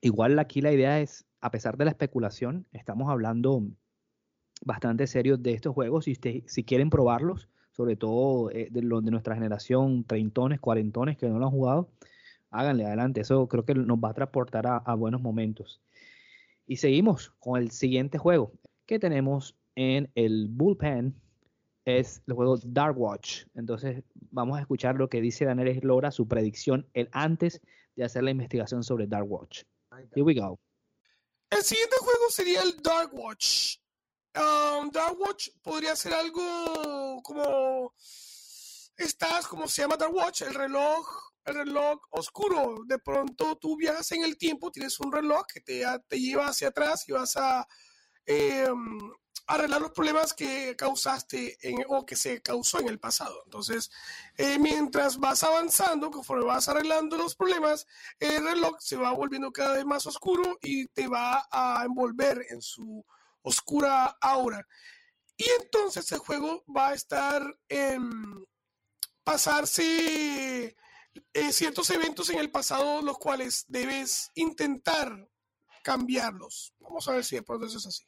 igual 0.01 0.37
aquí 0.39 0.61
la 0.61 0.71
idea 0.71 0.99
es, 0.99 1.25
a 1.41 1.51
pesar 1.51 1.77
de 1.77 1.85
la 1.85 1.91
especulación, 1.91 2.65
estamos 2.73 3.09
hablando 3.09 3.63
bastante 4.61 5.07
serios 5.07 5.41
de 5.41 5.53
estos 5.53 5.73
juegos. 5.73 6.05
Si, 6.05 6.11
usted, 6.11 6.43
si 6.47 6.63
quieren 6.63 6.89
probarlos, 6.89 7.47
sobre 7.79 7.95
todo 7.95 8.51
eh, 8.51 8.67
de, 8.69 8.81
de 8.81 9.11
nuestra 9.11 9.35
generación, 9.35 10.03
treintones, 10.03 10.59
cuarentones 10.59 11.15
que 11.15 11.29
no 11.29 11.39
lo 11.39 11.45
han 11.45 11.51
jugado, 11.51 11.89
háganle 12.51 12.85
adelante. 12.85 13.21
Eso 13.21 13.47
creo 13.47 13.63
que 13.63 13.73
nos 13.73 13.97
va 13.99 14.09
a 14.09 14.13
transportar 14.13 14.67
a, 14.67 14.93
buenos 14.95 15.21
momentos. 15.21 15.79
Y 16.67 16.75
seguimos 16.75 17.31
con 17.39 17.61
el 17.61 17.71
siguiente 17.71 18.17
juego 18.17 18.51
que 18.85 18.99
tenemos 18.99 19.55
en 19.75 20.11
el 20.15 20.49
bullpen. 20.49 21.15
Es 21.85 22.21
el 22.27 22.33
juego 22.33 22.57
Dark 22.65 22.99
Watch. 22.99 23.45
Entonces 23.55 24.03
vamos 24.29 24.57
a 24.57 24.61
escuchar 24.61 24.95
lo 24.95 25.07
que 25.07 25.21
dice 25.21 25.45
Daniel 25.45 25.79
Lora, 25.81 26.11
su 26.11 26.27
predicción, 26.27 26.85
el 26.93 27.07
antes 27.13 27.61
de 27.95 28.03
hacer 28.03 28.23
la 28.23 28.31
investigación 28.31 28.83
sobre 28.83 29.07
Dark 29.07 29.31
Watch. 29.31 29.63
Here 30.13 30.23
we 30.23 30.33
go. 30.33 30.59
El 31.49 31.61
siguiente 31.61 31.95
juego 32.01 32.29
sería 32.29 32.61
el 32.61 32.75
Dark 32.83 33.13
Watch. 33.13 33.78
Um, 34.35 34.91
Dark 34.91 35.19
Watch 35.19 35.49
podría 35.63 35.95
ser 35.95 36.13
algo 36.13 37.21
como 37.23 37.93
estás, 38.95 39.47
como 39.47 39.67
se 39.67 39.81
llama 39.81 39.97
Dark 39.97 40.13
Watch, 40.13 40.43
el 40.43 40.53
reloj, 40.53 41.07
el 41.45 41.55
reloj 41.55 41.99
oscuro. 42.11 42.83
De 42.85 42.99
pronto 42.99 43.57
tú 43.57 43.75
viajas 43.75 44.11
en 44.11 44.23
el 44.23 44.37
tiempo, 44.37 44.71
tienes 44.71 44.99
un 44.99 45.11
reloj 45.11 45.45
que 45.51 45.61
te, 45.61 45.83
te 46.07 46.19
lleva 46.19 46.47
hacia 46.47 46.67
atrás 46.67 47.07
y 47.07 47.11
vas 47.13 47.35
a 47.37 47.67
em, 48.25 48.99
arreglar 49.47 49.81
los 49.81 49.91
problemas 49.91 50.35
que 50.35 50.75
causaste 50.75 51.57
en, 51.67 51.83
o 51.87 52.05
que 52.05 52.15
se 52.15 52.39
causó 52.43 52.79
en 52.79 52.87
el 52.87 52.99
pasado. 52.99 53.41
Entonces, 53.45 53.89
eh, 54.37 54.59
mientras 54.59 55.17
vas 55.17 55.43
avanzando, 55.43 56.11
conforme 56.11 56.45
vas 56.45 56.69
arreglando 56.69 57.17
los 57.17 57.35
problemas, 57.35 57.87
el 58.19 58.43
reloj 58.43 58.75
se 58.79 58.95
va 58.95 59.11
volviendo 59.11 59.51
cada 59.51 59.73
vez 59.73 59.85
más 59.85 60.05
oscuro 60.05 60.59
y 60.61 60.85
te 60.89 61.07
va 61.07 61.47
a 61.51 61.83
envolver 61.83 62.45
en 62.49 62.61
su 62.61 63.03
oscura 63.41 64.17
aura. 64.21 64.65
Y 65.37 65.45
entonces 65.61 66.11
el 66.11 66.19
juego 66.19 66.63
va 66.75 66.89
a 66.89 66.93
estar 66.93 67.41
en 67.69 68.09
pasarse 69.23 70.75
eh, 71.33 71.51
ciertos 71.51 71.89
eventos 71.91 72.29
en 72.29 72.39
el 72.39 72.51
pasado, 72.51 73.01
los 73.01 73.17
cuales 73.17 73.65
debes 73.67 74.31
intentar 74.35 75.27
cambiarlos. 75.83 76.73
Vamos 76.79 77.07
a 77.07 77.13
ver 77.13 77.23
si 77.23 77.35
de 77.35 77.43
pronto 77.43 77.65
eso 77.65 77.77
es 77.77 77.87
así. 77.87 78.03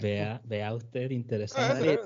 Vea, 0.00 0.40
vea 0.44 0.74
usted 0.74 1.10
interesante. 1.10 2.00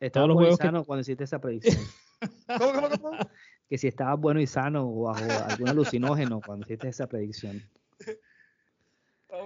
estaba 0.00 0.32
bueno 0.32 0.54
y 0.54 0.56
sano 0.56 0.84
cuando 0.84 1.02
hiciste 1.02 1.24
esa 1.24 1.38
predicción. 1.38 1.76
Que 3.68 3.78
si 3.78 3.88
estaba 3.88 4.14
bueno 4.14 4.40
y 4.40 4.46
sano 4.46 4.88
o 4.88 5.02
bajo 5.02 5.24
algún 5.24 5.68
alucinógeno 5.68 6.40
cuando 6.40 6.64
hiciste 6.64 6.88
esa 6.88 7.08
predicción. 7.08 7.60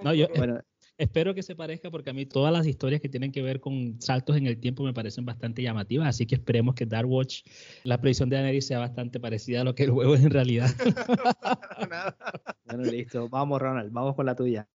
No, 0.03 0.13
yo, 0.13 0.29
bueno, 0.37 0.61
espero 1.01 1.35
que 1.35 1.43
se 1.43 1.57
parezca 1.57 1.91
porque 1.91 2.11
a 2.11 2.13
mí 2.13 2.27
todas 2.27 2.53
las 2.53 2.67
historias 2.67 3.01
que 3.01 3.09
tienen 3.09 3.33
que 3.33 3.43
ver 3.43 3.59
con 3.59 4.01
saltos 4.01 4.37
en 4.37 4.47
el 4.47 4.61
tiempo 4.61 4.85
me 4.85 4.93
parecen 4.93 5.25
bastante 5.25 5.63
llamativas, 5.63 6.09
así 6.09 6.27
que 6.27 6.35
esperemos 6.35 6.75
que 6.75 6.87
Dark 6.87 7.09
Watch, 7.09 7.43
la 7.85 8.01
predicción 8.01 8.29
de 8.29 8.37
Daenerys 8.37 8.67
sea 8.67 8.79
bastante 8.79 9.19
parecida 9.19 9.63
a 9.63 9.65
lo 9.65 9.75
que 9.75 9.85
el 9.85 9.91
juego 9.91 10.15
es 10.15 10.23
en 10.23 10.31
realidad. 10.31 10.69
bueno, 12.67 12.83
listo. 12.85 13.29
Vamos, 13.31 13.61
Ronald, 13.61 13.91
vamos 13.93 14.15
con 14.15 14.27
la 14.27 14.37
tuya. 14.37 14.69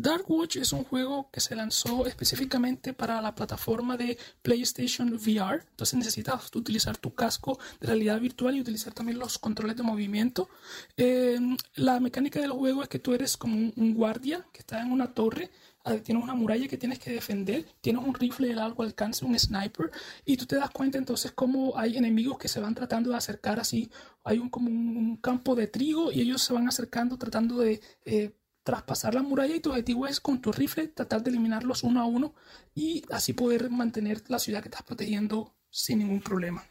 Dark 0.00 0.30
Watch 0.30 0.56
es 0.56 0.72
un 0.72 0.84
juego 0.84 1.28
que 1.30 1.40
se 1.40 1.54
lanzó 1.54 2.06
específicamente 2.06 2.94
para 2.94 3.20
la 3.20 3.34
plataforma 3.34 3.98
de 3.98 4.16
PlayStation 4.40 5.12
VR. 5.12 5.62
Entonces 5.72 5.98
necesitas 5.98 6.50
utilizar 6.56 6.96
tu 6.96 7.14
casco 7.14 7.58
de 7.80 7.88
realidad 7.88 8.18
virtual 8.18 8.56
y 8.56 8.62
utilizar 8.62 8.94
también 8.94 9.18
los 9.18 9.38
controles 9.38 9.76
de 9.76 9.82
movimiento. 9.82 10.48
Em, 10.96 11.54
la 11.74 12.00
mecánica 12.00 12.40
del 12.40 12.52
juego 12.52 12.82
es 12.82 12.88
que 12.88 12.98
tú 12.98 13.12
eres 13.12 13.36
como 13.36 13.54
un, 13.76 13.94
guardia 13.94 14.46
que 14.54 14.60
está 14.60 14.80
en 14.80 14.90
una 14.90 15.12
torre. 15.12 15.50
Ah, 15.84 15.96
tienes 15.96 16.24
una 16.24 16.34
muralla 16.34 16.66
que 16.66 16.78
tienes 16.78 16.98
que 16.98 17.10
defender, 17.10 17.66
tienes 17.82 18.02
un 18.02 18.14
rifle 18.14 18.48
de 18.48 18.54
largo 18.54 18.82
alcance, 18.82 19.24
un 19.26 19.38
sniper, 19.38 19.90
y 20.24 20.36
tú 20.38 20.46
te 20.46 20.56
das 20.56 20.70
cuenta 20.70 20.96
entonces 20.98 21.32
cómo 21.32 21.76
hay 21.76 21.96
enemigos 21.98 22.38
que 22.38 22.48
se 22.48 22.60
van 22.60 22.74
tratando 22.74 23.10
de 23.10 23.16
acercar 23.16 23.60
así. 23.60 23.90
Hay 24.24 24.38
un, 24.38 24.48
como 24.48 24.68
un, 24.70 25.16
campo 25.18 25.54
de 25.54 25.66
trigo 25.66 26.10
y 26.12 26.20
ellos 26.22 26.42
se 26.42 26.52
van 26.54 26.68
acercando 26.68 27.18
tratando 27.18 27.58
de 27.58 27.80
eh, 28.04 28.32
traspasar 28.62 29.14
la 29.14 29.22
muralla 29.22 29.54
y 29.54 29.60
tu 29.60 29.70
objetivo 29.70 30.06
es 30.06 30.20
con 30.20 30.40
tu 30.40 30.52
rifle 30.52 30.88
tratar 30.88 31.22
de 31.22 31.30
eliminarlos 31.30 31.82
uno 31.82 32.00
a 32.00 32.04
uno 32.04 32.34
y 32.74 33.02
así 33.10 33.32
poder 33.32 33.70
mantener 33.70 34.22
la 34.28 34.38
ciudad 34.38 34.62
que 34.62 34.68
estás 34.68 34.82
protegiendo 34.82 35.54
sin 35.70 36.00
ningún 36.00 36.20
problema. 36.20 36.64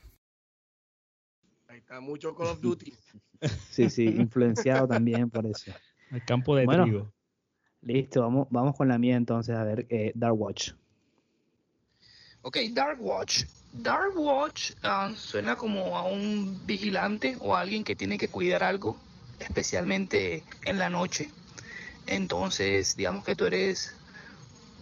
Ahí 1.67 1.79
está 1.79 1.99
mucho 1.99 2.35
Call 2.35 2.47
of 2.47 2.61
Duty. 2.61 2.93
Sí, 3.71 3.89
sí, 3.89 4.03
influenciado 4.03 4.85
también 4.85 5.29
por 5.29 5.45
eso. 5.45 5.71
El 6.11 6.25
campo 6.25 6.57
de 6.57 6.67
trigo. 6.67 7.13
Listo, 7.81 8.21
vamos, 8.21 8.47
vamos 8.49 8.75
con 8.75 8.89
la 8.89 8.97
mía 8.97 9.15
entonces 9.15 9.55
a 9.55 9.63
ver 9.63 9.87
eh, 9.89 10.11
Dark 10.13 10.37
Watch. 10.37 10.73
Ok, 12.41 12.57
Dark 12.73 13.01
Watch. 13.01 13.45
Dark 13.71 14.17
Watch 14.17 14.71
ah, 14.83 15.11
suena 15.15 15.55
como 15.55 15.97
a 15.97 16.03
un 16.03 16.65
vigilante 16.65 17.37
o 17.39 17.55
a 17.55 17.61
alguien 17.61 17.83
que 17.83 17.95
tiene 17.95 18.17
que 18.17 18.27
cuidar 18.27 18.63
algo, 18.63 18.97
especialmente 19.39 20.43
en 20.65 20.79
la 20.79 20.89
noche. 20.89 21.29
Entonces, 22.07 22.95
digamos 22.95 23.23
que 23.23 23.35
tú 23.35 23.45
eres 23.45 23.95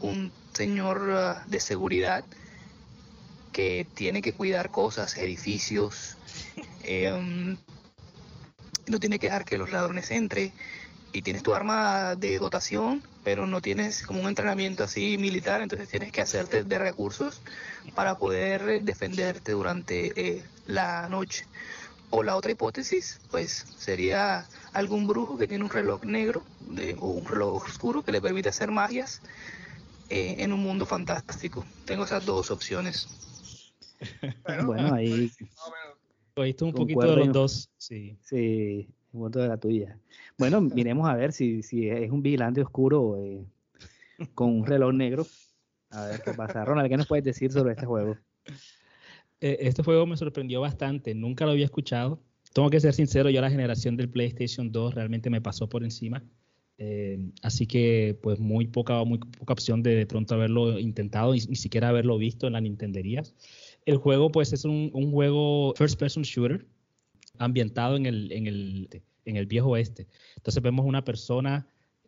un 0.02 0.32
señor 0.54 1.10
ah, 1.12 1.44
de 1.48 1.60
seguridad 1.60 2.24
que 3.52 3.88
tiene 3.94 4.22
que 4.22 4.34
cuidar 4.34 4.70
cosas, 4.72 5.18
edificios, 5.18 6.16
em, 6.84 7.58
no 8.88 9.00
tiene 9.00 9.20
que 9.20 9.28
dejar 9.28 9.46
que 9.46 9.58
los 9.58 9.72
ladrones 9.72 10.12
entren 10.12 10.54
y 11.12 11.22
tienes 11.22 11.44
tu 11.44 11.54
arma 11.54 12.16
de 12.16 12.38
dotación, 12.38 13.02
pero 13.24 13.48
no 13.48 13.62
tienes 13.62 14.04
como 14.04 14.22
un 14.22 14.28
entrenamiento 14.28 14.84
así 14.84 15.18
militar, 15.18 15.62
entonces 15.62 15.90
tienes 15.90 16.12
que 16.12 16.22
hacerte 16.22 16.64
de 16.64 16.80
recursos 16.80 17.42
para 17.96 18.18
poder 18.18 18.84
defenderte 18.84 19.54
durante 19.54 20.14
eh, 20.16 20.44
la 20.68 21.10
noche. 21.10 21.46
O 22.10 22.24
la 22.24 22.36
otra 22.38 22.52
hipótesis, 22.52 23.20
pues 23.32 23.66
sería 23.78 24.48
algún 24.78 25.08
brujo 25.08 25.38
que 25.38 25.48
tiene 25.48 25.64
un 25.64 25.72
reloj 25.72 26.04
negro 26.04 26.44
de, 26.70 26.96
o 27.00 27.08
un 27.08 27.26
reloj 27.26 27.64
oscuro 27.64 28.04
que 28.04 28.12
le 28.12 28.22
permite 28.22 28.50
hacer 28.50 28.70
magias 28.70 29.22
eh, 30.10 30.36
en 30.38 30.54
un 30.54 30.62
mundo 30.62 30.86
fantástico. 30.86 31.66
Tengo 31.86 32.04
esas 32.04 32.26
dos 32.26 32.52
opciones. 32.52 33.08
bueno, 34.66 34.94
ahí. 34.94 35.32
Oíste 36.36 36.64
un 36.64 36.74
poquito 36.74 37.02
de 37.02 37.16
los 37.16 37.34
dos. 37.34 37.70
Sí. 37.78 38.20
Sí, 38.22 38.88
un 39.14 39.22
poquito 39.22 39.40
de 39.40 39.48
la 39.48 39.58
tuya. 39.58 39.98
Bueno, 40.38 40.62
miremos 40.76 41.10
a 41.10 41.16
ver 41.16 41.34
si, 41.34 41.64
si 41.64 41.90
es 41.90 42.12
un 42.12 42.22
vigilante 42.22 42.62
oscuro 42.62 43.18
eh, 43.18 43.44
con 44.36 44.50
un 44.50 44.66
reloj 44.66 44.94
negro. 44.94 45.26
A 45.90 46.06
ver 46.06 46.22
qué 46.22 46.34
pasa. 46.34 46.64
Ronald, 46.66 46.88
¿qué 46.88 46.98
nos 46.98 47.08
puedes 47.08 47.26
decir 47.26 47.52
sobre 47.52 47.72
este 47.74 47.86
juego? 47.86 48.16
Eh, 49.40 49.68
este 49.68 49.84
juego 49.84 50.08
me 50.08 50.18
sorprendió 50.18 50.62
bastante, 50.62 51.14
nunca 51.14 51.46
lo 51.46 51.52
había 51.52 51.66
escuchado. 51.66 52.20
Tengo 52.54 52.70
que 52.70 52.80
ser 52.80 52.94
sincero, 52.94 53.30
yo 53.30 53.42
la 53.42 53.50
generación 53.50 53.98
del 53.98 54.10
PlayStation 54.10 54.72
2 54.72 54.96
realmente 54.96 55.30
me 55.30 55.42
pasó 55.42 55.70
por 55.70 55.84
encima. 55.84 56.24
Eh, 56.80 57.32
así 57.42 57.66
que 57.66 58.20
pues 58.22 58.40
muy 58.40 58.68
poca, 58.68 59.04
muy 59.04 59.18
poca 59.18 59.54
opción 59.54 59.82
de 59.82 59.96
de 59.96 60.06
pronto 60.06 60.36
haberlo 60.36 60.78
intentado 60.78 61.34
y 61.34 61.40
ni 61.50 61.56
siquiera 61.56 61.90
haberlo 61.90 62.18
visto 62.18 62.48
en 62.48 62.54
las 62.54 62.62
Nintenderías. 62.62 63.34
El 63.86 63.98
juego, 63.98 64.32
pues, 64.32 64.54
es 64.54 64.66
un, 64.66 64.92
un 64.94 65.12
juego 65.12 65.74
first 65.76 66.00
person 66.00 66.24
shooter 66.24 66.66
ambientado 67.38 67.96
en 67.96 68.06
el, 68.06 68.32
en, 68.32 68.48
el, 68.48 68.90
en 69.26 69.38
el 69.38 69.46
viejo 69.46 69.70
oeste. 69.70 70.08
Entonces 70.36 70.62
vemos 70.62 70.86
una 70.86 71.04
persona 71.04 71.68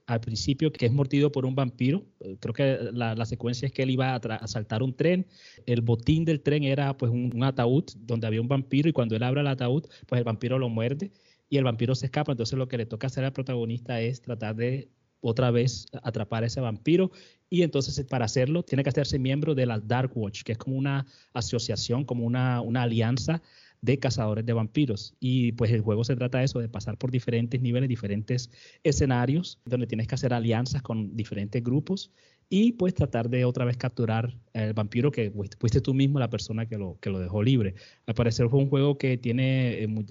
al 0.10 0.22
principio 0.22 0.72
que 0.72 0.88
es 0.88 0.92
mordido 0.92 1.32
por 1.32 1.46
un 1.46 1.54
vampiro. 1.54 2.04
Eh, 2.20 2.36
creo 2.40 2.54
que 2.54 2.80
la, 2.94 3.14
la 3.14 3.26
secuencia 3.26 3.68
es 3.68 3.72
que 3.72 3.84
él 3.84 3.92
iba 3.92 4.16
a, 4.16 4.16
a, 4.16 4.48
saltar 4.48 4.82
un 4.82 4.96
tren. 4.96 5.28
El 5.68 5.82
botín 5.82 6.26
del 6.26 6.42
tren 6.42 6.64
era 6.64 6.98
pues 6.98 7.12
un, 7.12 7.44
ataúd 7.44 7.86
donde 7.96 8.26
había 8.26 8.42
un 8.42 8.48
vampiro 8.48 8.90
y 8.90 8.92
cuando 8.92 9.16
él 9.16 9.22
abre 9.22 9.42
el 9.42 9.48
ataúd, 9.48 9.86
pues 10.08 10.18
el 10.18 10.26
vampiro 10.26 10.58
lo 10.58 10.68
muerde 10.68 11.12
y 11.48 11.58
el 11.58 11.64
vampiro 11.64 11.94
se 11.94 12.08
escapa. 12.08 12.32
Entonces 12.32 12.58
lo 12.58 12.68
que 12.68 12.78
le 12.78 12.88
toca 12.88 13.06
hacer 13.06 13.24
al 13.24 13.34
protagonista 13.34 14.02
es 14.02 14.20
tratar 14.20 14.56
de 14.56 14.90
otra 15.22 15.52
vez 15.52 15.86
atrapar 16.02 16.44
a 16.44 16.48
ese 16.48 16.62
vampiro 16.62 17.12
y 17.48 17.62
entonces 17.62 18.04
para 18.06 18.26
hacerlo 18.26 18.64
tiene 18.64 18.84
que 18.84 18.90
hacerse 18.90 19.20
miembro 19.20 19.54
de 19.54 19.68
la 19.68 19.80
Dark 19.80 20.12
Watch, 20.16 20.42
que 20.42 20.54
es 20.54 20.58
como 20.58 20.76
una 20.76 21.06
asociación, 21.34 22.04
como 22.04 22.26
una, 22.26 22.62
una 22.62 22.82
alianza 22.82 23.44
de 23.82 24.00
cazadores 24.00 24.46
de 24.46 24.54
vampiros. 24.54 25.16
Y 25.20 25.54
pues 25.54 25.72
el 25.72 25.82
juego 25.82 26.04
se 26.04 26.16
trata 26.16 26.40
de 26.40 26.46
eso, 26.46 26.60
de 26.60 26.70
pasar 26.70 26.98
por 26.98 27.12
diferentes 27.12 27.62
niveles, 27.62 27.90
diferentes 27.90 28.50
escenarios, 28.84 29.60
donde 29.66 29.88
tienes 29.88 30.08
que 30.08 30.16
hacer 30.16 30.34
alianzas 30.34 30.82
con 30.82 31.16
diferentes 31.16 31.64
grupos 31.64 32.12
y 32.50 32.74
pues 32.74 32.94
tratar 32.96 33.30
de 33.30 33.46
otra 33.46 33.64
vez 33.64 33.78
capturar 33.78 34.36
el 34.54 34.74
vampiro 34.74 35.12
que 35.12 35.32
fuiste 35.60 35.82
tú 35.82 35.94
mismo 35.94 36.20
la 36.20 36.30
persona 36.30 36.66
que 36.66 36.78
lo, 36.78 36.98
que 37.00 37.10
lo 37.10 37.20
dejó 37.20 37.44
libre. 37.44 37.76
Al 38.08 38.16
parecer 38.16 38.50
fue 38.50 38.60
un 38.60 38.70
juego 38.70 38.98
que 38.98 39.18
tiene, 39.18 39.84
eh, 39.84 40.06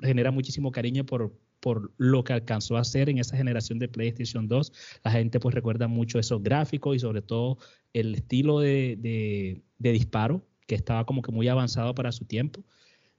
genera 0.00 0.30
muchísimo 0.30 0.70
cariño 0.70 1.04
por, 1.04 1.36
por 1.60 1.92
lo 1.98 2.22
que 2.22 2.32
alcanzó 2.34 2.76
a 2.76 2.80
hacer 2.80 3.08
en 3.08 3.18
esa 3.18 3.36
generación 3.36 3.80
de 3.80 3.88
PlayStation 3.88 4.46
2. 4.46 4.72
La 5.04 5.10
gente 5.10 5.40
pues 5.40 5.54
recuerda 5.54 5.88
mucho 5.88 6.18
esos 6.20 6.42
gráficos 6.42 6.96
y 6.96 7.00
sobre 7.00 7.20
todo 7.20 7.58
el 7.92 8.14
estilo 8.14 8.60
de, 8.60 8.96
de, 8.98 9.62
de 9.78 9.92
disparo 9.92 10.46
que 10.66 10.76
estaba 10.76 11.04
como 11.04 11.20
que 11.20 11.32
muy 11.32 11.48
avanzado 11.48 11.94
para 11.94 12.12
su 12.12 12.24
tiempo 12.24 12.64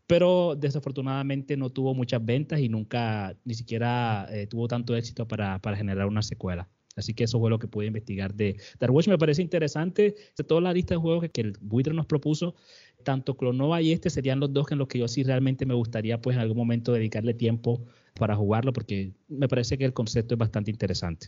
pero 0.07 0.55
desafortunadamente 0.55 1.57
no 1.57 1.69
tuvo 1.69 1.93
muchas 1.93 2.23
ventas 2.23 2.59
y 2.59 2.69
nunca 2.69 3.35
ni 3.45 3.53
siquiera 3.53 4.27
eh, 4.29 4.47
tuvo 4.47 4.67
tanto 4.67 4.95
éxito 4.95 5.27
para, 5.27 5.59
para, 5.59 5.77
generar 5.77 6.07
una 6.07 6.21
secuela. 6.21 6.69
Así 6.95 7.13
que 7.13 7.23
eso 7.23 7.39
fue 7.39 7.49
lo 7.49 7.59
que 7.59 7.67
pude 7.67 7.87
investigar 7.87 8.33
de 8.33 8.57
Dark 8.79 8.93
Watch. 8.93 9.07
Me 9.07 9.17
parece 9.17 9.41
interesante. 9.41 10.15
De 10.37 10.43
toda 10.43 10.61
la 10.61 10.73
lista 10.73 10.93
de 10.93 10.99
juegos 10.99 11.27
que, 11.31 11.41
el 11.41 11.53
buitre 11.59 11.93
nos 11.93 12.05
propuso, 12.05 12.55
tanto 13.03 13.35
Clonova 13.35 13.81
y 13.81 13.91
este 13.91 14.09
serían 14.09 14.39
los 14.39 14.53
dos 14.53 14.71
en 14.71 14.77
los 14.77 14.87
que 14.87 14.99
yo 14.99 15.07
sí 15.07 15.23
realmente 15.23 15.65
me 15.65 15.73
gustaría 15.73 16.21
pues 16.21 16.35
en 16.35 16.41
algún 16.41 16.57
momento 16.57 16.93
dedicarle 16.93 17.33
tiempo 17.33 17.85
para 18.13 18.35
jugarlo 18.35 18.73
porque 18.73 19.13
me 19.27 19.47
parece 19.47 19.77
que 19.77 19.85
el 19.85 19.93
concepto 19.93 20.35
es 20.35 20.39
bastante 20.39 20.69
interesante. 20.69 21.27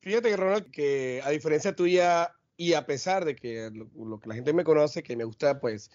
Fíjate 0.00 0.30
que 0.30 0.36
Ronald, 0.36 0.70
que 0.70 1.20
a 1.24 1.30
diferencia 1.30 1.74
tuya 1.74 2.32
y 2.56 2.72
a 2.72 2.86
pesar 2.86 3.24
de 3.24 3.36
que 3.36 3.70
lo 3.70 4.18
que 4.18 4.28
la 4.28 4.34
gente 4.34 4.52
me 4.52 4.64
conoce, 4.64 5.02
que 5.02 5.16
me 5.16 5.24
gusta 5.24 5.60
pues 5.60 5.90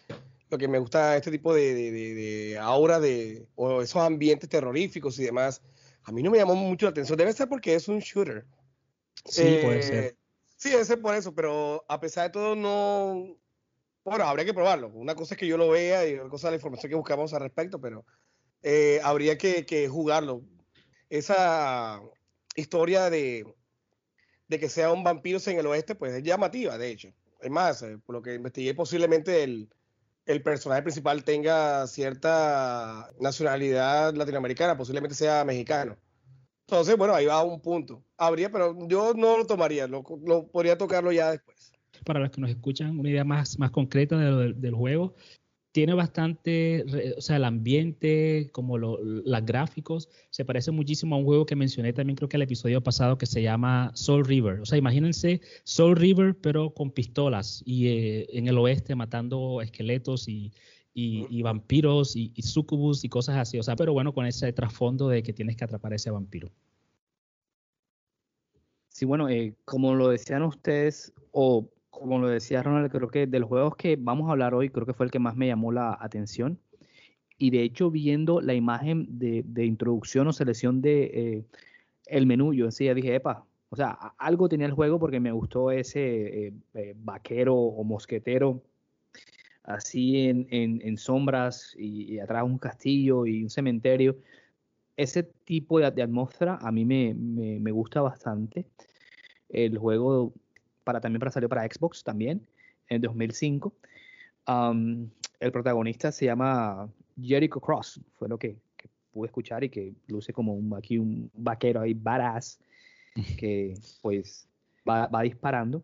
lo 0.53 0.57
que 0.59 0.67
me 0.67 0.77
gusta 0.77 1.17
este 1.17 1.31
tipo 1.31 1.51
de, 1.51 1.73
de, 1.73 1.91
de, 1.91 2.13
de 2.13 2.57
aura 2.59 2.99
de, 2.99 3.47
o 3.55 3.81
esos 3.81 4.01
ambientes 4.01 4.47
terroríficos 4.47 5.17
y 5.17 5.23
demás, 5.23 5.63
a 6.03 6.11
mí 6.11 6.21
no 6.21 6.29
me 6.29 6.37
llamó 6.37 6.53
mucho 6.53 6.85
la 6.85 6.91
atención. 6.91 7.17
Debe 7.17 7.33
ser 7.33 7.49
porque 7.49 7.73
es 7.73 7.87
un 7.87 7.99
shooter. 7.99 8.45
Sí, 9.25 9.41
eh, 9.43 9.61
puede 9.63 9.81
ser. 9.81 10.17
Sí, 10.55 10.69
debe 10.69 10.85
ser 10.85 11.01
por 11.01 11.15
eso, 11.15 11.33
pero 11.33 11.83
a 11.87 11.99
pesar 11.99 12.25
de 12.25 12.29
todo, 12.33 12.55
no. 12.55 13.35
Bueno, 14.05 14.25
habría 14.25 14.45
que 14.45 14.53
probarlo. 14.53 14.89
Una 14.89 15.15
cosa 15.15 15.33
es 15.33 15.39
que 15.39 15.47
yo 15.47 15.57
lo 15.57 15.69
vea 15.69 16.07
y 16.07 16.15
otra 16.15 16.29
cosa 16.29 16.47
es 16.47 16.51
la 16.51 16.57
información 16.57 16.89
que 16.91 16.97
buscamos 16.97 17.33
al 17.33 17.41
respecto, 17.41 17.81
pero 17.81 18.05
eh, 18.61 19.01
habría 19.03 19.35
que, 19.37 19.65
que, 19.65 19.87
jugarlo. 19.87 20.43
Esa 21.09 21.99
historia 22.55 23.09
de, 23.09 23.43
de 24.47 24.59
que 24.59 24.69
sea 24.69 24.91
un 24.91 25.03
vampiro 25.03 25.39
en 25.47 25.57
el 25.57 25.65
oeste, 25.65 25.95
pues 25.95 26.13
es 26.13 26.21
llamativa, 26.21 26.77
de 26.77 26.91
hecho. 26.91 27.11
Es 27.41 27.49
más, 27.49 27.81
eh, 27.81 27.97
por 28.05 28.13
lo 28.13 28.21
que 28.21 28.35
investigué, 28.35 28.75
posiblemente 28.75 29.41
el 29.41 29.69
el 30.25 30.41
personaje 30.41 30.81
principal 30.81 31.23
tenga 31.23 31.85
cierta 31.87 33.09
nacionalidad 33.19 34.13
latinoamericana, 34.13 34.77
posiblemente 34.77 35.15
sea 35.15 35.43
mexicano. 35.43 35.97
Entonces, 36.67 36.97
bueno, 36.97 37.13
ahí 37.13 37.25
va 37.25 37.43
un 37.43 37.61
punto. 37.61 38.03
Habría, 38.17 38.51
pero 38.51 38.75
yo 38.87 39.13
no 39.13 39.37
lo 39.37 39.45
tomaría, 39.45 39.87
lo, 39.87 40.03
lo 40.25 40.47
podría 40.47 40.77
tocarlo 40.77 41.11
ya 41.11 41.31
después. 41.31 41.73
Para 42.05 42.19
los 42.19 42.31
que 42.31 42.41
nos 42.41 42.49
escuchan, 42.49 42.99
una 42.99 43.09
idea 43.09 43.23
más, 43.23 43.59
más 43.59 43.71
concreta 43.71 44.17
de 44.17 44.25
del, 44.25 44.61
del, 44.61 44.73
juego 44.73 45.13
tiene 45.73 45.95
bastante, 45.95 46.85
o 47.17 47.21
sea, 47.21 47.37
el 47.37 47.43
ambiente, 47.43 48.49
como 48.53 48.77
los 48.77 48.99
gráficos, 49.43 50.07
se 50.29 50.45
parece 50.45 50.69
muchísimo 50.69 51.15
a 51.15 51.17
un 51.17 51.25
juego 51.25 51.47
que 51.47 51.55
mencioné 51.55 51.93
también 51.93 52.15
creo 52.15 52.29
que 52.29 52.37
el 52.37 52.43
episodio 52.43 52.81
pasado 52.81 53.17
que 53.17 53.25
se 53.25 53.41
llama 53.41 53.91
Soul 53.95 54.23
River. 54.23 54.61
O 54.61 54.65
sea, 54.65 54.77
imagínense 54.77 55.41
Soul 55.63 55.95
River 55.95 56.37
pero 56.39 56.75
con 56.75 56.91
pistolas 56.91 57.63
y 57.65 57.87
eh, 57.87 58.27
en 58.33 58.47
el 58.47 58.59
oeste 58.59 58.93
matando 58.93 59.61
esqueletos 59.63 60.27
y, 60.27 60.53
y, 60.93 61.41
vampiros 61.41 62.15
y, 62.15 62.31
y 62.35 62.43
sucubus 62.43 63.03
y 63.03 63.09
cosas 63.09 63.37
así. 63.37 63.57
O 63.57 63.63
sea, 63.63 63.75
pero 63.75 63.93
bueno, 63.93 64.13
con 64.13 64.27
ese 64.27 64.53
trasfondo 64.53 65.09
de 65.09 65.23
que 65.23 65.33
tienes 65.33 65.57
que 65.57 65.63
atrapar 65.63 65.93
a 65.93 65.95
ese 65.95 66.11
vampiro. 66.11 66.51
Sí, 68.89 69.05
bueno, 69.05 69.27
eh, 69.27 69.55
como 69.65 69.95
lo 69.95 70.09
decían 70.09 70.43
ustedes, 70.43 71.11
o 71.31 71.67
como 71.93 72.19
lo 72.19 72.27
decía 72.27 72.63
Ronald, 72.63 72.91
creo 72.91 73.09
que 73.09 73.27
de 73.27 73.39
los 73.39 73.47
juegos 73.47 73.75
que 73.75 73.95
vamos 73.97 74.27
a 74.27 74.31
hablar 74.33 74.53
hoy, 74.55 74.69
creo 74.69 74.85
que 74.85 74.93
fue 74.93 75.05
el 75.05 75.11
que 75.11 75.19
más 75.19 75.35
me 75.35 75.47
llamó 75.47 75.71
la 75.71 75.97
atención. 75.99 76.59
Y 77.37 77.51
de 77.51 77.63
hecho, 77.63 77.91
viendo 77.91 78.41
la 78.41 78.53
imagen 78.53 79.19
de, 79.19 79.43
de 79.45 79.65
introducción 79.65 80.27
o 80.27 80.33
selección 80.33 80.81
de 80.81 81.03
eh, 81.13 81.45
el 82.07 82.25
menú, 82.25 82.53
yo 82.53 82.65
decía, 82.65 82.93
dije, 82.93 83.15
epa, 83.15 83.45
o 83.69 83.75
sea, 83.75 83.91
algo 84.17 84.49
tenía 84.49 84.67
el 84.67 84.73
juego 84.73 84.99
porque 84.99 85.19
me 85.19 85.31
gustó 85.31 85.71
ese 85.71 86.47
eh, 86.47 86.53
eh, 86.75 86.93
vaquero 86.97 87.55
o 87.55 87.83
mosquetero 87.83 88.63
así 89.63 90.27
en, 90.27 90.47
en, 90.51 90.81
en 90.83 90.97
sombras 90.97 91.73
y, 91.77 92.15
y, 92.15 92.19
atrás 92.19 92.43
un 92.43 92.57
castillo 92.57 93.25
y 93.25 93.43
un 93.43 93.49
cementerio. 93.49 94.17
Ese 94.97 95.23
tipo 95.23 95.79
de, 95.79 95.89
de 95.91 96.03
atmósfera 96.03 96.57
a 96.61 96.71
mí 96.71 96.85
me, 96.85 97.13
me, 97.13 97.59
me 97.59 97.71
gusta 97.71 98.01
bastante. 98.01 98.65
El 99.49 99.77
juego 99.77 100.33
para 100.83 100.99
también 101.01 101.19
para 101.19 101.31
salió 101.31 101.49
para 101.49 101.63
Xbox 101.63 102.03
también 102.03 102.45
en 102.89 103.01
2005. 103.01 103.73
Um, 104.47 105.09
el 105.39 105.51
protagonista 105.51 106.11
se 106.11 106.25
llama 106.25 106.89
Jericho 107.21 107.59
Cross, 107.59 108.01
fue 108.15 108.29
lo 108.29 108.37
que, 108.37 108.57
que, 108.77 108.89
pude 109.11 109.27
escuchar 109.27 109.63
y 109.63 109.69
que 109.69 109.93
luce 110.07 110.33
como 110.33 110.55
un, 110.55 110.73
aquí 110.75 110.97
un 110.97 111.29
vaquero 111.35 111.81
ahí 111.81 111.93
badass 111.93 112.59
que 113.37 113.75
pues 114.01 114.47
va, 114.87 115.07
va 115.07 115.21
disparando. 115.21 115.83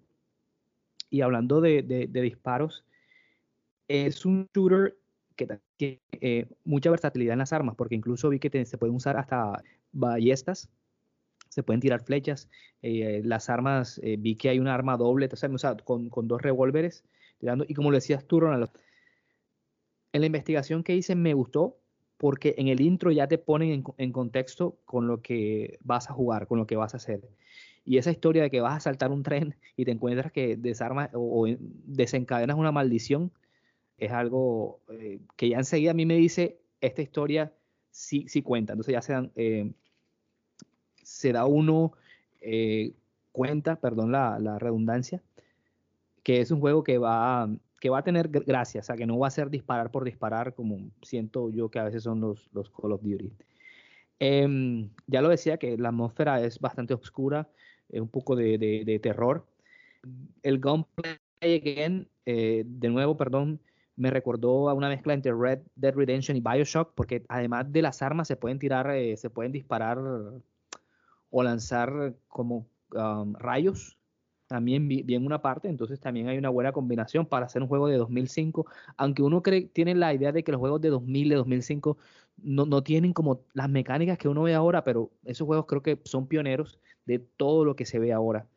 Y 1.12 1.22
hablando 1.22 1.62
de, 1.62 1.82
de, 1.84 2.08
de, 2.08 2.22
disparos, 2.22 2.84
es 3.88 4.26
un 4.26 4.48
shooter 4.54 4.96
que 5.36 5.48
tiene 5.78 6.02
eh, 6.22 6.48
mucha 6.66 6.90
versatilidad 6.92 7.34
en 7.34 7.40
las 7.40 7.54
armas, 7.54 7.76
porque 7.76 7.96
incluso 7.96 8.30
vi 8.30 8.40
que 8.40 8.50
te, 8.50 8.64
se 8.66 8.78
pueden 8.78 8.96
usar 8.96 9.18
hasta 9.18 9.64
ballestas 9.92 10.70
se 11.50 11.64
pueden 11.64 11.82
tirar 11.82 12.04
flechas. 12.04 12.50
Eh, 12.82 13.22
las 13.24 13.50
armas, 13.50 14.00
eh, 14.04 14.16
vi 14.18 14.36
que 14.36 14.50
hay 14.50 14.60
una 14.60 14.74
arma 14.74 14.98
doble, 14.98 15.30
o 15.32 15.36
sea, 15.36 15.78
con, 15.78 16.10
con 16.10 16.28
dos 16.28 16.42
revólveres 16.42 17.04
tirando. 17.40 17.66
Y 17.68 17.74
como 17.74 17.92
lo 17.92 17.98
decías 17.98 18.26
tú, 18.26 18.40
Ronald, 18.40 18.70
en 20.14 20.22
la 20.22 20.28
investigación 20.28 20.84
que 20.84 20.96
hice 20.96 21.16
me 21.16 21.34
gustó 21.34 21.78
porque 22.18 22.56
en 22.58 22.68
el 22.68 22.82
intro 22.82 23.12
ya 23.12 23.28
te 23.28 23.38
ponen 23.38 23.72
en, 23.72 23.84
en, 23.98 24.12
contexto 24.12 24.78
con 24.86 25.08
lo 25.08 25.22
que 25.22 25.80
vas 25.82 26.10
a 26.10 26.14
jugar, 26.14 26.48
con 26.48 26.58
lo 26.58 26.68
que 26.68 26.76
vas 26.76 26.94
a 26.94 26.98
hacer. 26.98 27.22
Y 27.86 27.98
esa 27.98 28.12
historia 28.12 28.44
de 28.44 28.50
que 28.50 28.62
vas 28.62 28.76
a 28.76 28.80
saltar 28.82 29.12
un 29.12 29.24
tren 29.24 29.56
y 29.78 29.86
te 29.86 29.92
encuentras 29.92 30.32
que 30.32 30.58
desarmas 30.58 31.10
o, 31.14 31.44
o 31.44 31.56
desencadenas 31.86 32.58
una 32.58 32.72
maldición 32.72 33.32
es 34.00 34.12
algo 34.12 34.80
eh, 34.90 35.20
que 35.36 35.50
ya 35.50 35.58
enseguida 35.58 35.92
a 35.92 35.94
mí 35.94 36.06
me 36.06 36.16
dice, 36.16 36.60
esta 36.82 37.02
historia 37.02 37.54
sí, 37.92 38.26
sí 38.28 38.42
cuenta. 38.42 38.74
Entonces 38.74 38.94
ya 38.94 39.02
se 39.02 39.32
eh, 39.36 39.72
se 41.10 41.34
da 41.34 41.46
uno 41.46 41.94
eh, 42.42 42.94
cuenta, 43.32 43.78
perdón 43.78 44.12
la, 44.12 44.60
redundancia, 44.60 45.22
que 46.24 46.40
es 46.40 46.52
un 46.52 46.60
juego 46.60 46.84
que 46.84 46.98
va, 46.98 47.50
que 47.80 47.90
va 47.90 48.00
a 48.00 48.04
tener 48.04 48.30
gracia, 48.30 48.82
o 48.82 48.84
sea, 48.84 48.96
que 48.96 49.08
no 49.08 49.18
va 49.18 49.28
a 49.28 49.32
ser 49.32 49.50
disparar 49.50 49.92
por 49.92 50.04
disparar 50.04 50.54
como 50.54 50.92
siento 51.02 51.50
yo 51.50 51.70
que 51.70 51.80
a 51.80 51.86
veces 51.86 52.04
son 52.04 52.22
los, 52.22 52.50
los 52.54 52.70
Call 52.70 52.92
of 52.92 53.02
Duty. 53.02 53.32
Eh, 54.20 54.90
ya 55.08 55.22
lo 55.22 55.30
decía 55.30 55.58
que 55.58 55.78
la 55.78 55.90
atmósfera 55.90 56.42
es 56.44 56.60
bastante 56.60 56.94
oscura, 56.94 57.50
es 57.90 58.02
un 58.02 58.10
poco 58.10 58.36
de, 58.36 58.58
de, 58.58 59.00
terror. 59.00 59.46
El 60.44 60.60
gunplay 60.60 61.18
again, 61.42 62.08
eh, 62.26 62.64
de 62.66 62.90
nuevo, 62.90 63.18
perdón, 63.18 63.60
me 63.96 64.12
recordó 64.12 64.70
a 64.70 64.74
una 64.74 64.90
mezcla 64.90 65.14
entre 65.14 65.34
Red 65.34 65.60
Dead 65.76 65.94
Redemption 65.94 66.38
y 66.38 66.42
Bioshock, 66.42 66.94
porque 66.94 67.24
además 67.30 67.72
de 67.72 67.82
las 67.82 68.02
armas 68.02 68.28
se 68.28 68.36
pueden 68.36 68.60
tirar, 68.60 68.90
eh, 68.92 69.18
se 69.18 69.30
pueden 69.30 69.52
disparar 69.52 69.98
o 71.30 71.44
lanzar 71.44 72.16
como 72.28 72.68
um, 72.94 73.34
rayos 73.36 74.00
también 74.50 74.88
vi, 74.88 75.06
en 75.08 75.28
una 75.28 75.44
parte, 75.44 75.68
entonces 75.68 76.00
también 76.00 76.28
hay 76.28 76.40
una 76.40 76.50
buena 76.50 76.72
combinación 76.72 77.28
para 77.28 77.46
hacer 77.46 77.62
un 77.62 77.68
juego 77.68 77.88
de 77.88 77.98
2005, 77.98 78.66
aunque 78.98 79.22
uno 79.22 79.44
cree, 79.44 79.68
tiene 79.68 79.94
la 79.94 80.12
idea 80.12 80.32
de 80.32 80.44
que 80.44 80.52
los 80.52 80.58
juegos 80.58 80.82
de 80.82 80.90
2000, 80.90 81.30
de 81.30 81.36
2005 81.36 81.98
no, 82.42 82.66
no 82.66 82.82
tienen 82.82 83.14
como 83.14 83.42
las 83.54 83.70
mecánicas 83.70 84.18
que 84.18 84.28
uno 84.28 84.42
ve 84.42 84.56
ahora, 84.56 84.84
pero 84.84 85.12
esos 85.24 85.46
juegos 85.46 85.68
creo 85.68 85.84
que 85.84 86.00
son 86.04 86.26
pioneros 86.26 86.80
de 87.06 87.20
todo 87.20 87.64
lo 87.64 87.76
que 87.76 87.86
se 87.86 88.00
ve 88.00 88.12
ahora. 88.12 88.48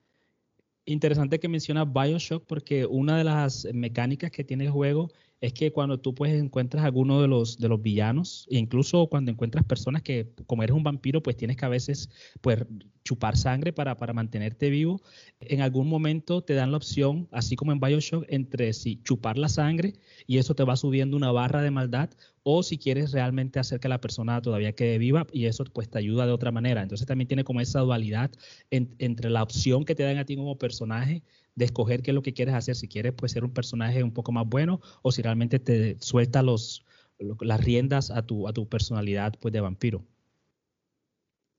Interesante 0.86 1.38
que 1.38 1.48
mencionas 1.48 1.92
Bioshock 1.92 2.46
porque 2.46 2.86
una 2.86 3.18
de 3.18 3.24
las 3.24 3.68
mecánicas 3.74 4.30
que 4.30 4.44
tiene 4.44 4.64
el 4.64 4.70
juego 4.70 5.10
es 5.42 5.52
que 5.52 5.72
cuando 5.72 5.98
tú 5.98 6.14
pues 6.14 6.32
encuentras 6.32 6.84
alguno 6.84 7.20
de 7.20 7.26
los, 7.26 7.58
de 7.58 7.68
los 7.68 7.82
villanos, 7.82 8.46
e 8.48 8.58
incluso 8.58 9.08
cuando 9.08 9.32
encuentras 9.32 9.64
personas 9.64 10.02
que, 10.02 10.32
como 10.46 10.62
eres 10.62 10.74
un 10.76 10.84
vampiro, 10.84 11.20
pues 11.20 11.36
tienes 11.36 11.56
que 11.56 11.64
a 11.64 11.68
veces 11.68 12.08
pues 12.40 12.64
chupar 13.02 13.36
sangre 13.36 13.72
para, 13.72 13.96
para 13.96 14.12
mantenerte 14.12 14.70
vivo, 14.70 15.02
en 15.40 15.60
algún 15.60 15.88
momento 15.88 16.42
te 16.42 16.54
dan 16.54 16.70
la 16.70 16.76
opción, 16.76 17.26
así 17.32 17.56
como 17.56 17.72
en 17.72 17.80
Bioshock, 17.80 18.24
entre 18.28 18.72
si 18.72 19.02
chupar 19.02 19.36
la 19.36 19.48
sangre 19.48 19.94
y 20.28 20.38
eso 20.38 20.54
te 20.54 20.62
va 20.62 20.76
subiendo 20.76 21.16
una 21.16 21.32
barra 21.32 21.60
de 21.60 21.72
maldad, 21.72 22.10
o 22.44 22.62
si 22.62 22.78
quieres 22.78 23.12
realmente 23.12 23.60
hacer 23.60 23.80
que 23.80 23.88
la 23.88 24.00
persona 24.00 24.40
todavía 24.42 24.72
quede 24.72 24.98
viva 24.98 25.26
y 25.32 25.46
eso 25.46 25.64
pues 25.72 25.88
te 25.88 25.98
ayuda 25.98 26.26
de 26.26 26.32
otra 26.32 26.50
manera. 26.50 26.82
Entonces 26.82 27.06
también 27.06 27.28
tiene 27.28 27.44
como 27.44 27.60
esa 27.60 27.80
dualidad 27.80 28.30
entre 28.70 29.30
la 29.30 29.42
opción 29.42 29.84
que 29.84 29.94
te 29.94 30.02
dan 30.02 30.18
a 30.18 30.24
ti 30.24 30.36
como 30.36 30.58
personaje 30.58 31.22
de 31.54 31.64
escoger 31.64 32.02
qué 32.02 32.10
es 32.10 32.14
lo 32.14 32.22
que 32.22 32.32
quieres 32.32 32.54
hacer, 32.54 32.74
si 32.74 32.88
quieres 32.88 33.12
pues 33.12 33.32
ser 33.32 33.44
un 33.44 33.52
personaje 33.52 34.02
un 34.02 34.12
poco 34.12 34.32
más 34.32 34.48
bueno 34.48 34.80
o 35.02 35.12
si 35.12 35.22
realmente 35.22 35.58
te 35.58 35.96
suelta 36.00 36.42
los, 36.42 36.84
las 37.18 37.62
riendas 37.62 38.10
a 38.10 38.22
tu, 38.22 38.48
a 38.48 38.52
tu 38.52 38.68
personalidad 38.68 39.34
pues 39.40 39.52
de 39.52 39.60
vampiro. 39.60 40.04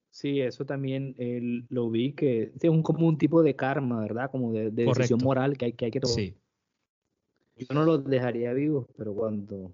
Sí, 0.10 0.42
eso 0.42 0.64
también 0.66 1.16
lo 1.70 1.90
vi 1.90 2.12
que 2.14 2.52
es 2.60 2.70
un, 2.70 2.84
como 2.84 3.08
un 3.08 3.18
tipo 3.18 3.42
de 3.42 3.56
karma, 3.56 4.02
¿verdad? 4.02 4.30
Como 4.30 4.54
de, 4.54 4.70
decisión 4.70 5.20
moral 5.24 5.58
que 5.58 5.66
hay 5.66 5.74
que, 5.74 5.86
hay 5.86 5.92
que 5.92 6.00
tomar. 6.00 6.16
Sí. 6.16 6.36
Yo 7.56 7.74
no 7.74 7.84
lo 7.84 7.98
dejaría 7.98 8.54
vivo, 8.54 8.88
pero 8.96 9.14
cuando 9.14 9.72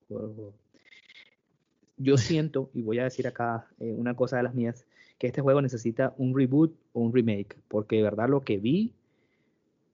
yo 2.00 2.18
siento, 2.18 2.72
y 2.74 2.82
voy 2.82 3.00
a 3.00 3.04
decir 3.04 3.28
acá 3.28 3.68
eh, 3.80 3.94
una 3.96 4.16
cosa 4.16 4.38
de 4.38 4.44
las 4.44 4.56
mías, 4.56 4.88
que 5.20 5.28
este 5.28 5.42
juego 5.42 5.62
necesita 5.62 6.16
un 6.18 6.36
reboot 6.36 6.74
o 6.94 7.02
un 7.02 7.14
remake, 7.14 7.58
porque 7.68 7.98
de 7.98 8.04
verdad 8.04 8.30
lo 8.30 8.42
que 8.42 8.58
vi 8.58 8.94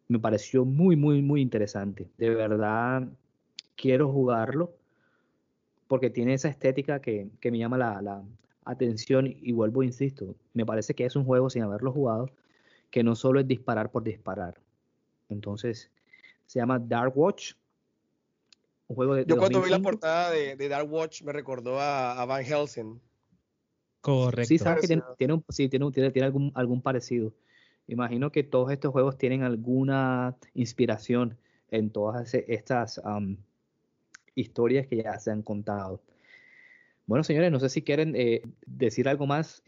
me 0.08 0.20
pareció 0.20 0.66
muy, 0.66 0.95
muy, 0.95 1.22
muy 1.22 1.41
interesante. 1.41 2.08
De 2.18 2.30
verdad 2.30 3.08
quiero 3.76 4.12
jugarlo 4.12 4.74
porque 5.88 6.10
tiene 6.10 6.34
esa 6.34 6.49
estética 6.49 7.01
que, 7.01 7.30
me 7.43 7.58
llama 7.58 7.78
la, 7.78 8.24
atención 8.68 9.28
y 9.28 9.51
vuelvo, 9.51 9.84
insisto, 9.84 10.36
me 10.53 10.66
parece 10.66 10.95
que 10.95 11.06
es 11.06 11.16
un 11.16 11.24
juego 11.24 11.51
sin 11.51 11.62
haberlo 11.62 11.91
jugado, 11.91 12.32
que 12.89 13.03
no 13.03 13.16
solo 13.16 13.39
es 13.39 13.47
disparar 13.47 13.91
por 13.91 14.03
disparar. 14.03 14.60
Entonces, 15.30 15.91
se 16.47 16.60
llama 16.60 16.80
Dark 16.80 17.16
Watch. 17.16 17.53
Un 18.88 18.96
juego 18.96 19.16
de, 19.16 19.26
Yo 19.26 19.38
cuando 19.38 19.62
vi 19.62 19.70
la 19.70 19.80
portada 19.80 20.32
de, 20.32 20.70
Dark 20.70 20.92
Watch 20.92 21.24
me 21.24 21.34
recordó 21.34 21.80
a, 21.80 22.24
Van 22.26 22.44
Helsing. 22.44 23.02
Correcto. 24.02 24.48
Sí, 24.48 24.60
sabes 24.60 24.82
que 24.82 24.88
tiene, 24.88 25.04
tiene, 25.18 25.44
sí, 25.50 25.70
tiene, 25.70 25.92
tiene 25.92 26.26
algún, 26.26 26.52
algún 26.54 26.82
parecido. 26.82 27.34
Imagino 27.88 28.32
que 28.32 28.44
todos 28.44 28.72
estos 28.72 28.92
juegos 28.92 29.18
tienen 29.18 29.44
alguna 29.44 30.36
inspiración 30.54 31.38
en 31.70 31.90
todas 31.90 32.34
estas 32.34 33.02
historias 34.36 34.88
que 34.88 34.98
ya 34.98 35.20
se 35.20 35.32
han 35.32 35.42
contado. 35.42 36.02
Bueno, 37.08 37.24
señores, 37.24 37.52
no 37.52 37.60
sé 37.60 37.70
si 37.70 37.82
quieren 37.84 38.16
eh, 38.16 38.42
decir 38.66 39.08
algo 39.08 39.28
más. 39.28 39.64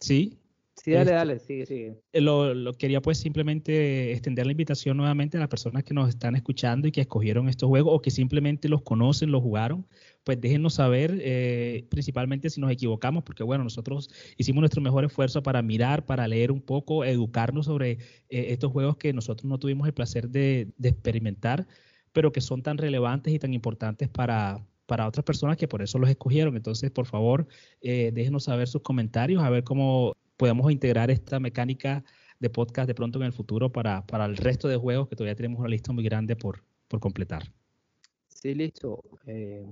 Sí, 0.00 0.38
Sí, 0.76 0.90
dale, 0.90 1.12
dale, 1.12 1.38
sigue, 1.38 1.64
sigue. 1.64 1.96
Eh, 2.12 2.20
lo, 2.20 2.72
quería 2.74 3.00
pues 3.00 3.18
simplemente 3.18 4.12
extender 4.12 4.44
la 4.44 4.52
invitación 4.52 4.98
nuevamente 4.98 5.38
a 5.38 5.40
las 5.40 5.48
personas 5.48 5.84
que 5.84 5.94
nos 5.94 6.08
están 6.10 6.36
escuchando 6.36 6.86
y 6.86 6.92
que 6.92 7.00
escogieron 7.00 7.48
estos 7.48 7.68
juegos 7.68 7.94
o 7.96 8.02
que 8.02 8.10
simplemente 8.10 8.68
los 8.68 8.82
conocen, 8.82 9.30
los 9.30 9.42
jugaron, 9.42 9.86
pues 10.22 10.38
déjenos 10.38 10.74
saber, 10.74 11.18
eh, 11.22 11.86
principalmente 11.88 12.50
si 12.50 12.60
nos 12.60 12.70
equivocamos, 12.70 13.24
porque 13.24 13.42
bueno, 13.42 13.64
nosotros 13.64 14.10
hicimos 14.36 14.60
nuestro 14.60 14.82
mejor 14.82 15.04
esfuerzo 15.06 15.42
para 15.42 15.62
mirar, 15.62 16.04
para 16.04 16.28
leer 16.28 16.52
un 16.52 16.60
poco, 16.60 17.04
educarnos 17.04 17.66
sobre 17.66 17.92
eh, 17.92 17.98
estos 18.28 18.70
juegos 18.70 18.98
que 18.98 19.14
nosotros 19.14 19.46
no 19.46 19.58
tuvimos 19.58 19.86
el 19.86 19.94
placer 19.94 20.28
de, 20.28 20.68
experimentar, 20.82 21.66
pero 22.12 22.32
que 22.32 22.42
son 22.42 22.62
tan 22.62 22.76
relevantes 22.76 23.32
y 23.32 23.38
tan 23.38 23.54
importantes 23.54 24.10
para, 24.10 24.62
para 24.84 25.08
otras 25.08 25.24
personas 25.24 25.56
que 25.56 25.68
por 25.68 25.80
eso 25.80 25.98
los 25.98 26.10
escogieron. 26.10 26.54
Entonces, 26.54 26.90
por 26.90 27.06
favor, 27.06 27.46
déjenos 27.82 28.44
saber 28.44 28.68
sus 28.68 28.82
comentarios, 28.82 29.42
a 29.42 29.50
ver 29.50 29.64
cómo 29.64 30.14
podemos 30.36 30.70
integrar 30.70 31.10
esta 31.10 31.40
mecánica 31.40 32.04
de 32.38 32.50
podcast 32.50 32.86
de 32.86 32.94
pronto 32.94 33.18
en 33.18 33.26
el 33.26 33.32
futuro 33.32 33.72
para, 33.72 34.06
para 34.06 34.26
el 34.26 34.36
resto 34.36 34.68
de 34.68 34.76
juegos 34.76 35.08
que 35.08 35.16
todavía 35.16 35.34
tenemos 35.34 35.58
una 35.60 35.68
lista 35.68 35.92
muy 35.92 36.04
grande 36.04 36.36
por, 36.36 36.62
por 36.88 37.00
completar. 37.00 37.44
Sí, 38.28 38.54
listo. 38.54 39.02
Eh, 39.26 39.66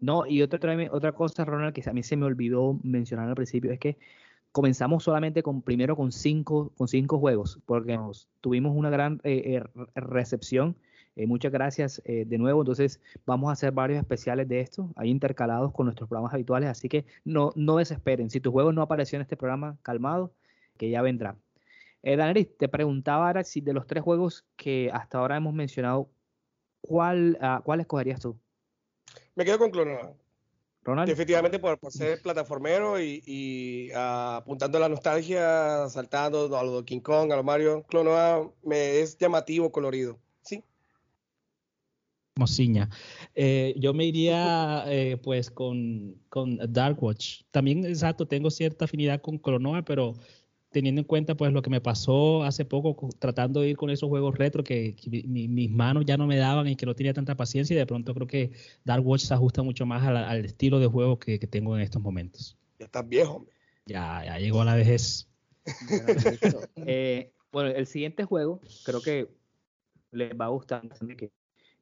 no, 0.00 0.26
y 0.26 0.42
otra, 0.42 0.60
otra 0.90 1.12
cosa, 1.12 1.44
Ronald, 1.44 1.74
que 1.74 1.88
a 1.88 1.92
mí 1.92 2.02
se 2.02 2.16
me 2.16 2.26
olvidó 2.26 2.78
mencionar 2.82 3.28
al 3.28 3.34
principio, 3.34 3.72
es 3.72 3.78
que 3.78 3.98
comenzamos 4.52 5.04
solamente 5.04 5.42
con 5.42 5.62
primero 5.62 5.96
con 5.96 6.12
cinco, 6.12 6.72
con 6.76 6.88
cinco 6.88 7.18
juegos, 7.18 7.60
porque 7.66 7.98
tuvimos 8.40 8.76
una 8.76 8.90
gran 8.90 9.20
eh, 9.24 9.62
eh, 11.18 11.26
muchas 11.26 11.52
gracias 11.52 12.02
de 12.04 12.38
nuevo. 12.38 12.62
Entonces, 12.62 13.00
vamos 13.26 13.50
a 13.50 13.52
hacer 13.52 13.72
varios 13.72 13.98
especiales 13.98 14.48
de 14.48 14.60
esto, 14.60 14.90
ahí 14.96 15.10
intercalados 15.10 15.72
con 15.72 15.86
nuestros 15.86 16.08
programas 16.08 16.32
habituales. 16.32 16.70
Así 16.70 16.88
que 16.88 17.04
no, 17.24 17.52
no 17.56 17.76
desesperen. 17.76 18.30
Si 18.30 18.40
tu 18.40 18.52
juego 18.52 18.72
no 18.72 18.82
apareció 18.82 19.16
en 19.16 19.22
este 19.22 19.36
programa, 19.36 19.76
calmado, 19.82 20.32
que 20.78 20.88
ya 20.88 21.02
vendrá. 21.02 21.36
Eh, 22.02 22.16
Daneris, 22.16 22.56
te 22.56 22.68
preguntaba 22.68 23.26
ahora 23.26 23.44
si 23.44 23.60
de 23.60 23.72
los 23.72 23.86
tres 23.86 24.02
juegos 24.02 24.46
que 24.56 24.90
hasta 24.92 25.18
ahora 25.18 25.36
hemos 25.36 25.52
mencionado, 25.52 26.08
¿cuál, 26.80 27.38
uh, 27.42 27.62
¿cuál 27.62 27.80
escogerías 27.80 28.20
tú? 28.20 28.38
Me 29.34 29.44
quedo 29.44 29.58
con 29.58 29.70
Clonoa. 29.70 30.14
Ronald. 30.84 31.10
Efectivamente, 31.10 31.58
por, 31.58 31.78
ser 31.90 32.22
plataformero 32.22 32.98
y, 32.98 33.90
ah, 33.94 34.36
apuntando 34.36 34.78
a 34.78 34.80
la 34.80 34.88
nostalgia, 34.88 35.86
saltando 35.90 36.56
a 36.56 36.62
los 36.62 36.84
King 36.84 37.00
Kong, 37.00 37.30
a 37.30 37.36
los 37.36 37.44
Mario, 37.44 37.82
Clonoa 37.82 38.50
me 38.62 39.00
es 39.00 39.18
llamativo, 39.18 39.70
colorido. 39.70 40.18
Sí. 42.46 42.68
Mociña. 42.68 42.88
Eh, 43.34 43.74
yo 43.78 43.92
me 43.94 44.04
iría 44.04 44.84
eh, 44.86 45.16
pues 45.22 45.50
con, 45.50 46.16
con 46.28 46.58
Dark 46.72 47.02
Watch. 47.02 47.42
También, 47.50 47.84
exacto, 47.84 48.26
tengo 48.26 48.50
cierta 48.50 48.84
afinidad 48.84 49.20
con 49.20 49.38
Clonoa, 49.38 49.84
pero 49.84 50.14
teniendo 50.70 51.00
en 51.00 51.06
cuenta 51.06 51.34
pues 51.34 51.52
lo 51.52 51.62
que 51.62 51.70
me 51.70 51.80
pasó 51.80 52.42
hace 52.44 52.64
poco 52.64 53.08
tratando 53.18 53.60
de 53.60 53.70
ir 53.70 53.76
con 53.76 53.90
esos 53.90 54.08
juegos 54.08 54.36
retro 54.36 54.62
que, 54.62 54.96
mis 55.06 55.70
manos 55.70 56.04
ya 56.06 56.16
no 56.16 56.26
me 56.26 56.36
daban 56.36 56.68
y 56.68 56.76
que 56.76 56.84
no 56.86 56.94
tenía 56.94 57.14
tanta 57.14 57.36
paciencia 57.36 57.74
y 57.74 57.78
de 57.78 57.86
pronto 57.86 58.14
creo 58.14 58.26
que 58.26 58.52
Dark 58.84 59.06
Watch 59.06 59.22
se 59.22 59.34
ajusta 59.34 59.62
mucho 59.62 59.86
más 59.86 60.06
al, 60.06 60.44
estilo 60.44 60.78
de 60.78 60.86
juego 60.86 61.18
que, 61.18 61.38
tengo 61.38 61.76
en 61.76 61.82
estos 61.82 62.02
momentos. 62.02 62.56
Ya 62.78 62.86
estás 62.86 63.08
viejo. 63.08 63.46
Ya, 63.86 64.22
ya 64.24 64.38
llegó 64.38 64.64
la 64.64 64.74
vejez. 64.74 65.28
Eh, 66.86 67.32
bueno, 67.52 67.70
el 67.70 67.86
siguiente 67.86 68.24
juego 68.24 68.60
creo 68.84 69.02
que 69.02 69.28
les 70.12 70.32
va 70.32 70.46
a 70.46 70.48
gustar, 70.48 70.82
que 71.16 71.30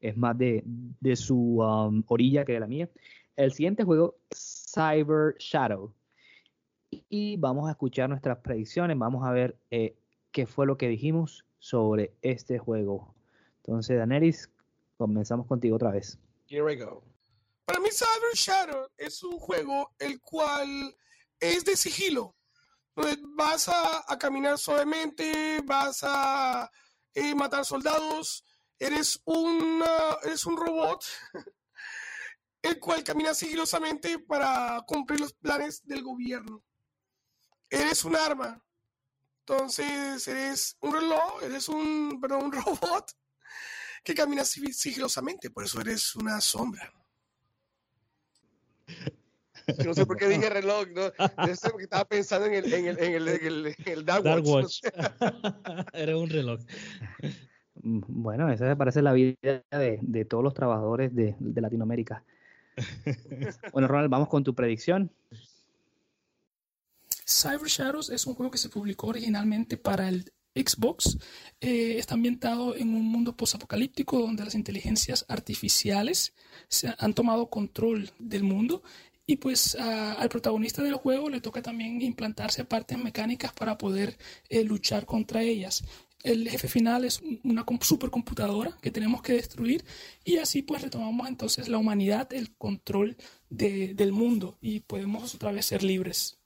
es 0.09 0.17
más 0.17 0.37
de, 0.39 0.65
su 1.15 1.59
um, 1.61 2.03
orilla 2.07 2.45
que 2.45 2.53
de 2.53 2.61
la 2.61 2.67
mía. 2.67 2.89
El 3.37 3.53
siguiente 3.53 3.85
juego, 3.85 4.17
Cyber 4.31 5.37
Shadow 5.39 5.93
y 7.09 7.37
vamos 7.37 7.69
a 7.69 7.73
escuchar 7.73 8.09
nuestras 8.09 8.39
predicciones, 8.39 8.99
vamos 8.99 9.27
a 9.27 9.33
ver 9.33 9.59
eh, 9.71 9.97
qué 10.33 10.47
fue 10.47 10.67
lo 10.67 10.77
que 10.77 10.89
dijimos 10.89 11.45
sobre 11.59 12.15
este 12.23 12.59
juego. 12.59 13.15
Entonces, 13.59 13.99
Daneris, 13.99 14.51
comenzamos 14.97 15.47
contigo 15.47 15.77
otra 15.77 15.91
vez. 15.91 16.19
Here 16.49 16.63
we 16.63 16.77
go. 16.77 17.03
Para 17.65 17.81
mí, 17.81 17.89
Cyber 17.91 18.35
Shadow 18.35 18.89
es 18.97 19.23
un 19.25 19.39
juego 19.39 19.93
el 19.99 20.21
cual 20.21 20.95
es 21.41 21.65
de 21.65 21.77
sigilo. 21.77 22.37
Vas 23.37 23.69
a, 23.69 24.17
caminar 24.19 24.57
suavemente, 24.57 25.61
vas 25.65 26.03
a 26.03 26.71
eh, 27.13 27.35
matar 27.35 27.65
soldados, 27.65 28.45
eres, 28.79 29.21
una, 29.25 30.19
eres 30.25 30.47
un 30.47 30.57
robot 30.57 31.05
el 32.63 32.79
cual 32.81 33.05
camina 33.05 33.35
sigilosamente 33.35 34.19
para 34.19 34.83
cumplir 34.87 35.21
los 35.21 35.33
planes 35.33 35.87
del 35.87 36.03
gobierno 36.03 36.65
eres 37.71 38.05
un 38.05 38.17
arma. 38.17 38.63
Entonces, 39.41 40.27
eres 40.27 40.77
un 40.81 40.93
reloj, 40.93 41.43
eres 41.43 41.69
un, 41.69 42.21
perdón, 42.21 42.45
un 42.45 42.53
robot 42.65 43.13
que 44.03 44.15
camina 44.15 44.45
sigilosamente, 44.45 45.51
por 45.51 45.65
eso 45.65 45.81
eres 45.81 46.15
una 46.17 46.41
sombra. 46.41 46.93
No 49.85 49.95
sé 49.95 50.07
por 50.07 50.17
qué 50.17 50.29
dije 50.29 50.49
reloj, 50.49 50.87
¿no? 50.95 51.07
sé 51.57 51.71
porque 51.71 51.85
estaba 51.85 52.05
pensando 52.05 52.47
en 52.47 52.55
el, 52.55 52.73
en 52.73 52.87
el, 52.87 52.99
en 52.99 53.15
el, 53.15 53.67
en 53.67 53.75
el, 53.85 54.05
Dark, 54.05 54.25
Watch. 54.45 54.81
Eres 55.93 56.15
un 56.15 56.31
reloj. 56.31 56.61
Bueno, 57.89 58.51
esa 58.51 58.65
me 58.65 58.75
parece 58.75 59.01
la 59.01 59.13
vida 59.13 59.37
de, 59.43 60.01
de 60.03 60.25
todos 60.25 60.43
los 60.43 60.55
trabajadores 60.55 61.15
de, 61.15 61.37
de 61.39 61.61
Latinoamérica. 61.61 62.25
Bueno, 63.73 63.89
Ronald, 63.89 64.11
vamos 64.11 64.29
con 64.29 64.43
tu 64.43 64.55
predicción. 64.55 65.11
Cyber 67.25 67.69
Shadows 67.69 68.11
es 68.11 68.27
un 68.27 68.35
juego 68.35 68.51
que 68.51 68.59
se 68.59 68.69
publicó 68.69 69.07
originalmente 69.07 69.77
para 69.77 70.09
el 70.09 70.33
Xbox. 70.55 71.17
Eh, 71.61 71.97
está 71.99 72.15
ambientado 72.15 72.75
en 72.77 72.89
un 72.95 73.05
mundo 73.05 73.37
posapocalíptico 73.37 74.19
donde 74.19 74.45
las 74.45 74.57
inteligencias 74.57 75.25
artificiales 75.29 76.35
se 76.69 76.93
han 76.99 77.15
tomado 77.15 77.49
control 77.51 78.11
del 78.19 78.43
mundo 78.43 78.83
y 79.27 79.37
pues 79.37 79.75
al 79.77 80.29
protagonista 80.29 80.83
del 80.83 80.95
juego 80.95 81.29
le 81.29 81.41
toca 81.41 81.61
también 81.61 82.01
implantarse 82.01 82.65
partes 82.65 82.97
mecánicas 82.97 83.53
para 83.53 83.77
poder 83.77 84.17
eh, 84.49 84.63
luchar 84.63 85.05
contra 85.05 85.43
ellas. 85.43 85.85
El 86.23 86.49
jefe 86.49 86.69
final 86.69 87.05
es 87.05 87.23
una 87.45 87.65
supercomputadora 87.81 88.77
que 88.81 88.91
tenemos 88.91 89.23
que 89.23 89.35
destruir 89.35 89.85
y 90.25 90.39
así 90.39 90.63
pues 90.63 90.83
retomamos 90.83 91.29
entonces 91.29 91.69
la 91.69 91.79
humanidad, 91.79 92.33
el 92.33 92.55
control 92.57 93.17
del 93.49 94.13
mundo 94.13 94.59
y 94.61 94.81
podemos 94.81 95.35
otra 95.35 95.53
vez 95.53 95.67
ser 95.67 95.83
libres. 95.83 96.39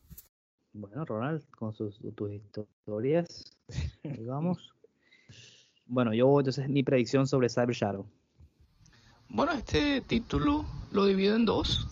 Bueno, 0.72 1.04
Ronald, 1.04 1.44
con 1.50 1.74
sus, 1.74 1.98
tus 2.14 2.32
historias, 2.32 3.44
vamos. 4.20 4.70
Bueno, 5.86 6.14
yo 6.14 6.38
entonces 6.38 6.68
mi 6.68 6.82
predicción 6.82 7.26
sobre 7.26 7.48
Cyber 7.48 7.74
Shadow. 7.74 8.06
Bueno, 9.28 9.52
este 9.52 10.00
título 10.02 10.64
lo 10.92 11.06
divido 11.06 11.36
en 11.36 11.44
dos, 11.44 11.88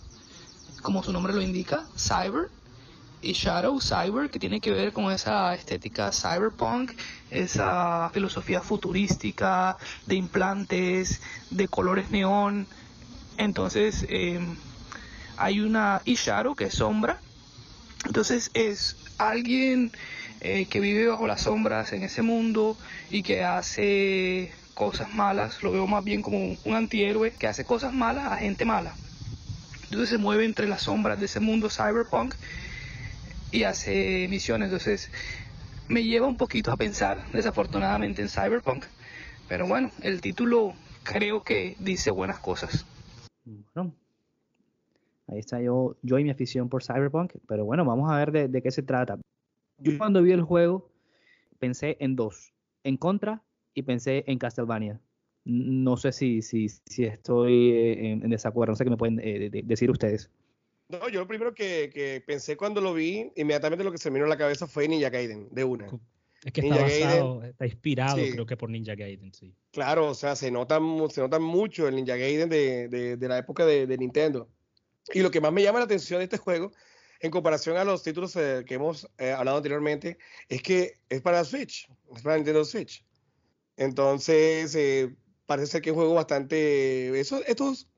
como 0.81 1.03
su 1.03 1.11
nombre 1.11 1.33
lo 1.33 1.41
indica, 1.41 1.87
Cyber 1.97 2.49
y 3.21 3.33
Shadow 3.33 3.79
Cyber, 3.81 4.29
que 4.29 4.39
tiene 4.39 4.59
que 4.61 4.71
ver 4.71 4.93
con 4.93 5.11
esa 5.11 5.53
estética 5.53 6.11
cyberpunk, 6.11 6.91
esa 7.29 8.09
filosofía 8.13 8.61
futurística 8.61 9.77
de 10.05 10.15
implantes, 10.15 11.21
de 11.49 11.67
colores 11.67 12.11
neón. 12.11 12.67
Entonces, 13.37 14.05
em, 14.09 14.55
hay 15.37 15.59
una 15.59 16.01
y 16.05 16.15
Shadow 16.15 16.55
que 16.55 16.65
es 16.65 16.75
sombra. 16.75 17.19
Entonces, 18.05 18.51
es 18.53 18.95
alguien 19.17 19.91
eh, 20.41 20.67
que 20.69 20.79
vive 20.79 21.07
bajo 21.07 21.27
las 21.27 21.41
sombras 21.41 21.91
en 21.91 22.03
ese 22.03 22.21
mundo 22.21 22.77
y 23.09 23.23
que 23.23 23.43
hace 23.43 24.53
cosas 24.73 25.13
malas. 25.13 25.61
Lo 25.61 25.71
veo 25.71 25.85
más 25.87 26.03
bien 26.03 26.21
como 26.21 26.57
un 26.63 26.75
antihéroe 26.75 27.31
que 27.31 27.47
hace 27.47 27.65
cosas 27.65 27.93
malas 27.93 28.31
a 28.31 28.37
gente 28.37 28.63
mala. 28.63 28.93
Entonces 29.83 30.09
se 30.09 30.17
mueve 30.17 30.45
entre 30.45 30.67
las 30.67 30.83
sombras 30.83 31.19
de 31.19 31.25
ese 31.25 31.39
mundo 31.39 31.69
cyberpunk 31.69 32.35
y 33.51 33.63
hace 33.63 34.27
misiones. 34.29 34.67
Entonces 34.67 35.11
me 35.87 36.03
lleva 36.03 36.27
un 36.27 36.37
poquito 36.37 36.71
a 36.71 36.77
pensar, 36.77 37.17
desafortunadamente, 37.31 38.21
en 38.21 38.29
Cyberpunk. 38.29 38.85
Pero 39.47 39.67
bueno, 39.67 39.91
el 40.01 40.21
título 40.21 40.73
creo 41.03 41.43
que 41.43 41.75
dice 41.79 42.11
buenas 42.11 42.39
cosas. 42.39 42.85
Bueno, 43.73 43.93
ahí 45.27 45.39
está 45.39 45.61
yo, 45.61 45.95
yo 46.03 46.19
y 46.19 46.23
mi 46.23 46.29
afición 46.29 46.69
por 46.69 46.83
Cyberpunk. 46.83 47.33
Pero 47.47 47.65
bueno, 47.65 47.83
vamos 47.85 48.11
a 48.11 48.17
ver 48.17 48.49
de, 48.49 48.61
qué 48.61 48.71
se 48.71 48.83
trata. 48.83 49.17
Yo 49.79 49.97
cuando 49.97 50.21
vi 50.21 50.31
el 50.31 50.43
juego 50.43 50.91
pensé 51.57 51.97
en 51.99 52.15
dos, 52.15 52.53
en 52.83 52.97
Contra 52.97 53.43
y 53.73 53.83
pensé 53.83 54.23
en 54.27 54.37
Castlevania. 54.37 55.01
No 55.45 55.97
sé 55.97 56.11
si, 56.11 56.41
si, 56.41 56.67
si 56.69 57.05
estoy 57.05 57.71
eh, 57.71 58.11
en, 58.11 58.29
desacuerdo, 58.29 58.73
no 58.73 58.75
sé 58.75 58.83
qué 58.83 58.89
me 58.89 58.97
pueden 58.97 59.19
eh, 59.23 59.49
decir 59.63 59.89
ustedes. 59.89 60.29
No, 60.89 61.07
yo 61.07 61.19
lo 61.19 61.27
primero 61.27 61.53
que, 61.53 62.23
pensé 62.25 62.57
cuando 62.57 62.81
lo 62.81 62.95
vi, 62.95 63.31
inmediatamente 63.35 63.83
lo 63.83 63.91
que 63.91 63.99
se 63.99 64.09
me 64.09 64.15
vino 64.15 64.25
a 64.25 64.29
la 64.29 64.37
cabeza 64.37 64.65
fue 64.65 64.87
Ninja 64.87 65.11
Gaiden, 65.11 65.47
de 65.51 65.63
una. 65.63 65.87
Es 66.43 66.51
que 66.51 66.61
está, 66.61 66.81
basado, 66.81 67.43
está 67.43 67.65
inspirado, 67.67 68.15
creo 68.15 68.45
que 68.47 68.57
por 68.57 68.71
Ninja 68.71 68.95
Gaiden, 68.95 69.31
sí. 69.31 69.53
Claro, 69.71 70.07
o 70.09 70.15
sea, 70.15 70.35
se 70.35 70.49
nota, 70.49 70.79
se 71.09 71.21
nota 71.21 71.37
mucho 71.37 71.87
el 71.87 71.95
Ninja 71.95 72.15
Gaiden 72.15 72.49
de, 72.49 73.17
la 73.21 73.37
época 73.37 73.67
de, 73.67 73.97
Nintendo. 73.99 74.49
Y 75.13 75.21
lo 75.21 75.29
que 75.29 75.41
más 75.41 75.53
me 75.53 75.61
llama 75.61 75.77
la 75.77 75.85
atención 75.85 76.19
de 76.19 76.23
este 76.23 76.37
juego, 76.37 76.71
en 77.19 77.29
comparación 77.29 77.77
a 77.77 77.83
los 77.83 78.01
títulos 78.01 78.35
eh, 78.35 78.63
que 78.65 78.75
hemos 78.75 79.07
eh, 79.19 79.31
hablado 79.31 79.57
anteriormente, 79.57 80.17
es 80.47 80.63
que 80.63 80.93
es 81.07 81.21
para 81.21 81.43
Switch, 81.43 81.87
es 82.15 82.23
para 82.23 82.37
Nintendo 82.37 82.65
Switch. 82.65 83.05
Entonces, 83.77 84.73
eh, 84.73 85.15
parece 85.45 85.67
ser 85.67 85.81
que 85.83 85.91
es 85.91 85.93
un 85.93 85.99
juego 85.99 86.15
bastante... 86.15 87.19
Eso, 87.19 87.43
estos 87.45 87.88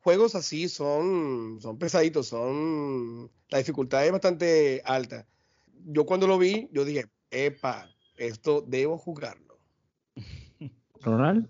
juegos 0.00 0.34
así 0.34 0.68
son, 0.68 1.58
son 1.60 1.78
pesaditos, 1.78 2.28
son, 2.28 3.30
la 3.48 3.58
dificultad 3.58 4.04
es 4.04 4.12
bastante 4.12 4.82
alta. 4.84 5.26
Yo 5.86 6.04
cuando 6.04 6.26
lo 6.26 6.38
vi, 6.38 6.68
yo 6.72 6.84
dije, 6.84 7.06
epa, 7.30 7.88
esto 8.16 8.62
debo 8.66 8.98
jugarlo. 8.98 9.58
Ronald. 11.00 11.48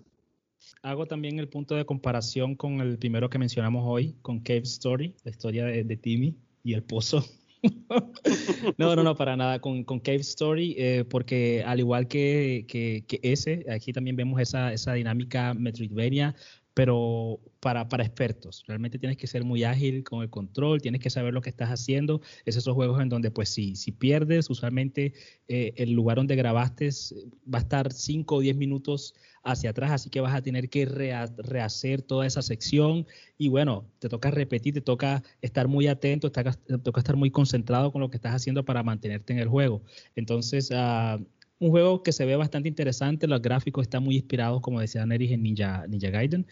Hago 0.83 1.05
también 1.05 1.37
el 1.39 1.47
punto 1.47 1.75
de 1.75 1.85
comparación 1.85 2.55
con 2.55 2.81
el 2.81 2.97
primero 2.97 3.29
que 3.29 3.37
mencionamos 3.37 3.83
hoy, 3.85 4.15
con 4.21 4.39
Cave 4.39 4.61
Story, 4.61 5.15
la 5.23 5.31
historia 5.31 5.65
de, 5.65 5.97
Timmy 5.97 6.35
y 6.63 6.73
el 6.73 6.83
pozo. 6.83 7.23
no, 8.77 8.95
no, 8.95 9.03
no, 9.03 9.15
para 9.15 9.35
nada, 9.35 9.59
con, 9.59 9.83
con 9.83 9.99
Cave 9.99 10.21
Story, 10.21 10.75
eh, 10.77 11.05
porque 11.07 11.63
al 11.65 11.79
igual 11.79 12.07
que, 12.07 12.65
que, 12.67 13.03
que, 13.07 13.19
ese, 13.21 13.65
aquí 13.69 13.93
también 13.93 14.15
vemos 14.15 14.41
esa, 14.41 14.73
esa 14.73 14.93
dinámica 14.93 15.53
Metroidvania, 15.53 16.35
pero 16.81 17.39
para, 17.59 17.87
para, 17.89 18.03
expertos. 18.03 18.63
Realmente 18.65 18.97
tienes 18.97 19.15
que 19.15 19.27
ser 19.27 19.43
muy 19.43 19.63
ágil 19.63 20.03
con 20.03 20.23
el 20.23 20.31
control, 20.31 20.81
tienes 20.81 20.99
que 20.99 21.11
saber 21.11 21.31
lo 21.31 21.39
que 21.39 21.51
estás 21.51 21.69
haciendo. 21.69 22.21
Es 22.43 22.55
esos 22.55 22.73
juegos 22.73 22.99
en 22.99 23.07
donde, 23.07 23.29
pues, 23.29 23.49
si, 23.49 23.75
si 23.75 23.91
pierdes, 23.91 24.49
usualmente 24.49 25.13
eh, 25.47 25.73
el 25.77 25.91
lugar 25.91 26.17
donde 26.17 26.35
grabaste 26.35 26.89
va 27.53 27.59
a 27.59 27.61
estar 27.61 27.93
5 27.93 28.35
o 28.35 28.39
10 28.39 28.57
minutos 28.57 29.13
hacia 29.43 29.69
atrás, 29.69 29.91
así 29.91 30.09
que 30.09 30.21
vas 30.21 30.33
a 30.33 30.41
tener 30.41 30.69
que 30.69 30.87
rehacer 30.87 32.01
toda 32.01 32.25
esa 32.25 32.41
sección. 32.41 33.05
Y 33.37 33.49
bueno, 33.49 33.85
te 33.99 34.09
toca 34.09 34.31
repetir, 34.31 34.73
te 34.73 34.81
toca 34.81 35.21
estar 35.43 35.67
muy 35.67 35.85
atento, 35.85 36.31
te 36.31 36.43
toca, 36.79 36.99
estar 36.99 37.15
muy 37.15 37.29
concentrado 37.29 37.91
con 37.91 38.01
lo 38.01 38.09
que 38.09 38.17
estás 38.17 38.33
haciendo 38.33 38.65
para 38.65 38.81
mantenerte 38.81 39.33
en 39.33 39.39
el 39.39 39.49
juego. 39.49 39.83
Entonces, 40.15 40.71
uh, 40.71 41.23
un 41.61 41.69
juego 41.69 42.01
que 42.01 42.11
se 42.11 42.25
ve 42.25 42.35
bastante 42.35 42.67
interesante, 42.67 43.27
los 43.27 43.41
gráficos 43.41 43.83
están 43.83 44.03
muy 44.03 44.15
inspirados, 44.15 44.61
como 44.61 44.81
decía 44.81 45.05
Neris, 45.05 45.31
en 45.31 45.43
Ninja, 45.43 45.85
Ninja 45.87 46.09
Gaiden, 46.09 46.47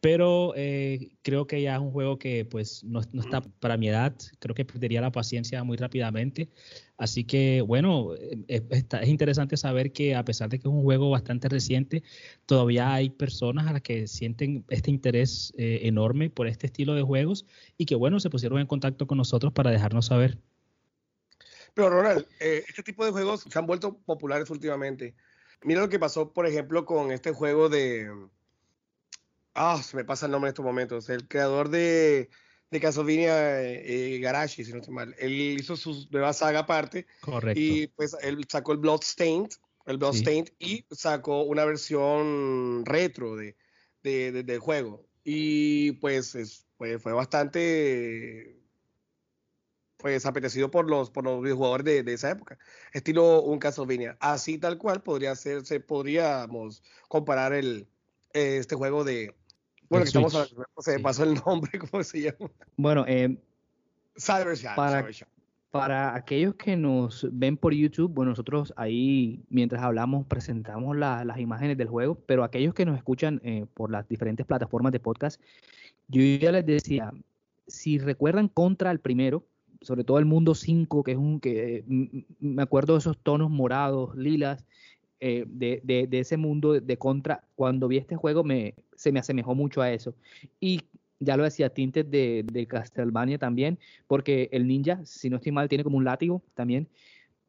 pero 0.00 0.52
eh, 0.56 1.10
creo 1.22 1.46
que 1.46 1.62
ya 1.62 1.74
es 1.74 1.80
un 1.80 1.92
juego 1.92 2.18
que 2.18 2.44
pues 2.44 2.82
no, 2.82 3.00
está 3.00 3.40
para 3.60 3.76
mi 3.76 3.88
edad, 3.88 4.16
creo 4.40 4.56
que 4.56 4.64
perdería 4.64 5.00
la 5.00 5.12
paciencia 5.12 5.62
muy 5.62 5.76
rápidamente, 5.76 6.50
así 6.96 7.22
que 7.22 7.60
bueno, 7.62 8.14
eh, 8.16 8.62
es, 8.70 9.08
interesante 9.08 9.56
saber 9.56 9.92
que 9.92 10.16
a 10.16 10.24
pesar 10.24 10.48
de 10.48 10.58
que 10.58 10.68
es 10.68 10.74
un 10.74 10.82
juego 10.82 11.10
bastante 11.10 11.48
reciente, 11.48 12.02
todavía 12.44 12.92
hay 12.92 13.10
personas 13.10 13.68
a 13.68 13.72
las 13.74 13.82
que 13.82 14.08
sienten 14.08 14.64
este 14.70 14.90
interés 14.90 15.54
eh, 15.56 15.80
enorme 15.84 16.30
por 16.30 16.48
este 16.48 16.66
estilo 16.66 16.94
de 16.94 17.02
juegos 17.02 17.46
y 17.76 17.86
que 17.86 17.94
bueno, 17.94 18.18
se 18.18 18.28
pusieron 18.28 18.58
en 18.58 18.66
contacto 18.66 19.06
con 19.06 19.18
nosotros 19.18 19.52
para 19.52 19.70
dejarnos 19.70 20.06
saber. 20.06 20.38
Pero 21.78 21.90
Ronald, 21.90 22.26
eh, 22.40 22.64
este 22.66 22.82
tipo 22.82 23.04
de 23.04 23.12
juegos 23.12 23.46
se 23.48 23.56
han 23.56 23.64
vuelto 23.64 23.98
populares 23.98 24.50
últimamente. 24.50 25.14
Mira 25.62 25.80
lo 25.80 25.88
que 25.88 26.00
pasó, 26.00 26.32
por 26.32 26.44
ejemplo, 26.44 26.84
con 26.84 27.12
este 27.12 27.30
juego 27.30 27.68
de... 27.68 28.10
Ah, 29.54 29.80
se 29.80 29.96
me 29.96 30.04
pasa 30.04 30.26
el 30.26 30.32
nombre 30.32 30.48
en 30.48 30.54
estos 30.54 30.64
momentos. 30.64 31.08
El 31.08 31.28
creador 31.28 31.68
de, 31.68 32.30
de 32.72 32.80
Castlevania, 32.80 33.62
eh, 33.62 34.18
Garashi, 34.18 34.64
si 34.64 34.72
no 34.72 34.78
estoy 34.78 34.92
mal. 34.92 35.14
Él 35.20 35.56
hizo 35.56 35.76
su 35.76 36.08
nueva 36.10 36.32
saga 36.32 36.58
aparte. 36.60 37.06
Correcto. 37.20 37.60
Y 37.60 37.86
pues 37.86 38.16
él 38.22 38.44
sacó 38.48 38.72
el 38.72 38.78
Bloodstained, 38.78 39.50
el 39.86 39.98
Bloodstained 39.98 40.50
y 40.58 40.84
sacó 40.90 41.44
una 41.44 41.64
versión 41.64 42.84
retro 42.86 43.36
de, 43.36 43.54
de, 44.02 44.42
del 44.42 44.58
juego. 44.58 45.06
Y 45.22 45.92
pues, 45.92 46.34
es, 46.34 46.66
pues 46.76 47.00
fue 47.00 47.12
bastante 47.12 48.57
pues 49.98 50.24
apetecido 50.26 50.70
por 50.70 50.88
los, 50.88 51.10
por 51.10 51.24
los 51.24 51.42
videojugadores 51.42 51.84
de, 51.84 52.02
de, 52.02 52.14
esa 52.14 52.30
época, 52.30 52.58
estilo 52.92 53.42
un 53.42 53.58
Castlevania. 53.58 54.16
Así 54.20 54.56
tal 54.58 54.78
cual 54.78 55.02
podría 55.02 55.34
se 55.34 55.80
podríamos 55.80 56.82
comparar 57.08 57.52
el, 57.52 57.86
este 58.32 58.74
juego 58.76 59.04
de, 59.04 59.34
bueno, 59.88 60.04
que 60.04 60.08
estamos 60.08 60.34
hablando, 60.34 60.66
se 60.78 60.98
pasó 61.00 61.24
el 61.24 61.34
nombre, 61.34 61.70
¿cómo 61.90 62.02
se 62.02 62.22
llama? 62.22 62.50
Bueno, 62.76 63.04
eh, 63.08 63.38
Cyber 64.16 64.56
para, 64.76 65.06
para 65.70 66.14
aquellos 66.14 66.54
que 66.56 66.76
nos 66.76 67.26
ven 67.32 67.56
por 67.56 67.72
YouTube, 67.72 68.12
bueno, 68.12 68.30
nosotros 68.30 68.72
ahí, 68.76 69.42
mientras 69.48 69.82
hablamos, 69.82 70.26
presentamos 70.26 70.96
las 70.96 71.38
imágenes 71.38 71.76
del 71.78 71.88
juego, 71.88 72.18
pero 72.26 72.44
aquellos 72.44 72.74
que 72.74 72.84
nos 72.84 72.96
escuchan 72.96 73.40
eh, 73.44 73.66
por 73.74 73.90
las 73.90 74.08
diferentes 74.08 74.44
plataformas 74.46 74.92
de 74.92 75.00
podcast, 75.00 75.40
yo 76.08 76.22
ya 76.22 76.52
les 76.52 76.66
decía, 76.66 77.12
si 77.66 77.98
recuerdan 77.98 78.48
contra 78.48 78.90
el 78.90 79.00
primero, 79.00 79.44
sobre 79.80 80.04
todo 80.04 80.18
el 80.18 80.24
mundo 80.24 80.54
5, 80.54 81.04
que 81.04 81.12
es 81.12 81.18
un 81.18 81.40
que 81.40 81.84
me 82.40 82.62
acuerdo 82.62 82.94
de 82.94 83.00
esos 83.00 83.18
tonos 83.18 83.50
morados, 83.50 84.16
lilas, 84.16 84.64
eh, 85.20 85.44
de, 85.48 85.80
de, 85.82 86.18
ese 86.18 86.36
mundo 86.36 86.74
de 86.74 86.96
contra. 86.96 87.42
Cuando 87.56 87.88
vi 87.88 87.96
este 87.96 88.16
juego 88.16 88.44
me, 88.44 88.74
se 88.94 89.10
me 89.10 89.20
asemejó 89.20 89.54
mucho 89.54 89.82
a 89.82 89.90
eso. 89.92 90.14
Y 90.60 90.82
ya 91.20 91.36
lo 91.36 91.44
decía, 91.44 91.70
tintes 91.70 92.08
de, 92.10 92.44
de 92.52 92.66
Castlevania 92.66 93.38
también, 93.38 93.78
porque 94.06 94.48
el 94.52 94.66
ninja, 94.68 95.04
si 95.04 95.28
no 95.28 95.36
estoy 95.36 95.52
mal, 95.52 95.68
tiene 95.68 95.84
como 95.84 95.96
un 95.98 96.04
látigo 96.04 96.42
también. 96.54 96.88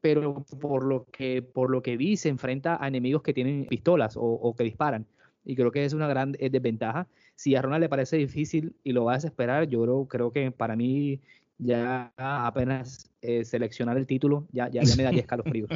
Pero 0.01 0.45
por 0.61 0.85
lo 0.85 1.05
que, 1.11 1.41
por 1.41 1.69
lo 1.69 1.81
que 1.83 1.97
vi, 1.97 2.17
se 2.17 2.29
enfrenta 2.29 2.83
a 2.83 2.87
enemigos 2.87 3.21
que 3.21 3.33
tienen 3.33 3.65
pistolas 3.65 4.15
o, 4.17 4.55
que 4.57 4.63
disparan. 4.63 5.05
Y 5.45 5.55
creo 5.55 5.71
que 5.71 5.85
es 5.85 5.93
una 5.93 6.07
gran 6.07 6.35
eh, 6.39 6.49
desventaja. 6.49 7.07
Si 7.35 7.55
a 7.55 7.61
Ronald 7.61 7.81
le 7.81 7.89
parece 7.89 8.17
difícil 8.17 8.75
y 8.83 8.93
lo 8.93 9.05
va 9.05 9.13
a 9.13 9.15
desesperar, 9.15 9.67
yo 9.67 9.83
creo, 9.83 10.07
creo 10.07 10.31
que 10.31 10.51
para 10.51 10.75
mí 10.75 11.19
ya 11.59 12.13
apenas 12.17 13.11
eh, 13.21 13.43
seleccionar 13.43 13.97
el 13.97 14.07
título, 14.07 14.47
ya, 14.51 14.69
ya, 14.69 14.81
me 14.95 15.03
daría 15.03 15.21
escalofrío. 15.21 15.67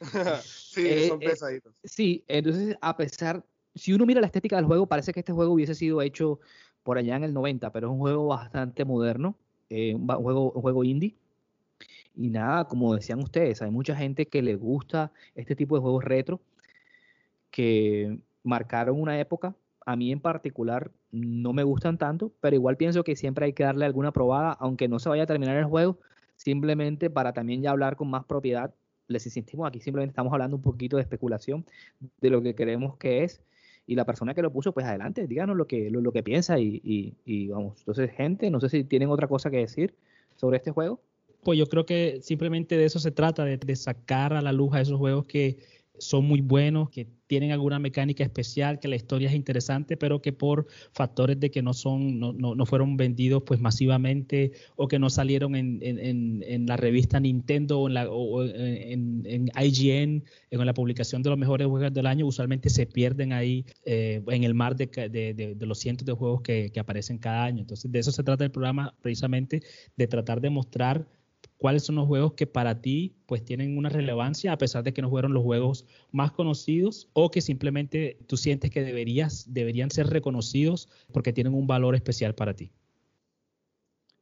sí, 0.44 0.86
eh, 0.86 1.08
son 1.08 1.22
eh, 1.22 1.26
pesaditos. 1.26 1.74
sí, 1.82 2.22
entonces 2.28 2.76
a 2.80 2.96
pesar, 2.96 3.44
si 3.74 3.94
uno 3.94 4.04
mira 4.04 4.20
la 4.20 4.26
estética 4.26 4.56
del 4.56 4.66
juego, 4.66 4.86
parece 4.86 5.12
que 5.12 5.20
este 5.20 5.32
juego 5.32 5.54
hubiese 5.54 5.74
sido 5.74 6.02
hecho 6.02 6.38
por 6.82 6.98
allá 6.98 7.16
en 7.16 7.24
el 7.24 7.32
90, 7.32 7.72
pero 7.72 7.88
es 7.88 7.92
un 7.92 7.98
juego 7.98 8.26
bastante 8.26 8.84
moderno, 8.84 9.36
un, 9.70 10.06
juego, 10.06 10.52
un 10.52 10.62
juego 10.62 10.84
indie. 10.84 11.16
Y 12.14 12.28
nada, 12.28 12.66
como 12.66 12.94
decían 12.94 13.20
ustedes, 13.20 13.62
hay 13.62 13.70
mucha 13.70 13.96
gente 13.96 14.26
que 14.26 14.42
le 14.42 14.56
gusta 14.56 15.12
este 15.34 15.56
tipo 15.56 15.76
de 15.76 15.80
juegos 15.80 16.04
retro. 16.04 16.40
que 17.50 18.18
marcaron 18.42 19.00
una 19.00 19.18
época. 19.18 19.54
A 19.86 19.96
mí 19.96 20.12
en 20.12 20.20
particular 20.20 20.90
no 21.10 21.52
me 21.52 21.62
gustan 21.62 21.98
tanto, 21.98 22.32
pero 22.40 22.56
igual 22.56 22.76
pienso 22.76 23.04
que 23.04 23.16
siempre 23.16 23.46
hay 23.46 23.52
que 23.52 23.64
darle 23.64 23.84
alguna 23.84 24.12
probada, 24.12 24.52
aunque 24.52 24.88
no 24.88 24.98
se 24.98 25.08
vaya 25.08 25.24
a 25.24 25.26
terminar 25.26 25.56
el 25.56 25.64
juego, 25.64 25.98
simplemente 26.36 27.10
para 27.10 27.32
también 27.32 27.62
ya 27.62 27.70
hablar 27.70 27.96
con 27.96 28.08
más 28.08 28.24
propiedad. 28.24 28.74
Les 29.08 29.26
insistimos, 29.26 29.66
aquí 29.66 29.80
simplemente 29.80 30.12
estamos 30.12 30.32
hablando 30.32 30.56
un 30.56 30.62
poquito 30.62 30.96
de 30.96 31.02
especulación 31.02 31.64
de 32.20 32.30
lo 32.30 32.42
que 32.42 32.54
creemos 32.54 32.96
que 32.96 33.24
es. 33.24 33.42
Y 33.86 33.96
la 33.96 34.04
persona 34.04 34.34
que 34.34 34.42
lo 34.42 34.52
puso, 34.52 34.72
pues 34.72 34.86
adelante, 34.86 35.26
díganos 35.26 35.56
lo 35.56 35.66
que, 35.66 35.90
lo, 35.90 36.12
que 36.12 36.22
piensa 36.22 36.60
y, 36.60 36.80
y, 36.84 37.14
y 37.24 37.48
vamos. 37.48 37.78
Entonces, 37.80 38.12
gente, 38.12 38.48
no 38.50 38.60
sé 38.60 38.68
si 38.68 38.84
tienen 38.84 39.08
otra 39.10 39.26
cosa 39.26 39.50
que 39.50 39.56
decir 39.56 39.96
sobre 40.36 40.58
este 40.58 40.70
juego. 40.70 41.00
Pues 41.42 41.58
yo 41.58 41.66
creo 41.66 41.86
que 41.86 42.20
simplemente 42.22 42.76
de 42.76 42.84
eso 42.84 43.00
se 43.00 43.10
trata, 43.10 43.44
de, 43.44 43.56
de 43.56 43.74
sacar 43.74 44.32
a 44.32 44.42
la 44.42 44.52
luz 44.52 44.74
a 44.74 44.80
esos 44.80 44.98
juegos 44.98 45.24
que 45.24 45.58
son 46.00 46.24
muy 46.24 46.40
buenos, 46.40 46.90
que 46.90 47.06
tienen 47.26 47.52
alguna 47.52 47.78
mecánica 47.78 48.24
especial, 48.24 48.80
que 48.80 48.88
la 48.88 48.96
historia 48.96 49.28
es 49.28 49.34
interesante, 49.34 49.96
pero 49.96 50.20
que 50.20 50.32
por 50.32 50.66
factores 50.92 51.38
de 51.38 51.50
que 51.50 51.62
no 51.62 51.74
son, 51.74 52.18
no, 52.18 52.32
no, 52.32 52.56
no 52.56 52.66
fueron 52.66 52.96
vendidos 52.96 53.44
pues 53.46 53.60
masivamente 53.60 54.50
o 54.74 54.88
que 54.88 54.98
no 54.98 55.10
salieron 55.10 55.54
en, 55.54 55.78
en, 55.82 56.42
en 56.44 56.66
la 56.66 56.76
revista 56.76 57.20
Nintendo 57.20 57.80
o, 57.80 57.88
en, 57.88 57.94
la, 57.94 58.10
o 58.10 58.42
en, 58.44 59.50
IGN, 59.54 60.24
en 60.50 60.66
la 60.66 60.74
publicación 60.74 61.22
de 61.22 61.30
los 61.30 61.38
mejores 61.38 61.68
juegos 61.68 61.92
del 61.92 62.06
año, 62.06 62.26
usualmente 62.26 62.68
se 62.68 62.86
pierden 62.86 63.32
ahí 63.32 63.64
eh, 63.84 64.22
en 64.26 64.42
el 64.42 64.54
mar 64.54 64.74
de, 64.74 64.86
de, 64.86 65.34
de, 65.34 65.54
de, 65.54 65.66
los 65.66 65.78
cientos 65.78 66.06
de 66.06 66.12
juegos 66.12 66.40
que, 66.40 66.70
que 66.72 66.80
aparecen 66.80 67.18
cada 67.18 67.44
año. 67.44 67.60
Entonces, 67.60 67.92
de 67.92 67.98
eso 68.00 68.10
se 68.10 68.24
trata 68.24 68.42
el 68.42 68.50
programa, 68.50 68.94
precisamente, 69.02 69.62
de 69.96 70.06
tratar 70.08 70.40
de 70.40 70.50
mostrar 70.50 71.06
cuáles 71.60 71.82
son 71.82 71.96
los 71.96 72.06
juegos 72.06 72.32
que 72.32 72.46
para 72.46 72.80
ti 72.80 73.14
pues 73.26 73.44
tienen 73.44 73.76
una 73.76 73.90
relevancia 73.90 74.50
a 74.50 74.56
pesar 74.56 74.82
de 74.82 74.94
que 74.94 75.02
no 75.02 75.10
fueron 75.10 75.34
los 75.34 75.42
juegos 75.42 75.86
más 76.10 76.32
conocidos 76.32 77.10
o 77.12 77.30
que 77.30 77.42
simplemente 77.42 78.16
tú 78.26 78.38
sientes 78.38 78.70
que 78.70 78.82
deberías, 78.82 79.44
deberían 79.52 79.90
ser 79.90 80.06
reconocidos 80.06 80.88
porque 81.12 81.34
tienen 81.34 81.52
un 81.52 81.66
valor 81.66 81.94
especial 81.94 82.34
para 82.34 82.54
ti. 82.54 82.72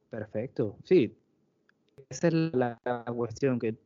Perfecto, 0.09 0.75
sí. 0.83 1.15
Esa 2.09 2.27
es 2.27 2.33
la, 2.33 2.77
cuestión, 3.15 3.57
que 3.57 3.77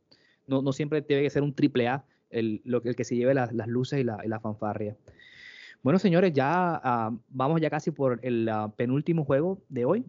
no, 0.48 0.60
no, 0.60 0.72
siempre 0.72 1.00
debe 1.00 1.22
que 1.22 1.30
ser 1.30 1.44
un 1.44 1.54
triple 1.54 1.86
A 1.86 2.04
el, 2.30 2.60
lo, 2.64 2.82
el 2.82 2.96
que 2.96 3.04
se 3.04 3.14
lleve 3.14 3.34
las, 3.34 3.52
luces 3.68 4.00
y 4.00 4.04
la, 4.04 4.18
y 4.24 4.28
la, 4.28 4.40
fanfarria. 4.40 4.96
Bueno, 5.80 6.00
señores, 6.00 6.32
ya 6.32 6.82
uh, 6.84 7.16
vamos 7.28 7.60
ya 7.60 7.70
casi 7.70 7.92
por 7.92 8.18
el 8.22 8.48
uh, 8.48 8.72
penúltimo 8.72 9.24
juego 9.24 9.62
de 9.68 9.84
hoy. 9.84 10.04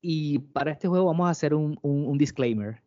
Y 0.00 0.38
para 0.38 0.70
este 0.70 0.88
juego 0.88 1.06
vamos 1.06 1.28
a 1.28 1.30
hacer 1.30 1.54
un, 1.54 1.78
un, 1.82 2.18
disclaimer. 2.18 2.82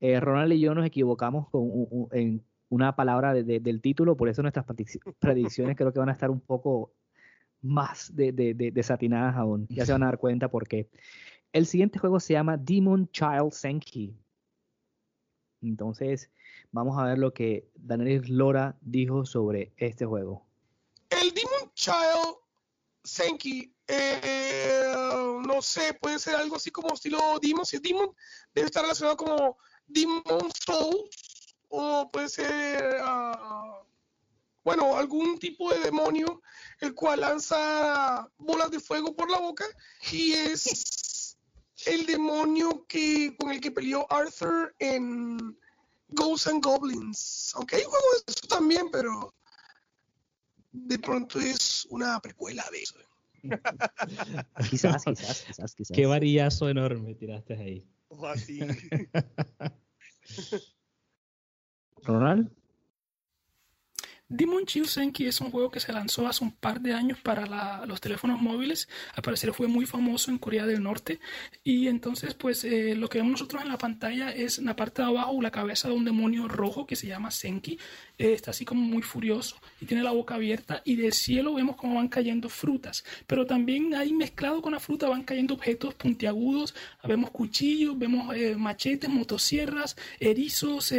Eh, 0.00 0.20
Ronald 0.20 0.52
y 0.52 0.60
yo 0.60 0.74
nos 0.74 0.86
equivocamos 0.86 1.48
con 1.48 1.70
en 2.12 2.42
una 2.68 2.94
palabra 2.94 3.34
de, 3.34 3.42
de, 3.42 3.60
del 3.60 3.80
título, 3.80 4.16
por 4.16 4.28
eso 4.28 4.42
nuestras 4.42 4.64
predicciones 5.18 5.76
creo 5.76 5.92
que 5.92 5.98
van 5.98 6.08
a 6.08 6.12
estar 6.12 6.30
un 6.30 6.40
poco 6.40 6.92
más 7.62 8.14
de, 8.14 8.32
desatinadas 8.72 9.36
aún. 9.36 9.66
Ya 9.68 9.84
se 9.86 9.92
van 9.92 10.02
a 10.02 10.06
dar 10.06 10.18
cuenta 10.18 10.50
porque 10.50 10.88
el 11.52 11.66
siguiente 11.66 11.98
juego 11.98 12.20
se 12.20 12.34
llama 12.34 12.56
Demon 12.56 13.08
Child 13.10 13.52
Senki. 13.52 14.16
Entonces, 15.62 16.30
vamos 16.72 16.98
a 16.98 17.04
ver 17.04 17.18
lo 17.18 17.34
que 17.34 17.68
Daniel 17.74 18.22
Lora 18.28 18.76
dijo 18.80 19.26
sobre 19.26 19.72
este 19.76 20.06
juego. 20.06 20.46
El 21.10 21.34
Demon 21.34 21.70
Child 21.74 22.36
Senki 23.02 23.74
eh, 23.86 24.92
no 25.46 25.60
sé, 25.62 25.94
puede 25.94 26.18
ser 26.18 26.36
algo 26.36 26.56
así 26.56 26.70
como 26.70 26.94
estilo 26.94 27.38
Demon. 27.40 27.66
Si 27.66 27.76
es 27.76 27.82
Demon, 27.82 28.14
debe 28.54 28.66
estar 28.66 28.82
relacionado 28.82 29.16
como 29.16 29.58
Demon 29.86 30.50
Soul. 30.64 31.08
O 31.68 32.10
puede 32.10 32.28
ser, 32.28 33.00
uh, 33.00 33.84
bueno, 34.64 34.96
algún 34.96 35.38
tipo 35.38 35.72
de 35.72 35.78
demonio 35.80 36.42
el 36.80 36.94
cual 36.94 37.20
lanza 37.20 38.28
bolas 38.38 38.70
de 38.70 38.80
fuego 38.80 39.14
por 39.14 39.30
la 39.30 39.38
boca. 39.38 39.64
Y 40.10 40.32
es 40.32 41.36
el 41.86 42.06
demonio 42.06 42.84
que, 42.88 43.36
con 43.38 43.50
el 43.50 43.60
que 43.60 43.70
peleó 43.70 44.06
Arthur 44.10 44.74
en 44.78 45.58
Ghosts 46.08 46.48
and 46.48 46.64
Goblins. 46.64 47.52
Aunque 47.54 47.76
hay 47.76 47.84
juegos 47.84 48.24
de 48.26 48.32
eso 48.32 48.46
también, 48.48 48.90
pero 48.90 49.32
de 50.72 50.98
pronto 50.98 51.40
es 51.40 51.86
una 51.90 52.20
precuela 52.20 52.64
de 52.70 52.82
eso. 52.82 52.98
quizás, 54.70 55.04
quizás, 55.04 55.44
quizás, 55.46 55.74
quizás. 55.74 55.96
Qué 55.96 56.06
varillazo 56.06 56.68
enorme 56.68 57.14
tiraste 57.14 57.54
ahí. 57.54 57.88
Así. 58.24 58.60
Ronald. 62.02 62.50
Demon 64.32 64.64
Chill 64.64 64.86
Senki 64.86 65.26
es 65.26 65.40
un 65.40 65.50
juego 65.50 65.72
que 65.72 65.80
se 65.80 65.92
lanzó 65.92 66.28
hace 66.28 66.44
un 66.44 66.52
par 66.52 66.80
de 66.80 66.94
años 66.94 67.18
para 67.18 67.46
la, 67.46 67.84
los 67.84 68.00
teléfonos 68.00 68.40
móviles. 68.40 68.88
Al 69.16 69.24
parecer 69.24 69.52
fue 69.52 69.66
muy 69.66 69.86
famoso 69.86 70.30
en 70.30 70.38
Corea 70.38 70.66
del 70.66 70.84
Norte. 70.84 71.18
Y 71.64 71.88
entonces, 71.88 72.34
pues, 72.34 72.62
eh, 72.62 72.94
lo 72.94 73.08
que 73.08 73.18
vemos 73.18 73.32
nosotros 73.32 73.60
en 73.60 73.68
la 73.68 73.76
pantalla 73.76 74.30
es 74.30 74.60
en 74.60 74.66
la 74.66 74.76
parte 74.76 75.02
de 75.02 75.08
abajo 75.08 75.42
la 75.42 75.50
cabeza 75.50 75.88
de 75.88 75.94
un 75.94 76.04
demonio 76.04 76.46
rojo 76.46 76.86
que 76.86 76.94
se 76.94 77.08
llama 77.08 77.32
Senki. 77.32 77.76
Eh, 78.18 78.32
está 78.32 78.52
así 78.52 78.64
como 78.64 78.82
muy 78.82 79.02
furioso 79.02 79.56
y 79.80 79.86
tiene 79.86 80.04
la 80.04 80.12
boca 80.12 80.36
abierta. 80.36 80.80
Y 80.84 80.94
del 80.94 81.12
cielo 81.12 81.54
vemos 81.54 81.74
cómo 81.74 81.96
van 81.96 82.06
cayendo 82.06 82.48
frutas. 82.48 83.04
Pero 83.26 83.46
también 83.46 83.96
ahí 83.96 84.12
mezclado 84.12 84.62
con 84.62 84.74
la 84.74 84.78
fruta 84.78 85.08
van 85.08 85.24
cayendo 85.24 85.54
objetos 85.54 85.94
puntiagudos. 85.94 86.76
Vemos 87.02 87.32
cuchillos, 87.32 87.98
vemos 87.98 88.32
eh, 88.36 88.54
machetes, 88.54 89.10
motosierras, 89.10 89.96
erizos, 90.20 90.94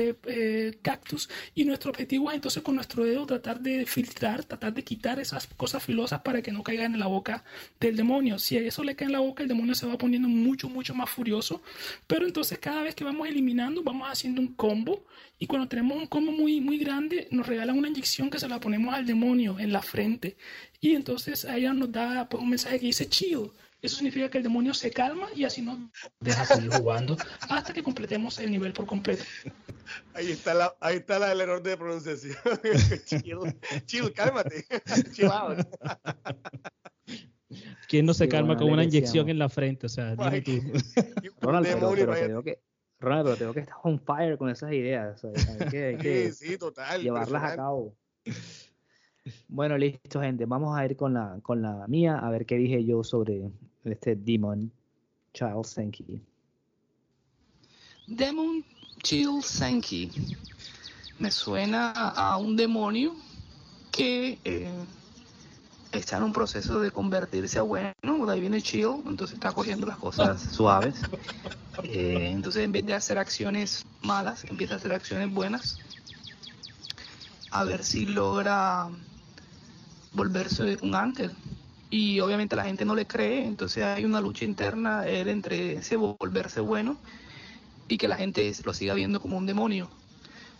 cactus. 0.81 1.29
Y 1.55 1.63
nuestro 1.63 1.91
objetivo 1.91 2.29
es 2.29 2.35
entonces 2.35 2.61
con 2.61 2.75
nuestro 2.75 3.05
dedo 3.05 3.20
tratar 3.25 3.59
de 3.61 3.85
filtrar, 3.85 4.43
tratar 4.43 4.73
de 4.73 4.83
quitar 4.83 5.19
esas 5.19 5.47
cosas 5.47 5.83
filosas 5.83 6.21
para 6.21 6.41
que 6.41 6.51
no 6.51 6.63
caigan 6.63 6.93
en 6.93 6.99
la 6.99 7.07
boca 7.07 7.43
del 7.79 7.95
demonio. 7.95 8.39
Si 8.39 8.57
eso 8.57 8.83
le 8.83 8.95
cae 8.95 9.07
en 9.07 9.13
la 9.13 9.19
boca, 9.19 9.43
el 9.43 9.49
demonio 9.49 9.75
se 9.75 9.85
va 9.87 9.97
poniendo 9.97 10.27
mucho, 10.27 10.69
mucho 10.69 10.93
más 10.93 11.09
furioso. 11.09 11.61
Pero 12.07 12.25
entonces 12.25 12.59
cada 12.59 12.83
vez 12.83 12.95
que 12.95 13.03
vamos 13.03 13.27
eliminando, 13.27 13.83
vamos 13.83 14.07
haciendo 14.09 14.41
un 14.41 14.53
combo. 14.53 15.05
Y 15.39 15.47
cuando 15.47 15.67
tenemos 15.67 15.97
un 15.97 16.07
combo 16.07 16.31
muy, 16.31 16.61
muy 16.61 16.77
grande, 16.77 17.27
nos 17.31 17.47
regalan 17.47 17.77
una 17.77 17.87
inyección 17.87 18.29
que 18.29 18.39
se 18.39 18.47
la 18.47 18.59
ponemos 18.59 18.93
al 18.93 19.05
demonio 19.05 19.57
en 19.59 19.71
la 19.71 19.81
frente. 19.81 20.37
Y 20.79 20.95
entonces 20.95 21.45
a 21.45 21.57
ella 21.57 21.73
nos 21.73 21.91
da 21.91 22.27
pues, 22.29 22.41
un 22.43 22.49
mensaje 22.49 22.79
que 22.79 22.87
dice 22.87 23.09
chill. 23.09 23.51
Eso 23.81 23.95
significa 23.95 24.29
que 24.29 24.37
el 24.37 24.43
demonio 24.43 24.73
se 24.73 24.91
calma 24.91 25.27
y 25.35 25.43
así 25.43 25.61
nos 25.63 25.79
deja 26.19 26.45
seguir 26.45 26.71
jugando 26.71 27.17
hasta 27.49 27.73
que 27.73 27.81
completemos 27.81 28.37
el 28.39 28.51
nivel 28.51 28.73
por 28.73 28.85
completo. 28.85 29.23
Ahí 30.13 30.31
está 30.31 30.53
la, 30.53 30.75
ahí 30.79 30.97
está 30.97 31.17
la 31.17 31.31
el 31.31 31.41
error 31.41 31.63
de 31.63 31.75
pronunciación. 31.77 32.35
chill, 33.05 33.39
chill, 33.85 34.13
cálmate. 34.13 34.65
Chill 35.13 35.31
out. 35.31 35.59
¿Quién 37.87 38.05
no 38.05 38.13
se 38.13 38.29
calma 38.29 38.55
con 38.55 38.71
una 38.71 38.83
inyección 38.83 39.29
en 39.29 39.39
la 39.39 39.49
frente? 39.49 39.87
O 39.87 39.89
sea, 39.89 40.15
dime 40.15 40.41
tú. 40.41 40.61
Ronald, 41.41 41.67
pero, 41.67 41.91
pero 41.95 42.43
te 42.43 42.51
que, 42.51 42.61
Ronald, 42.99 43.25
pero 43.25 43.37
tengo 43.37 43.53
que 43.53 43.59
estar 43.61 43.75
on 43.83 43.99
fire 43.99 44.37
con 44.37 44.49
esas 44.49 44.71
ideas. 44.73 45.23
O 45.23 45.35
sea, 45.35 45.53
hay 45.59 45.69
que, 45.69 45.85
hay 45.85 45.97
que 45.97 46.31
sí, 46.31 46.49
sí, 46.49 46.57
total. 46.57 47.01
Llevarlas 47.01 47.43
a 47.43 47.55
cabo. 47.55 47.97
Bueno, 49.47 49.77
listo, 49.77 50.21
gente. 50.21 50.45
Vamos 50.45 50.77
a 50.77 50.85
ir 50.85 50.95
con 50.95 51.13
la, 51.13 51.39
con 51.41 51.61
la 51.61 51.87
mía, 51.87 52.17
a 52.17 52.29
ver 52.29 52.45
qué 52.45 52.55
dije 52.55 52.85
yo 52.85 53.03
sobre 53.03 53.51
este 53.85 54.15
Demon 54.15 54.71
Child 55.33 55.65
Senki. 55.65 56.21
Demon 58.07 58.63
Child 59.01 59.43
Senki. 59.43 60.11
Me 61.19 61.31
suena 61.31 61.91
a 61.91 62.37
un 62.37 62.55
demonio 62.55 63.15
que 63.91 64.39
eh, 64.43 64.71
está 65.91 66.17
en 66.17 66.23
un 66.23 66.33
proceso 66.33 66.79
de 66.79 66.91
convertirse 66.91 67.59
a 67.59 67.61
bueno. 67.61 67.93
De 68.01 68.33
ahí 68.33 68.39
viene 68.39 68.61
Chill, 68.61 69.01
entonces 69.05 69.35
está 69.35 69.51
cogiendo 69.51 69.85
las 69.85 69.97
cosas 69.97 70.41
suaves. 70.51 70.95
Eh, 71.83 72.29
entonces, 72.31 72.63
en 72.63 72.71
vez 72.71 72.85
de 72.85 72.93
hacer 72.93 73.17
acciones 73.17 73.85
malas, 74.01 74.45
empieza 74.45 74.75
a 74.75 74.77
hacer 74.77 74.93
acciones 74.93 75.33
buenas. 75.33 75.79
A 77.51 77.63
ver 77.63 77.83
si 77.83 78.05
logra 78.05 78.89
volverse 80.13 80.77
un 80.81 80.95
ángel. 80.95 81.31
Y 81.91 82.21
obviamente 82.21 82.55
la 82.55 82.63
gente 82.63 82.85
no 82.85 82.95
le 82.95 83.05
cree, 83.05 83.45
entonces 83.45 83.83
hay 83.83 84.05
una 84.05 84.21
lucha 84.21 84.45
interna 84.45 85.05
él 85.05 85.27
entre 85.27 85.73
ese 85.73 85.97
volverse 85.97 86.61
bueno 86.61 86.97
y 87.89 87.97
que 87.97 88.07
la 88.07 88.15
gente 88.15 88.49
lo 88.63 88.73
siga 88.73 88.93
viendo 88.93 89.19
como 89.19 89.37
un 89.37 89.45
demonio. 89.45 89.89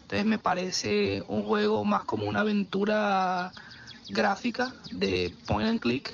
Entonces 0.01 0.25
me 0.25 0.38
parece 0.38 1.23
un 1.29 1.43
juego 1.43 1.86
más 1.86 2.03
como 2.03 2.25
una 2.25 2.41
aventura 2.41 3.53
gráfica 4.09 4.73
de 4.91 5.34
point 5.47 5.69
and 5.69 5.79
click. 5.79 6.13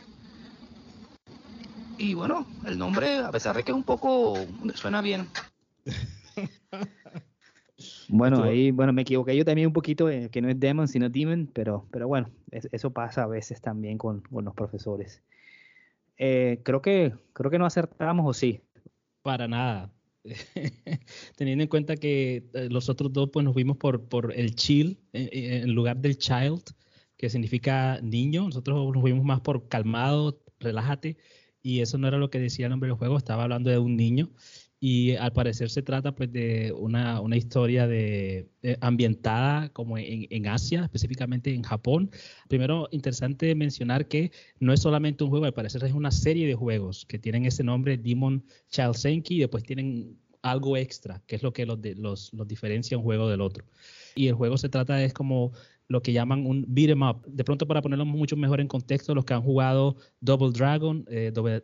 Y 1.97 2.13
bueno, 2.13 2.45
el 2.67 2.77
nombre, 2.77 3.17
a 3.17 3.31
pesar 3.31 3.55
de 3.55 3.63
que 3.63 3.71
es 3.71 3.75
un 3.75 3.83
poco, 3.83 4.45
suena 4.75 5.01
bien. 5.01 5.27
Bueno, 8.09 8.43
ahí, 8.43 8.71
bueno, 8.71 8.93
me 8.93 9.01
equivoqué 9.01 9.35
yo 9.35 9.43
también 9.43 9.67
un 9.67 9.73
poquito, 9.73 10.09
eh, 10.09 10.29
que 10.29 10.41
no 10.41 10.49
es 10.49 10.59
Demon, 10.59 10.87
sino 10.87 11.09
Demon, 11.09 11.49
pero, 11.53 11.85
pero 11.91 12.07
bueno, 12.07 12.29
es, 12.51 12.69
eso 12.71 12.91
pasa 12.91 13.23
a 13.23 13.27
veces 13.27 13.61
también 13.61 13.97
con, 13.97 14.21
con 14.21 14.45
los 14.45 14.53
profesores. 14.53 15.21
Eh, 16.17 16.61
creo 16.63 16.81
que 16.81 17.13
creo 17.33 17.51
que 17.51 17.59
no 17.59 17.65
acertamos, 17.65 18.25
¿o 18.25 18.33
sí? 18.33 18.61
Para 19.21 19.47
nada. 19.47 19.91
teniendo 21.37 21.63
en 21.63 21.69
cuenta 21.69 21.95
que 21.95 22.49
eh, 22.53 22.67
los 22.69 22.89
otros 22.89 23.13
dos 23.13 23.29
pues 23.31 23.45
nos 23.45 23.53
fuimos 23.53 23.77
por, 23.77 24.03
por 24.07 24.33
el 24.33 24.55
chill 24.55 24.99
en 25.13 25.73
lugar 25.73 25.97
del 25.97 26.17
child, 26.17 26.63
que 27.17 27.29
significa 27.29 27.99
niño, 28.01 28.45
nosotros 28.45 28.93
nos 28.93 29.01
fuimos 29.01 29.25
más 29.25 29.41
por 29.41 29.67
calmado, 29.67 30.41
relájate, 30.59 31.17
y 31.61 31.81
eso 31.81 31.97
no 31.97 32.07
era 32.07 32.17
lo 32.17 32.29
que 32.29 32.39
decía 32.39 32.67
el 32.67 32.71
nombre 32.71 32.89
del 32.89 32.97
juego, 32.97 33.17
estaba 33.17 33.43
hablando 33.43 33.69
de 33.69 33.77
un 33.77 33.95
niño 33.95 34.29
y 34.79 35.15
al 35.15 35.33
parecer 35.33 35.69
se 35.69 35.81
trata 35.81 36.13
pues 36.13 36.31
de 36.31 36.71
una, 36.71 37.19
una 37.19 37.35
historia 37.35 37.87
de, 37.87 38.49
ambientada 38.81 39.69
como 39.69 39.97
en, 39.97 40.27
en, 40.29 40.47
Asia, 40.47 40.83
específicamente 40.83 41.53
en 41.53 41.63
Japón. 41.63 42.11
Primero, 42.47 42.87
interesante 42.91 43.55
mencionar 43.55 44.07
que 44.07 44.31
no 44.59 44.73
es 44.73 44.81
solamente 44.81 45.23
un 45.23 45.31
juego, 45.31 45.45
al 45.45 45.53
parecer 45.53 45.83
es 45.83 45.93
una 45.93 46.11
serie 46.11 46.47
de 46.47 46.53
juegos 46.53 47.05
que 47.05 47.17
tienen 47.17 47.45
ese 47.45 47.63
nombre 47.63 47.97
Demon 47.97 48.43
Child 48.69 48.93
Senki 48.93 49.35
y 49.35 49.39
después 49.39 49.63
tienen 49.63 50.17
algo 50.43 50.77
extra, 50.77 51.23
que 51.25 51.35
es 51.35 51.43
lo 51.43 51.53
que 51.53 51.65
los, 51.65 51.79
los, 51.97 52.33
los 52.33 52.47
diferencia 52.47 52.97
un 52.97 53.03
juego 53.03 53.29
del 53.29 53.41
otro. 53.41 53.65
Y 54.15 54.27
el 54.27 54.35
juego 54.35 54.57
se 54.57 54.69
trata 54.69 55.03
es 55.03 55.13
como 55.13 55.51
lo 55.87 56.01
que 56.01 56.13
llaman 56.13 56.45
un 56.45 56.65
beat 56.67 56.89
em 56.89 57.01
up. 57.01 57.25
De 57.27 57.43
pronto, 57.43 57.67
para 57.67 57.81
ponerlo 57.81 58.05
mucho 58.05 58.35
mejor 58.35 58.59
en 58.59 58.67
contexto, 58.67 59.15
los 59.15 59.25
que 59.25 59.33
han 59.33 59.41
jugado 59.41 59.97
Double 60.19 60.51
Dragon, 60.51 61.05
eh, 61.09 61.31
Doble, 61.33 61.61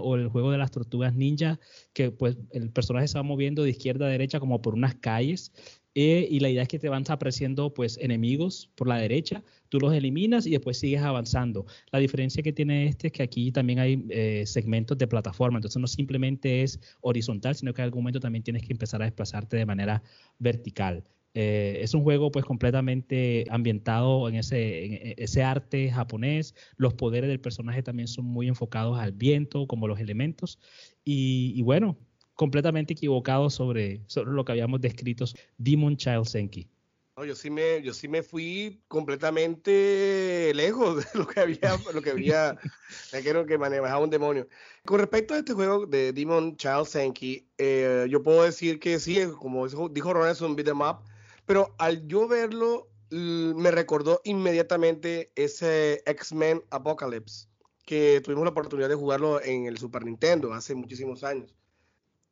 o 0.00 0.16
el 0.16 0.28
juego 0.28 0.50
de 0.50 0.58
las 0.58 0.70
tortugas 0.70 1.14
ninja, 1.14 1.60
que 1.92 2.10
pues 2.10 2.36
el 2.50 2.70
personaje 2.70 3.08
se 3.08 3.18
va 3.18 3.22
moviendo 3.22 3.62
de 3.62 3.70
izquierda 3.70 4.06
a 4.06 4.08
derecha 4.08 4.40
como 4.40 4.62
por 4.62 4.74
unas 4.74 4.94
calles. 4.94 5.52
Eh, 5.96 6.26
y 6.28 6.40
la 6.40 6.50
idea 6.50 6.62
es 6.62 6.68
que 6.68 6.80
te 6.80 6.88
van 6.88 7.04
apareciendo 7.08 7.72
pues 7.72 7.98
enemigos 7.98 8.68
por 8.74 8.88
la 8.88 8.96
derecha, 8.96 9.44
tú 9.68 9.78
los 9.78 9.94
eliminas 9.94 10.44
y 10.44 10.50
después 10.50 10.76
sigues 10.78 11.02
avanzando. 11.02 11.66
La 11.92 12.00
diferencia 12.00 12.42
que 12.42 12.52
tiene 12.52 12.86
este 12.88 13.08
es 13.08 13.12
que 13.12 13.22
aquí 13.22 13.52
también 13.52 13.78
hay 13.78 14.04
eh, 14.10 14.42
segmentos 14.44 14.98
de 14.98 15.06
plataforma, 15.06 15.58
entonces 15.58 15.80
no 15.80 15.86
simplemente 15.86 16.62
es 16.62 16.80
horizontal, 17.00 17.54
sino 17.54 17.72
que 17.72 17.82
en 17.82 17.84
algún 17.84 18.02
momento 18.02 18.18
también 18.18 18.42
tienes 18.42 18.66
que 18.66 18.72
empezar 18.72 19.02
a 19.02 19.04
desplazarte 19.04 19.56
de 19.56 19.66
manera 19.66 20.02
vertical. 20.40 21.04
Eh, 21.34 21.78
es 21.82 21.92
un 21.94 22.04
juego 22.04 22.30
pues 22.30 22.44
completamente 22.44 23.44
ambientado 23.50 24.28
en 24.28 24.36
ese, 24.36 25.20
ese 25.22 25.42
arte 25.42 25.90
japonés. 25.90 26.54
Los 26.76 26.94
poderes 26.94 27.28
del 27.28 27.40
personaje 27.40 27.82
también 27.82 28.06
son 28.06 28.24
muy 28.24 28.46
enfocados 28.46 28.98
al 28.98 29.12
viento, 29.12 29.66
como 29.66 29.88
los 29.88 29.98
elementos. 29.98 30.60
Y, 31.04 31.60
bueno, 31.62 31.98
completamente 32.34 32.92
equivocado 32.92 33.50
sobre, 33.50 34.02
sobre 34.06 34.32
lo 34.32 34.44
que 34.44 34.52
habíamos 34.52 34.80
descrito, 34.80 35.24
Demon 35.58 35.96
Child 35.96 36.24
Senki. 36.24 36.68
No, 37.16 37.24
yo 37.24 37.36
sí 37.36 37.48
me, 37.48 37.80
yo 37.82 37.94
sí 37.94 38.08
me 38.08 38.24
fui 38.24 38.82
completamente 38.88 40.52
lejos 40.54 40.96
de 40.96 41.04
lo 41.18 41.26
que 41.28 41.40
había, 41.40 41.78
lo 41.92 42.02
que 42.02 42.10
había, 42.10 42.58
creo 43.24 43.46
que 43.46 43.58
manejaba 43.58 43.98
un 43.98 44.10
demonio. 44.10 44.48
Con 44.84 44.98
respecto 44.98 45.34
a 45.34 45.38
este 45.38 45.52
juego 45.52 45.86
de 45.86 46.12
Demon 46.12 46.56
Child 46.56 46.86
Senki, 46.86 47.48
eh, 47.58 48.06
yo 48.08 48.22
puedo 48.22 48.42
decir 48.42 48.80
que 48.80 48.98
sí, 48.98 49.18
como 49.38 49.68
dijo 49.90 50.12
Ron, 50.12 50.28
es 50.28 50.40
un 50.40 50.56
beat'em 50.56 50.80
up 50.80 51.04
pero 51.46 51.74
al 51.78 52.06
yo 52.06 52.26
verlo, 52.28 52.88
me 53.10 53.70
recordó 53.70 54.20
inmediatamente 54.24 55.30
ese 55.36 56.02
X-Men 56.06 56.62
Apocalypse, 56.70 57.48
que 57.84 58.20
tuvimos 58.24 58.44
la 58.44 58.50
oportunidad 58.50 58.88
de 58.88 58.94
jugarlo 58.94 59.42
en 59.42 59.66
el 59.66 59.78
Super 59.78 60.04
Nintendo 60.04 60.52
hace 60.52 60.74
muchísimos 60.74 61.22
años. 61.22 61.54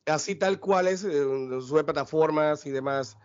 Así 0.06 0.34
tal 0.34 0.58
cual 0.58 0.88
es, 0.88 1.04
eh, 1.04 1.24
sube 1.60 1.84
plataformas 1.84 2.66
y 2.66 2.70
demás. 2.70 3.16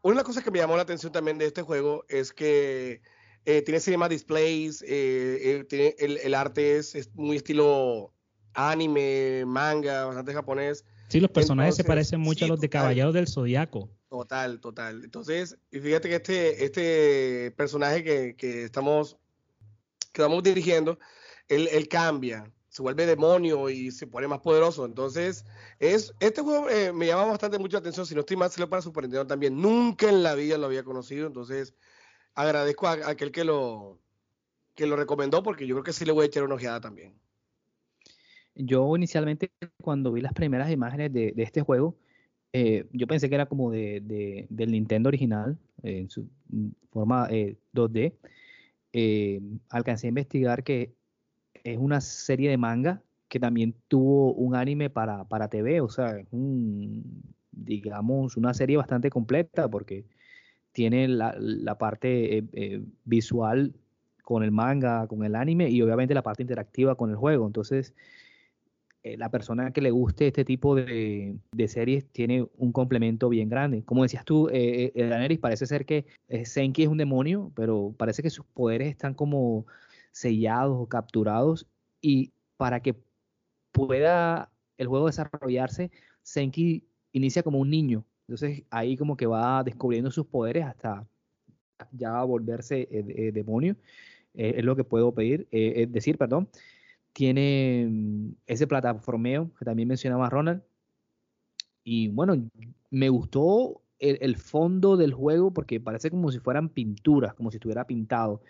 Una 0.00 0.12
de 0.12 0.16
las 0.16 0.24
cosas 0.24 0.42
que 0.42 0.50
me 0.50 0.58
llamó 0.58 0.76
la 0.76 0.82
atención 0.82 1.12
también 1.12 1.36
de 1.38 1.46
este 1.46 1.62
juego 1.62 2.04
es 2.08 2.32
que 2.32 3.02
eh, 3.44 3.62
tiene 3.62 3.80
cinema 3.80 4.08
displays, 4.08 4.82
eh, 4.86 5.64
tiene, 5.68 5.94
el, 5.98 6.34
arte 6.34 6.78
es, 6.78 7.10
muy 7.14 7.36
estilo 7.36 8.14
anime, 8.54 9.44
manga, 9.46 10.06
bastante 10.06 10.32
japonés. 10.32 10.84
Sí, 11.08 11.20
los 11.20 11.30
personajes 11.30 11.76
se 11.76 11.84
parecen 11.84 12.20
mucho 12.20 12.46
a 12.46 12.48
los 12.48 12.60
de 12.60 12.70
Caballeros 12.70 13.12
del 13.12 13.28
Zodiaco. 13.28 13.90
Total, 14.12 14.60
total. 14.60 15.04
Entonces, 15.04 15.56
y 15.70 15.80
fíjate 15.80 16.10
que 16.10 16.16
este, 16.16 16.64
este 16.66 17.50
personaje 17.52 18.04
que, 18.04 18.36
que 18.36 18.64
estamos, 18.64 19.16
que 20.12 20.20
estamos 20.20 20.42
dirigiendo, 20.42 20.98
él, 21.48 21.88
cambia, 21.88 22.52
se 22.68 22.82
vuelve 22.82 23.06
demonio 23.06 23.70
y 23.70 23.90
se 23.90 24.06
pone 24.06 24.28
más 24.28 24.40
poderoso. 24.40 24.84
Entonces, 24.84 25.46
es, 25.78 26.12
este 26.20 26.42
juego 26.42 26.68
eh, 26.68 26.92
me 26.92 27.06
llama 27.06 27.24
bastante 27.24 27.58
mucho 27.58 27.76
la 27.76 27.78
atención. 27.78 28.04
Si 28.04 28.14
no 28.14 28.20
estoy 28.20 28.36
mal, 28.36 28.50
lo 28.58 28.68
para 28.68 28.82
Super 28.82 29.04
Nintendo 29.04 29.26
también. 29.26 29.58
Nunca 29.58 30.10
en 30.10 30.22
la 30.22 30.34
vida 30.34 30.58
lo 30.58 30.66
había 30.66 30.84
conocido. 30.84 31.26
Entonces, 31.26 31.74
agradezco 32.34 32.88
a, 32.88 33.08
aquel 33.08 33.32
que 33.32 33.44
lo, 33.44 33.98
que 34.74 34.86
lo 34.86 34.94
recomendó 34.94 35.42
porque 35.42 35.66
yo 35.66 35.74
creo 35.76 35.84
que 35.84 35.94
sí 35.94 36.04
le 36.04 36.12
voy 36.12 36.24
a 36.24 36.26
echar 36.26 36.42
una 36.42 36.56
ojeada 36.56 36.82
también. 36.82 37.18
Yo 38.54 38.94
inicialmente 38.94 39.50
cuando 39.82 40.12
vi 40.12 40.20
las 40.20 40.34
primeras 40.34 40.70
imágenes 40.70 41.10
de, 41.14 41.32
de 41.34 41.42
este 41.42 41.62
juego, 41.62 41.96
eh, 42.52 42.86
yo 42.92 43.06
pensé 43.06 43.28
que 43.28 43.34
era 43.34 43.46
como 43.46 43.70
de, 43.70 44.46
del 44.48 44.72
Nintendo 44.72 45.08
original, 45.08 45.58
en 45.82 46.10
su 46.10 46.28
forma 46.90 47.28
2D. 47.28 47.98
Eh, 48.00 48.12
eh, 48.94 49.40
alcancé 49.70 50.06
a 50.06 50.10
investigar 50.10 50.62
que 50.64 50.94
es 51.64 51.78
una 51.78 52.00
serie 52.00 52.50
de 52.50 52.58
manga 52.58 53.02
que 53.28 53.40
también 53.40 53.74
tuvo 53.88 54.34
un 54.34 54.54
anime 54.54 54.90
para, 54.90 55.24
para 55.24 55.48
TV, 55.48 55.80
o 55.80 55.88
sea, 55.88 56.18
es 56.18 56.26
un, 56.30 57.22
digamos, 57.50 58.36
una 58.36 58.52
serie 58.52 58.76
bastante 58.76 59.08
completa 59.08 59.68
porque 59.70 60.04
tiene 60.72 61.08
la, 61.08 61.34
la 61.38 61.78
parte 61.78 62.44
visual 63.04 63.74
con 64.22 64.42
el 64.42 64.50
manga, 64.50 65.06
con 65.06 65.24
el 65.24 65.34
anime 65.34 65.70
y 65.70 65.82
obviamente 65.82 66.14
la 66.14 66.22
parte 66.22 66.42
interactiva 66.42 66.96
con 66.96 67.10
el 67.10 67.16
juego. 67.16 67.46
Entonces, 67.46 67.94
eh, 67.94 67.94
la 69.04 69.30
persona 69.30 69.72
que 69.72 69.80
le 69.80 69.90
guste 69.90 70.28
este 70.28 70.44
tipo 70.44 70.76
de, 70.76 71.36
series 71.66 72.06
tiene 72.12 72.46
un 72.56 72.72
complemento 72.72 73.28
bien 73.28 73.48
grande. 73.48 73.82
Como 73.84 74.04
decías 74.04 74.24
tú, 74.24 74.48
eh, 74.48 74.92
eh 74.94 75.38
parece 75.40 75.66
ser 75.66 75.84
que 75.84 76.06
eh, 76.28 76.44
Senki 76.44 76.84
es 76.84 76.88
un 76.88 76.98
demonio, 76.98 77.50
pero 77.56 77.94
parece 77.98 78.22
que 78.22 78.30
sus 78.30 78.46
poderes 78.46 78.88
están 78.88 79.14
como 79.14 79.66
sellados 80.12 80.76
o 80.78 80.86
capturados 80.86 81.66
y 82.00 82.32
para 82.56 82.80
que 82.80 82.94
pueda 83.72 84.50
el 84.78 84.86
juego 84.86 85.06
desarrollarse, 85.06 85.90
Senki 86.22 86.84
inicia 87.12 87.42
como 87.42 87.58
un 87.58 87.70
niño. 87.70 88.04
Entonces 88.28 88.62
ahí 88.70 88.96
como 88.96 89.16
que 89.16 89.26
va 89.26 89.64
descubriendo 89.64 90.10
sus 90.12 90.26
poderes 90.26 90.64
hasta 90.64 91.06
ya 91.90 92.22
volverse 92.22 92.88
demonio. 93.34 93.76
es 94.34 94.64
lo 94.64 94.76
que 94.76 94.84
puedo 94.84 95.12
pedir, 95.12 95.48
decir, 95.50 96.16
perdón 96.16 96.48
tiene 97.12 97.86
mm, 97.90 98.34
ese 98.46 98.66
plataformeo 98.66 99.50
que 99.58 99.64
también 99.64 99.88
mencionaba 99.88 100.30
Ronald. 100.30 100.62
Y 101.84 102.08
bueno, 102.08 102.36
me 102.90 103.08
gustó 103.08 103.82
el, 103.98 104.36
fondo 104.36 104.96
del 104.96 105.12
juego 105.12 105.52
porque 105.52 105.80
parece 105.80 106.10
como 106.10 106.30
si 106.30 106.38
fueran 106.40 106.68
pinturas, 106.68 107.34
como 107.34 107.50
si 107.50 107.56
estuviera 107.56 107.86
pintado. 107.86 108.42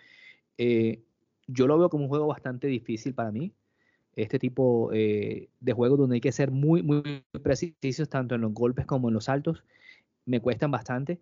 Eh, 0.57 1.01
yo 1.47 1.67
lo 1.67 1.77
veo 1.77 1.89
como 1.89 2.03
un 2.05 2.09
juego 2.09 2.27
bastante 2.27 2.67
difícil 2.67 3.13
para 3.13 3.31
mí. 3.31 3.53
Este 4.15 4.39
tipo 4.39 4.91
eh, 4.93 5.49
de 5.59 5.73
juego 5.73 5.97
donde 5.97 6.15
hay 6.15 6.21
que 6.21 6.31
ser 6.31 6.51
muy, 6.51 6.83
muy 6.83 7.23
precisos 7.41 8.09
tanto 8.09 8.35
en 8.35 8.41
los 8.41 8.53
golpes 8.53 8.85
como 8.85 9.09
en 9.09 9.15
los 9.15 9.25
saltos, 9.25 9.63
me 10.25 10.39
cuestan 10.39 10.71
bastante. 10.71 11.19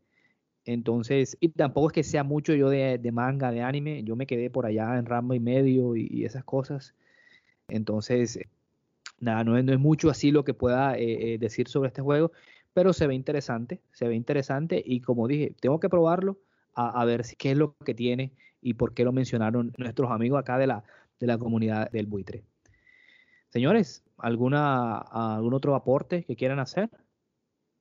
Entonces, 0.66 1.38
y 1.40 1.50
tampoco 1.50 1.88
es 1.88 1.94
que 1.94 2.04
sea 2.04 2.24
mucho 2.24 2.54
yo 2.54 2.70
de, 2.70 3.00
manga, 3.12 3.52
de 3.52 3.62
anime, 3.62 4.04
yo 4.04 4.16
me 4.16 4.28
quedé 4.28 4.50
por 4.50 4.66
allá 4.66 4.98
en 4.98 5.06
Rambo 5.06 5.34
y 5.34 5.40
medio 5.40 5.96
y 5.96 6.26
esas 6.26 6.44
cosas. 6.44 6.94
Entonces, 7.72 8.40
nada, 9.20 9.44
no 9.44 9.58
es, 9.58 9.80
mucho 9.80 10.10
así 10.10 10.32
lo 10.32 10.44
que 10.44 10.54
pueda 10.54 10.98
eh, 10.98 11.34
eh, 11.34 11.38
decir 11.38 11.68
sobre 11.68 11.88
este 11.88 12.02
juego, 12.02 12.32
pero 12.74 12.94
se 12.94 13.08
ve 13.08 13.16
interesante, 13.16 13.82
se 13.92 14.08
ve 14.08 14.16
interesante 14.16 14.82
y 14.86 15.02
como 15.02 15.28
dije, 15.28 15.56
tengo 15.60 15.80
que 15.80 15.90
probarlo 15.90 16.40
a, 16.74 17.04
ver 17.04 17.26
si, 17.26 17.36
qué 17.36 17.52
es 17.52 17.58
lo 17.58 17.76
que 17.86 17.94
tiene 17.94 18.32
y 18.62 18.76
por 18.76 18.94
qué 18.94 19.04
lo 19.04 19.12
mencionaron 19.12 19.74
nuestros 19.78 20.10
amigos 20.10 20.40
acá 20.40 20.58
de 20.58 20.68
la, 20.68 20.84
de 21.20 21.28
la 21.28 21.38
comunidad 21.38 21.92
del 21.92 22.08
buitre. 22.08 22.44
Señores, 23.50 24.04
¿alguna, 24.18 24.98
¿algún 24.98 25.54
otro 25.54 25.76
aporte 25.76 26.24
que 26.24 26.38
quieran 26.38 26.60
hacer? 26.60 26.90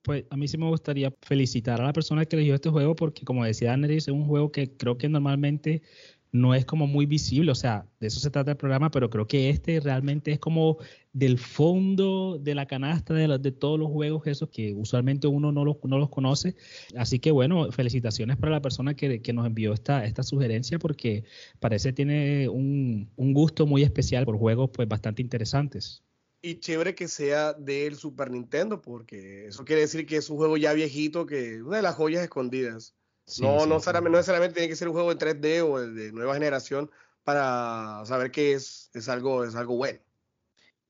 Pues 0.01 0.25
a 0.29 0.35
mí 0.35 0.47
sí 0.47 0.57
me 0.57 0.67
gustaría 0.67 1.13
felicitar 1.21 1.79
a 1.79 1.85
la 1.85 1.93
persona 1.93 2.25
que 2.25 2.35
eligió 2.35 2.55
este 2.55 2.69
juego 2.69 2.95
porque 2.95 3.23
como 3.23 3.45
decía 3.45 3.71
Anderis, 3.71 4.07
es 4.07 4.13
un 4.13 4.25
juego 4.25 4.51
que 4.51 4.75
creo 4.75 4.97
que 4.97 5.07
normalmente 5.07 5.83
no 6.31 6.55
es 6.55 6.65
como 6.65 6.87
muy 6.87 7.05
visible, 7.05 7.51
o 7.51 7.55
sea, 7.55 7.85
de 7.99 8.07
eso 8.07 8.19
se 8.19 8.29
trata 8.29 8.51
el 8.51 8.57
programa, 8.57 8.89
pero 8.89 9.09
creo 9.09 9.27
que 9.27 9.49
este 9.49 9.79
realmente 9.81 10.31
es 10.31 10.39
como 10.39 10.77
del 11.11 11.37
fondo 11.37 12.37
de 12.39 12.55
la 12.55 12.67
canasta 12.67 13.13
de, 13.13 13.51
todos 13.51 13.77
los 13.77 13.89
juegos 13.89 14.25
esos 14.27 14.49
que 14.49 14.73
usualmente 14.73 15.27
uno 15.27 15.51
no 15.51 15.65
los, 15.65 15.77
no 15.83 15.97
los 15.97 16.09
conoce. 16.09 16.55
Así 16.95 17.19
que 17.19 17.31
bueno, 17.31 17.71
felicitaciones 17.71 18.37
para 18.37 18.53
la 18.53 18.61
persona 18.61 18.95
que, 18.95 19.21
nos 19.33 19.45
envió 19.45 19.73
esta, 19.73 20.05
esta 20.05 20.23
sugerencia 20.23 20.79
porque 20.79 21.25
parece 21.59 21.91
tiene 21.93 22.47
un, 22.47 23.09
un 23.17 23.33
gusto 23.33 23.65
muy 23.65 23.83
especial 23.83 24.25
por 24.25 24.37
juegos 24.37 24.69
pues 24.73 24.87
bastante 24.87 25.21
interesantes. 25.21 26.01
Y 26.41 26.55
chévere 26.55 26.95
que 26.95 27.07
sea 27.07 27.53
del 27.53 27.95
Super 27.95 28.31
Nintendo, 28.31 28.81
porque 28.81 29.45
eso 29.45 29.63
quiere 29.63 29.81
decir 29.81 30.07
que 30.07 30.15
es 30.15 30.29
un 30.29 30.37
juego 30.37 30.57
ya 30.57 30.73
viejito, 30.73 31.27
que 31.27 31.61
una 31.61 31.77
de 31.77 31.83
las 31.83 31.95
joyas 31.95 32.23
escondidas 32.23 32.95
no, 33.39 33.65
no, 33.65 33.75
necesariamente 33.75 34.55
tiene 34.55 34.69
que 34.69 34.75
ser 34.75 34.87
un 34.87 34.93
juego 34.93 35.11
en 35.11 35.17
3D 35.17 35.63
o 35.63 35.79
de 35.79 36.11
nueva 36.11 36.33
generación 36.33 36.89
para 37.23 38.03
saber 38.05 38.31
que 38.31 38.53
es, 38.53 38.89
es, 38.93 39.07
algo, 39.09 39.43
es 39.43 39.55
algo 39.55 39.77
bueno. 39.77 39.99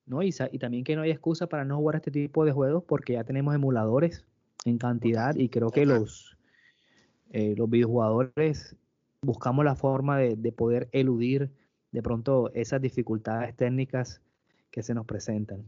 ¿no? 0.06 0.24
Y, 0.24 0.34
y 0.52 0.60
también 0.60 0.84
que 0.84 0.96
no 0.96 1.04
hay 1.04 1.12
excusa 1.12 1.48
para 1.48 1.66
no 1.66 1.78
jugar 1.78 1.98
este 1.98 2.12
tipo 2.12 2.46
de 2.46 2.52
juegos 2.52 2.84
porque 2.88 3.14
ya 3.14 3.24
tenemos 3.24 3.54
emuladores 3.54 4.26
en 4.66 4.78
cantidad 4.78 5.36
y 5.36 5.50
creo 5.50 5.70
que 5.70 5.86
los, 5.86 6.38
eh, 7.32 7.56
los 7.58 7.70
videojugadores 7.70 8.76
buscamos 9.22 9.66
la 9.66 9.76
forma 9.76 10.18
de, 10.18 10.36
de, 10.36 10.52
poder 10.52 10.90
eludir 10.92 11.52
de 11.92 12.02
pronto 12.02 12.52
esas 12.54 12.82
dificultades 12.82 13.56
técnicas 13.56 14.22
que 14.72 14.84
se 14.84 14.94
nos 14.94 15.06
presentan. 15.06 15.64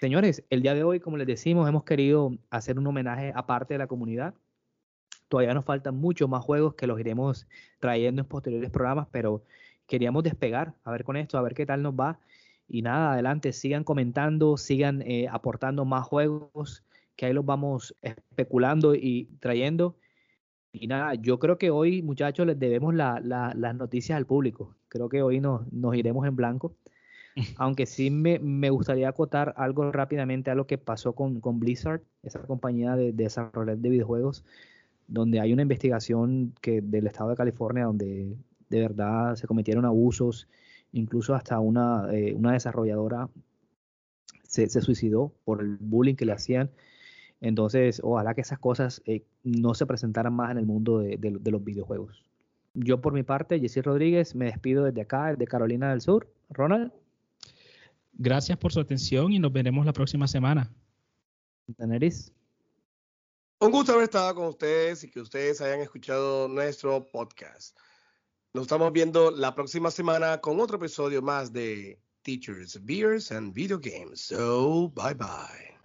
Señores, 0.00 0.44
el 0.50 0.62
día 0.62 0.74
de 0.74 0.84
hoy, 0.84 1.00
como 1.00 1.16
les 1.16 1.26
decimos, 1.26 1.68
hemos 1.68 1.84
querido 1.84 2.36
hacer 2.50 2.78
un 2.78 2.86
homenaje 2.86 3.32
aparte 3.34 3.74
de 3.74 3.78
la 3.78 3.86
comunidad. 3.86 4.34
Todavía 5.28 5.54
nos 5.54 5.64
faltan 5.64 5.96
muchos 5.96 6.28
más 6.28 6.44
juegos 6.44 6.74
que 6.74 6.86
los 6.86 7.00
iremos 7.00 7.46
trayendo 7.80 8.22
en 8.22 8.28
posteriores 8.28 8.70
programas, 8.70 9.08
pero 9.10 9.42
queríamos 9.86 10.22
despegar, 10.22 10.74
a 10.84 10.90
ver 10.90 11.04
con 11.04 11.16
esto, 11.16 11.38
a 11.38 11.42
ver 11.42 11.54
qué 11.54 11.66
tal 11.66 11.82
nos 11.82 11.94
va. 11.94 12.18
Y 12.68 12.82
nada, 12.82 13.12
adelante, 13.12 13.52
sigan 13.52 13.84
comentando, 13.84 14.56
sigan 14.56 15.02
eh, 15.02 15.28
aportando 15.30 15.84
más 15.84 16.04
juegos, 16.04 16.84
que 17.14 17.26
ahí 17.26 17.32
los 17.32 17.44
vamos 17.44 17.96
especulando 18.02 18.94
y 18.94 19.28
trayendo. 19.40 19.96
Y 20.72 20.88
nada, 20.88 21.14
yo 21.14 21.38
creo 21.38 21.58
que 21.58 21.70
hoy, 21.70 22.02
muchachos, 22.02 22.46
les 22.46 22.58
debemos 22.58 22.94
la, 22.94 23.20
la, 23.22 23.54
las 23.54 23.74
noticias 23.74 24.16
al 24.16 24.26
público. 24.26 24.76
Creo 24.88 25.08
que 25.08 25.22
hoy 25.22 25.40
nos, 25.40 25.72
nos 25.72 25.94
iremos 25.96 26.26
en 26.26 26.36
blanco. 26.36 26.76
Aunque 27.56 27.86
sí 27.86 28.10
me, 28.10 28.38
me, 28.38 28.70
gustaría 28.70 29.08
acotar 29.08 29.54
algo 29.56 29.90
rápidamente 29.92 30.50
a 30.50 30.54
lo 30.54 30.66
que 30.66 30.78
pasó 30.78 31.14
con, 31.14 31.40
con 31.40 31.60
Blizzard, 31.60 32.02
esa 32.22 32.42
compañía 32.42 32.96
de, 32.96 33.12
de 33.12 33.24
desarrollo 33.24 33.76
de 33.76 33.88
videojuegos, 33.88 34.44
donde 35.08 35.40
hay 35.40 35.52
una 35.52 35.62
investigación 35.62 36.54
que 36.60 36.80
del 36.80 37.06
estado 37.06 37.30
de 37.30 37.36
California 37.36 37.84
donde 37.84 38.36
de 38.68 38.80
verdad 38.80 39.36
se 39.36 39.46
cometieron 39.46 39.84
abusos, 39.84 40.48
incluso 40.92 41.34
hasta 41.34 41.58
una, 41.60 42.08
eh, 42.12 42.34
una 42.34 42.52
desarrolladora 42.52 43.28
se, 44.42 44.68
se, 44.68 44.80
suicidó 44.80 45.32
por 45.44 45.60
el 45.60 45.76
bullying 45.78 46.14
que 46.14 46.24
le 46.24 46.32
hacían. 46.32 46.70
Entonces, 47.40 48.00
ojalá 48.02 48.34
que 48.34 48.40
esas 48.40 48.58
cosas 48.58 49.02
eh, 49.06 49.22
no 49.44 49.74
se 49.74 49.86
presentaran 49.86 50.32
más 50.32 50.50
en 50.50 50.58
el 50.58 50.66
mundo 50.66 50.98
de, 50.98 51.16
de, 51.18 51.36
de, 51.38 51.50
los 51.50 51.62
videojuegos. 51.62 52.24
Yo 52.74 53.00
por 53.00 53.12
mi 53.12 53.22
parte, 53.22 53.60
Jessy 53.60 53.80
Rodríguez, 53.80 54.34
me 54.34 54.46
despido 54.46 54.84
desde 54.84 55.02
acá, 55.02 55.30
desde 55.30 55.46
Carolina 55.46 55.90
del 55.90 56.00
Sur. 56.00 56.28
Ronald. 56.50 56.92
Gracias 58.14 58.56
por 58.58 58.72
su 58.72 58.80
atención 58.80 59.32
y 59.32 59.38
nos 59.38 59.52
veremos 59.52 59.84
la 59.84 59.92
próxima 59.92 60.26
semana. 60.26 60.70
Daneris. 61.66 62.32
Un 63.58 63.70
gusto 63.70 63.92
haber 63.92 64.04
estado 64.04 64.34
con 64.34 64.48
ustedes 64.48 65.02
y 65.04 65.10
que 65.10 65.20
ustedes 65.20 65.62
hayan 65.62 65.80
escuchado 65.80 66.46
nuestro 66.46 67.06
podcast. 67.10 67.74
Nos 68.52 68.62
estamos 68.62 68.92
viendo 68.92 69.30
la 69.30 69.54
próxima 69.54 69.90
semana 69.90 70.42
con 70.42 70.60
otro 70.60 70.76
episodio 70.76 71.22
más 71.22 71.54
de 71.54 71.98
Teachers, 72.20 72.84
Beers 72.84 73.32
and 73.32 73.54
Video 73.54 73.78
Games. 73.78 74.20
So, 74.20 74.90
bye 74.90 75.14
bye. 75.14 75.75